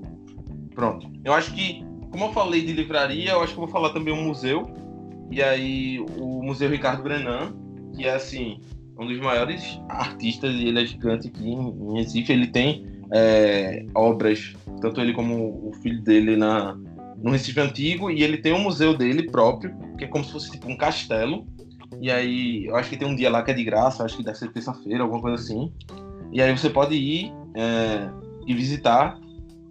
Pronto. 0.74 1.10
Eu 1.24 1.32
acho 1.32 1.52
que, 1.54 1.84
como 2.10 2.26
eu 2.26 2.32
falei 2.32 2.64
de 2.64 2.72
livraria, 2.72 3.32
eu 3.32 3.42
acho 3.42 3.52
que 3.52 3.58
eu 3.58 3.64
vou 3.64 3.72
falar 3.72 3.90
também 3.90 4.14
um 4.14 4.24
museu. 4.24 4.68
E 5.30 5.42
aí, 5.42 5.98
o 6.18 6.42
Museu 6.42 6.70
Ricardo 6.70 7.02
Brenan, 7.02 7.54
que 7.94 8.06
é 8.06 8.14
assim, 8.14 8.60
um 8.98 9.06
dos 9.06 9.18
maiores 9.20 9.80
artistas, 9.88 10.54
e 10.54 10.68
ele 10.68 10.82
é 10.82 10.86
gigante 10.86 11.28
aqui 11.28 11.48
em 11.48 11.94
Recife. 11.94 12.32
Ele 12.32 12.46
tem 12.46 12.86
é, 13.12 13.84
obras, 13.94 14.54
tanto 14.80 15.00
ele 15.00 15.12
como 15.12 15.68
o 15.68 15.72
filho 15.82 16.00
dele, 16.02 16.36
na, 16.36 16.78
no 17.22 17.30
Recife 17.30 17.60
Antigo, 17.60 18.10
e 18.10 18.22
ele 18.22 18.38
tem 18.38 18.52
um 18.52 18.60
museu 18.60 18.96
dele 18.96 19.30
próprio, 19.30 19.74
que 19.96 20.04
é 20.04 20.08
como 20.08 20.24
se 20.24 20.32
fosse 20.32 20.50
tipo 20.50 20.68
um 20.70 20.76
castelo. 20.76 21.46
E 22.00 22.10
aí, 22.10 22.66
eu 22.66 22.76
acho 22.76 22.90
que 22.90 22.96
tem 22.96 23.08
um 23.08 23.16
dia 23.16 23.30
lá 23.30 23.42
que 23.42 23.50
é 23.50 23.54
de 23.54 23.64
graça, 23.64 24.04
acho 24.04 24.16
que 24.16 24.22
deve 24.22 24.38
ser 24.38 24.52
terça-feira, 24.52 25.02
alguma 25.02 25.20
coisa 25.20 25.42
assim. 25.42 25.72
E 26.32 26.40
aí 26.40 26.56
você 26.56 26.70
pode 26.70 26.94
ir 26.94 27.32
é, 27.54 28.08
e 28.46 28.54
visitar, 28.54 29.18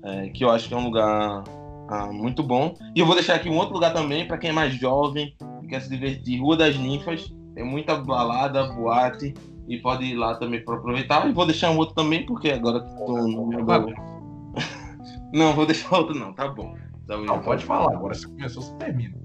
é, 0.04 0.30
que 0.30 0.44
eu 0.44 0.50
acho 0.50 0.68
que 0.68 0.74
é 0.74 0.78
um 0.78 0.84
lugar 0.84 1.44
ah, 1.88 2.08
muito 2.12 2.44
bom. 2.44 2.76
E 2.96 3.00
eu 3.00 3.06
vou 3.06 3.16
deixar 3.16 3.36
aqui 3.36 3.50
um 3.50 3.58
outro 3.58 3.74
lugar 3.74 3.94
também 3.94 4.28
para 4.28 4.38
quem 4.38 4.50
é 4.50 4.54
mais 4.54 4.74
jovem, 4.74 5.34
quer 5.70 5.82
se 5.82 5.90
divertir, 5.90 6.42
Rua 6.42 6.58
das 6.58 6.78
Ninfas. 6.78 7.34
Tem 7.56 7.66
muita 7.66 7.96
balada, 7.96 8.66
boate 8.66 9.34
e 9.68 9.78
pode 9.78 10.06
ir 10.06 10.16
lá 10.16 10.36
também 10.36 10.64
para 10.64 10.76
aproveitar. 10.76 11.28
E 11.28 11.34
vou 11.34 11.46
deixar 11.46 11.72
um 11.72 11.78
outro 11.78 11.96
também, 11.96 12.26
porque 12.26 12.52
agora 12.52 12.82
tô 12.82 13.18
no 13.28 13.48
meu 13.48 13.66
Não, 15.34 15.54
vou 15.54 15.66
deixar 15.66 15.98
outro 15.98 16.18
não, 16.18 16.34
tá 16.34 16.48
bom. 16.48 16.74
Tá 17.08 17.18
não, 17.18 17.40
pode 17.40 17.64
falar, 17.64 17.94
agora 17.94 18.14
se 18.14 18.28
começou, 18.28 18.62
você 18.62 18.74
termina. 18.76 19.16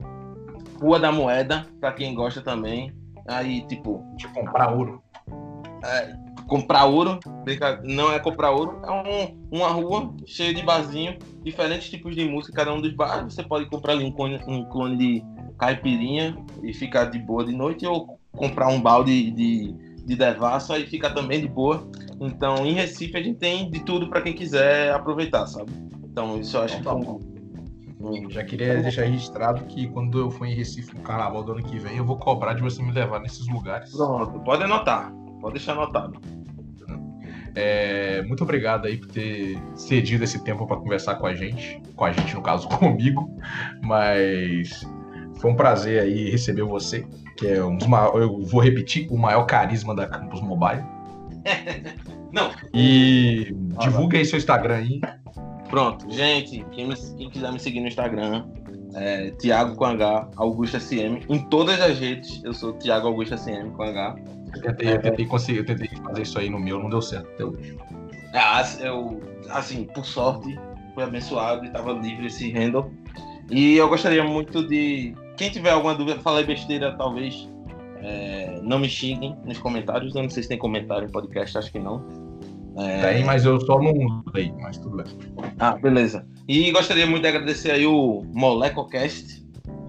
Rua 0.81 0.99
da 0.99 1.11
Moeda, 1.11 1.67
para 1.81 1.93
quem 1.93 2.15
gosta 2.15 2.41
também. 2.41 2.93
Aí, 3.27 3.67
tipo. 3.67 4.05
De 4.17 4.29
comprar 4.29 4.73
ouro. 4.73 5.03
É, 5.85 6.15
comprar 6.47 6.85
ouro, 6.85 7.19
não 7.83 8.13
é 8.13 8.19
comprar 8.21 8.53
ouro, 8.53 8.81
é 8.85 8.91
um, 8.91 9.59
uma 9.59 9.69
rua 9.69 10.15
cheia 10.27 10.55
de 10.55 10.63
barzinho, 10.63 11.19
diferentes 11.43 11.91
tipos 11.91 12.15
de 12.15 12.25
música, 12.25 12.53
cada 12.53 12.73
um 12.73 12.81
dos 12.81 12.93
bares. 12.95 13.35
Você 13.35 13.43
pode 13.43 13.67
comprar 13.67 13.95
ali 13.95 14.05
um 14.05 14.13
clone, 14.13 14.41
um 14.47 14.65
clone 14.67 14.97
de 14.97 15.25
caipirinha 15.59 16.37
e 16.63 16.73
ficar 16.73 17.07
de 17.07 17.19
boa 17.19 17.45
de 17.45 17.53
noite, 17.53 17.85
ou 17.85 18.19
comprar 18.33 18.69
um 18.69 18.81
balde 18.81 19.31
de, 19.33 19.73
de 20.05 20.17
devassa 20.17 20.79
e 20.79 20.87
ficar 20.87 21.11
também 21.11 21.41
de 21.41 21.49
boa. 21.49 21.85
Então, 22.21 22.65
em 22.65 22.75
Recife, 22.75 23.17
a 23.17 23.23
gente 23.23 23.39
tem 23.39 23.69
de 23.69 23.81
tudo 23.81 24.09
para 24.09 24.23
quem 24.23 24.33
quiser 24.33 24.93
aproveitar, 24.93 25.47
sabe? 25.47 25.73
Então, 26.05 26.39
isso 26.39 26.57
eu 26.57 26.63
acho 26.63 26.79
então, 26.79 27.01
tá 27.01 27.07
que. 27.07 27.11
Um... 27.11 27.32
Já 28.31 28.45
queria 28.45 28.81
deixar 28.83 29.05
registrado 29.05 29.65
que 29.65 29.87
quando 29.89 30.19
eu 30.19 30.31
for 30.31 30.47
em 30.47 30.55
Recife 30.55 30.95
no 30.95 31.03
carnaval 31.03 31.43
do 31.43 31.53
ano 31.53 31.63
que 31.63 31.79
vem, 31.79 31.97
eu 31.97 32.05
vou 32.05 32.17
cobrar 32.17 32.55
de 32.55 32.63
você 32.63 32.83
me 32.83 32.91
levar 32.91 33.21
nesses 33.21 33.47
lugares. 33.49 33.93
Pronto, 33.93 34.41
pode 34.41 34.63
anotar. 34.63 35.13
Pode 35.41 35.55
deixar 35.55 35.73
anotado. 35.73 36.21
É, 37.55 38.23
muito 38.23 38.43
obrigado 38.45 38.87
aí 38.87 38.97
por 38.97 39.09
ter 39.09 39.59
cedido 39.75 40.25
esse 40.25 40.43
tempo 40.43 40.67
para 40.67 40.77
conversar 40.77 41.17
com 41.17 41.27
a 41.27 41.35
gente, 41.35 41.81
com 41.95 42.05
a 42.05 42.13
gente 42.13 42.35
no 42.35 42.43
caso 42.43 42.67
comigo, 42.79 43.29
mas 43.83 44.87
foi 45.39 45.51
um 45.51 45.57
prazer 45.57 46.01
aí 46.01 46.31
receber 46.31 46.63
você, 46.63 47.07
que 47.37 47.47
é 47.47 47.63
um 47.63 47.77
dos 47.77 47.87
maiores, 47.87 48.23
eu 48.23 48.41
vou 48.47 48.61
repetir, 48.61 49.07
o 49.11 49.19
maior 49.19 49.45
carisma 49.45 49.95
da 49.95 50.07
Campus 50.07 50.41
Mobile. 50.41 50.83
Não. 52.33 52.51
E 52.73 53.55
divulga 53.79 54.17
aí 54.17 54.25
seu 54.25 54.39
Instagram 54.39 54.77
aí. 54.77 55.01
Pronto, 55.73 56.05
gente, 56.11 56.63
quem, 56.73 56.87
me, 56.87 56.95
quem 57.17 57.31
quiser 57.31 57.51
me 57.51 57.59
seguir 57.59 57.81
no 57.81 57.89
Instagram, 57.89 58.45
é 58.95 59.31
Thiago 59.31 59.75
com 59.75 59.87
H, 59.87 60.29
Augusto 60.37 60.79
SM. 60.79 61.25
Em 61.31 61.39
todas 61.49 61.81
as 61.81 61.99
redes, 61.99 62.45
eu 62.45 62.53
sou 62.53 62.75
Thiago 62.75 63.07
Augusto 63.07 63.39
SM 63.39 63.71
com 63.75 63.83
H. 63.83 64.17
Eu 64.55 64.61
tentei, 64.61 64.93
eu 64.93 65.01
tentei 65.01 65.25
conseguir, 65.25 65.61
eu 65.61 65.65
tentei 65.65 65.89
fazer 66.05 66.21
isso 66.21 66.39
aí 66.39 66.51
no 66.51 66.61
meu, 66.61 66.79
não 66.79 66.91
deu 66.91 67.01
certo 67.01 67.27
até 67.33 67.45
hoje. 67.47 67.75
Ah, 68.35 68.63
eu, 68.81 69.19
assim, 69.49 69.85
por 69.85 70.05
sorte, 70.05 70.61
fui 70.93 71.05
abençoado 71.05 71.65
e 71.65 71.69
estava 71.69 71.93
livre 71.93 72.27
esse 72.27 72.53
handle. 72.53 72.93
E 73.51 73.75
eu 73.75 73.89
gostaria 73.89 74.23
muito 74.23 74.69
de. 74.69 75.15
Quem 75.39 75.49
tiver 75.49 75.71
alguma 75.71 75.95
dúvida, 75.95 76.21
falei 76.21 76.45
besteira, 76.45 76.95
talvez. 76.99 77.49
É, 78.03 78.61
não 78.63 78.79
me 78.79 78.91
xinguem 78.91 79.35
nos 79.43 79.57
comentários. 79.57 80.15
Eu 80.15 80.23
não 80.23 80.29
sei 80.29 80.43
se 80.43 80.51
tem 80.51 80.59
comentário 80.59 81.07
no 81.07 81.13
podcast, 81.13 81.57
acho 81.57 81.73
que 81.73 81.79
não. 81.79 82.05
É... 82.79 83.13
Tem, 83.13 83.25
mas 83.25 83.45
eu 83.45 83.61
só 83.61 83.81
não 83.81 84.23
leio, 84.33 84.57
mas 84.61 84.79
tudo 84.79 84.97
bem. 84.97 85.07
Ah, 85.59 85.77
beleza. 85.77 86.27
E 86.49 86.71
gostaria 86.71 87.07
muito 87.07 87.23
de 87.23 87.29
agradecer 87.29 87.71
aí 87.71 87.87
o 87.87 88.23
MolecoCast 88.33 89.43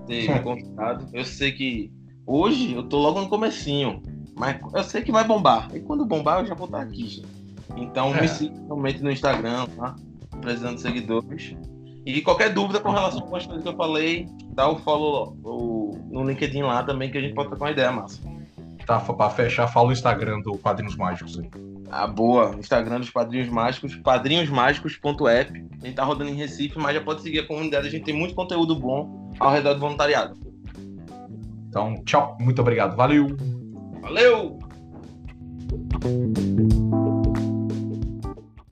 ter 0.06 0.32
me 0.32 0.40
convidado. 0.42 1.08
Eu 1.14 1.26
sei 1.26 1.52
que 1.52 1.92
hoje 2.26 2.74
eu 2.74 2.84
tô 2.84 3.00
logo 3.00 3.22
no 3.22 3.30
comecinho. 3.30 4.02
Mas 4.36 4.60
eu 4.74 4.84
sei 4.84 5.02
que 5.02 5.12
vai 5.12 5.24
bombar. 5.24 5.70
E 5.74 5.80
quando 5.80 6.06
bombar, 6.06 6.40
eu 6.40 6.48
já 6.48 6.56
vou 6.56 6.66
estar 6.66 6.82
aqui. 6.82 7.24
Então 7.78 8.16
é. 8.16 8.22
me 8.22 8.28
siga 8.28 8.56
realmente 8.66 9.04
no 9.04 9.12
Instagram, 9.12 9.68
tá? 9.78 9.96
Precisando 10.42 10.76
de 10.76 10.82
seguidores. 10.82 11.56
E 12.06 12.22
qualquer 12.22 12.54
dúvida 12.54 12.80
com 12.80 12.90
relação 12.90 13.24
às 13.24 13.46
coisas 13.46 13.64
que 13.64 13.70
eu 13.70 13.76
falei, 13.76 14.28
dá 14.54 14.68
o 14.70 14.78
follow 14.80 15.38
o, 15.44 15.98
no 16.10 16.28
LinkedIn 16.28 16.64
lá 16.64 16.84
também, 16.84 17.10
que 17.10 17.18
a 17.18 17.22
gente 17.22 17.34
pode 17.34 17.50
trocar 17.50 17.66
uma 17.66 17.72
ideia, 17.72 17.92
massa. 17.92 18.20
Tá, 18.86 19.00
pra 19.00 19.30
fechar, 19.30 19.68
fala 19.68 19.90
o 19.90 19.94
Instagram 19.94 20.42
do 20.42 20.58
Padrinhos 20.58 20.98
Mágicos 20.98 21.40
aí. 21.40 21.50
Ah, 21.96 22.08
boa. 22.08 22.56
Instagram 22.58 23.00
dos 23.02 23.12
Padrinhos 23.12 23.50
Mágicos, 23.50 23.96
padrinhosmágicos.app. 23.98 25.66
A 25.82 25.86
gente 25.86 25.96
tá 25.96 26.04
rodando 26.04 26.32
em 26.32 26.34
Recife, 26.34 26.80
mas 26.80 26.96
já 26.96 27.02
pode 27.02 27.22
seguir 27.22 27.42
a 27.42 27.48
comunidade. 27.48 27.88
A 27.88 27.92
gente 27.92 28.04
tem 28.04 28.16
muito 28.16 28.34
conteúdo 28.34 28.76
bom 28.76 29.32
ao 29.40 29.52
redor 29.52 29.76
do 29.76 29.80
voluntariado. 29.80 30.36
Então, 31.70 32.04
tchau. 32.04 32.36
Muito 32.40 32.60
obrigado. 32.62 32.96
Valeu! 32.96 33.38
Valeu! 34.02 34.60